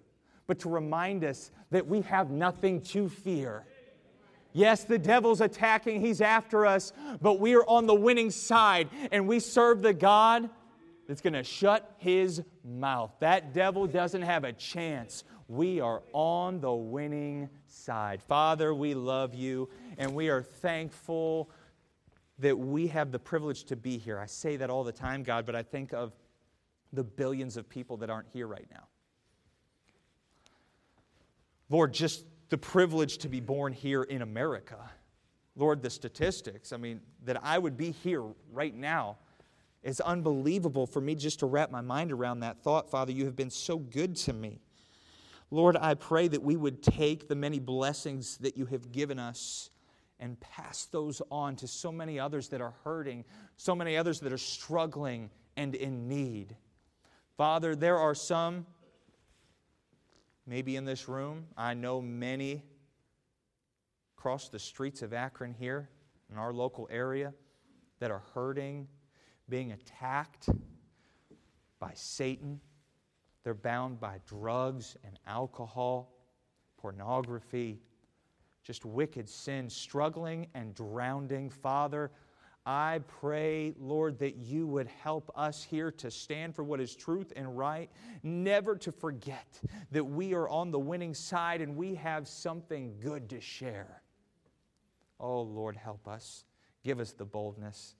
but 0.46 0.58
to 0.58 0.68
remind 0.68 1.24
us 1.24 1.50
that 1.70 1.86
we 1.86 2.02
have 2.02 2.30
nothing 2.30 2.82
to 2.82 3.08
fear. 3.08 3.64
Yes, 4.52 4.84
the 4.84 4.98
devil's 4.98 5.40
attacking, 5.40 6.00
he's 6.00 6.20
after 6.20 6.66
us, 6.66 6.92
but 7.20 7.38
we 7.38 7.54
are 7.54 7.64
on 7.66 7.86
the 7.86 7.94
winning 7.94 8.30
side 8.30 8.88
and 9.12 9.28
we 9.28 9.38
serve 9.40 9.82
the 9.82 9.92
God 9.92 10.50
that's 11.06 11.20
going 11.20 11.34
to 11.34 11.44
shut 11.44 11.94
his 11.98 12.42
mouth. 12.64 13.12
That 13.20 13.52
devil 13.52 13.86
doesn't 13.86 14.22
have 14.22 14.44
a 14.44 14.52
chance. 14.52 15.24
We 15.48 15.80
are 15.80 16.02
on 16.12 16.60
the 16.60 16.72
winning 16.72 17.48
side. 17.66 18.22
Father, 18.22 18.74
we 18.74 18.94
love 18.94 19.34
you 19.34 19.68
and 19.98 20.14
we 20.14 20.28
are 20.28 20.42
thankful 20.42 21.50
that 22.38 22.58
we 22.58 22.86
have 22.88 23.12
the 23.12 23.18
privilege 23.18 23.64
to 23.64 23.76
be 23.76 23.98
here. 23.98 24.18
I 24.18 24.26
say 24.26 24.56
that 24.56 24.70
all 24.70 24.82
the 24.84 24.92
time, 24.92 25.22
God, 25.22 25.46
but 25.46 25.54
I 25.54 25.62
think 25.62 25.92
of 25.92 26.12
the 26.92 27.04
billions 27.04 27.56
of 27.56 27.68
people 27.68 27.98
that 27.98 28.10
aren't 28.10 28.28
here 28.28 28.46
right 28.46 28.66
now. 28.70 28.88
Lord, 31.68 31.92
just 31.92 32.24
the 32.50 32.58
privilege 32.58 33.18
to 33.18 33.28
be 33.28 33.40
born 33.40 33.72
here 33.72 34.02
in 34.02 34.22
America. 34.22 34.90
Lord, 35.56 35.82
the 35.82 35.90
statistics, 35.90 36.72
I 36.72 36.76
mean, 36.76 37.00
that 37.24 37.42
I 37.42 37.58
would 37.58 37.76
be 37.76 37.90
here 37.90 38.24
right 38.52 38.74
now 38.74 39.18
is 39.82 40.00
unbelievable 40.00 40.86
for 40.86 41.00
me 41.00 41.14
just 41.14 41.40
to 41.40 41.46
wrap 41.46 41.70
my 41.70 41.80
mind 41.80 42.12
around 42.12 42.40
that 42.40 42.62
thought. 42.62 42.90
Father, 42.90 43.12
you 43.12 43.24
have 43.24 43.36
been 43.36 43.50
so 43.50 43.78
good 43.78 44.14
to 44.16 44.32
me. 44.32 44.60
Lord, 45.50 45.76
I 45.76 45.94
pray 45.94 46.28
that 46.28 46.42
we 46.42 46.56
would 46.56 46.82
take 46.82 47.28
the 47.28 47.34
many 47.34 47.58
blessings 47.58 48.36
that 48.38 48.56
you 48.56 48.66
have 48.66 48.92
given 48.92 49.18
us 49.18 49.70
and 50.20 50.38
pass 50.38 50.84
those 50.84 51.22
on 51.30 51.56
to 51.56 51.66
so 51.66 51.90
many 51.90 52.20
others 52.20 52.48
that 52.50 52.60
are 52.60 52.74
hurting, 52.84 53.24
so 53.56 53.74
many 53.74 53.96
others 53.96 54.20
that 54.20 54.32
are 54.32 54.38
struggling 54.38 55.30
and 55.56 55.74
in 55.74 56.08
need. 56.08 56.56
Father, 57.36 57.74
there 57.74 57.96
are 57.96 58.14
some, 58.14 58.66
maybe 60.50 60.74
in 60.74 60.84
this 60.84 61.08
room, 61.08 61.46
I 61.56 61.74
know 61.74 62.00
many 62.00 62.64
across 64.18 64.48
the 64.48 64.58
streets 64.58 65.00
of 65.00 65.12
Akron 65.12 65.54
here 65.54 65.88
in 66.28 66.36
our 66.36 66.52
local 66.52 66.88
area 66.90 67.32
that 68.00 68.10
are 68.10 68.22
hurting 68.34 68.88
being 69.48 69.70
attacked 69.70 70.48
by 71.78 71.92
Satan. 71.94 72.60
They're 73.44 73.54
bound 73.54 74.00
by 74.00 74.18
drugs 74.26 74.96
and 75.04 75.20
alcohol, 75.24 76.12
pornography, 76.76 77.80
just 78.64 78.84
wicked 78.84 79.28
sin, 79.28 79.70
struggling 79.70 80.48
and 80.54 80.74
drowning. 80.74 81.48
Father, 81.48 82.10
I 82.66 83.00
pray, 83.20 83.74
Lord, 83.78 84.18
that 84.18 84.36
you 84.36 84.66
would 84.66 84.86
help 84.86 85.30
us 85.34 85.62
here 85.62 85.90
to 85.92 86.10
stand 86.10 86.54
for 86.54 86.62
what 86.62 86.80
is 86.80 86.94
truth 86.94 87.32
and 87.34 87.56
right, 87.56 87.90
never 88.22 88.76
to 88.76 88.92
forget 88.92 89.60
that 89.92 90.04
we 90.04 90.34
are 90.34 90.48
on 90.48 90.70
the 90.70 90.78
winning 90.78 91.14
side 91.14 91.62
and 91.62 91.76
we 91.76 91.94
have 91.94 92.28
something 92.28 92.96
good 93.00 93.30
to 93.30 93.40
share. 93.40 94.02
Oh, 95.18 95.40
Lord, 95.40 95.76
help 95.76 96.06
us. 96.06 96.44
Give 96.84 97.00
us 97.00 97.12
the 97.12 97.24
boldness 97.24 97.94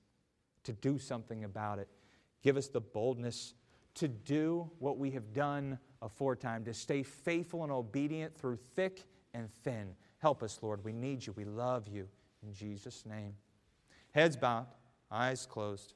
to 0.65 0.73
do 0.73 0.99
something 0.99 1.45
about 1.45 1.79
it. 1.79 1.89
Give 2.43 2.57
us 2.57 2.69
the 2.69 2.81
boldness 2.81 3.55
to 3.95 4.09
do 4.09 4.71
what 4.79 4.99
we 4.99 5.11
have 5.13 5.33
done 5.33 5.79
aforetime, 6.03 6.65
to 6.65 6.75
stay 6.75 7.03
faithful 7.03 7.63
and 7.63 7.73
obedient 7.73 8.37
through 8.37 8.59
thick 8.75 9.05
and 9.35 9.53
thin. 9.63 9.95
Help 10.19 10.43
us, 10.43 10.59
Lord. 10.63 10.85
We 10.85 10.93
need 10.93 11.27
you. 11.27 11.33
We 11.33 11.45
love 11.45 11.89
you. 11.89 12.09
In 12.43 12.53
Jesus' 12.53 13.05
name. 13.07 13.35
Heads 14.13 14.37
bowed, 14.37 14.67
eyes 15.11 15.47
closed. 15.47 15.95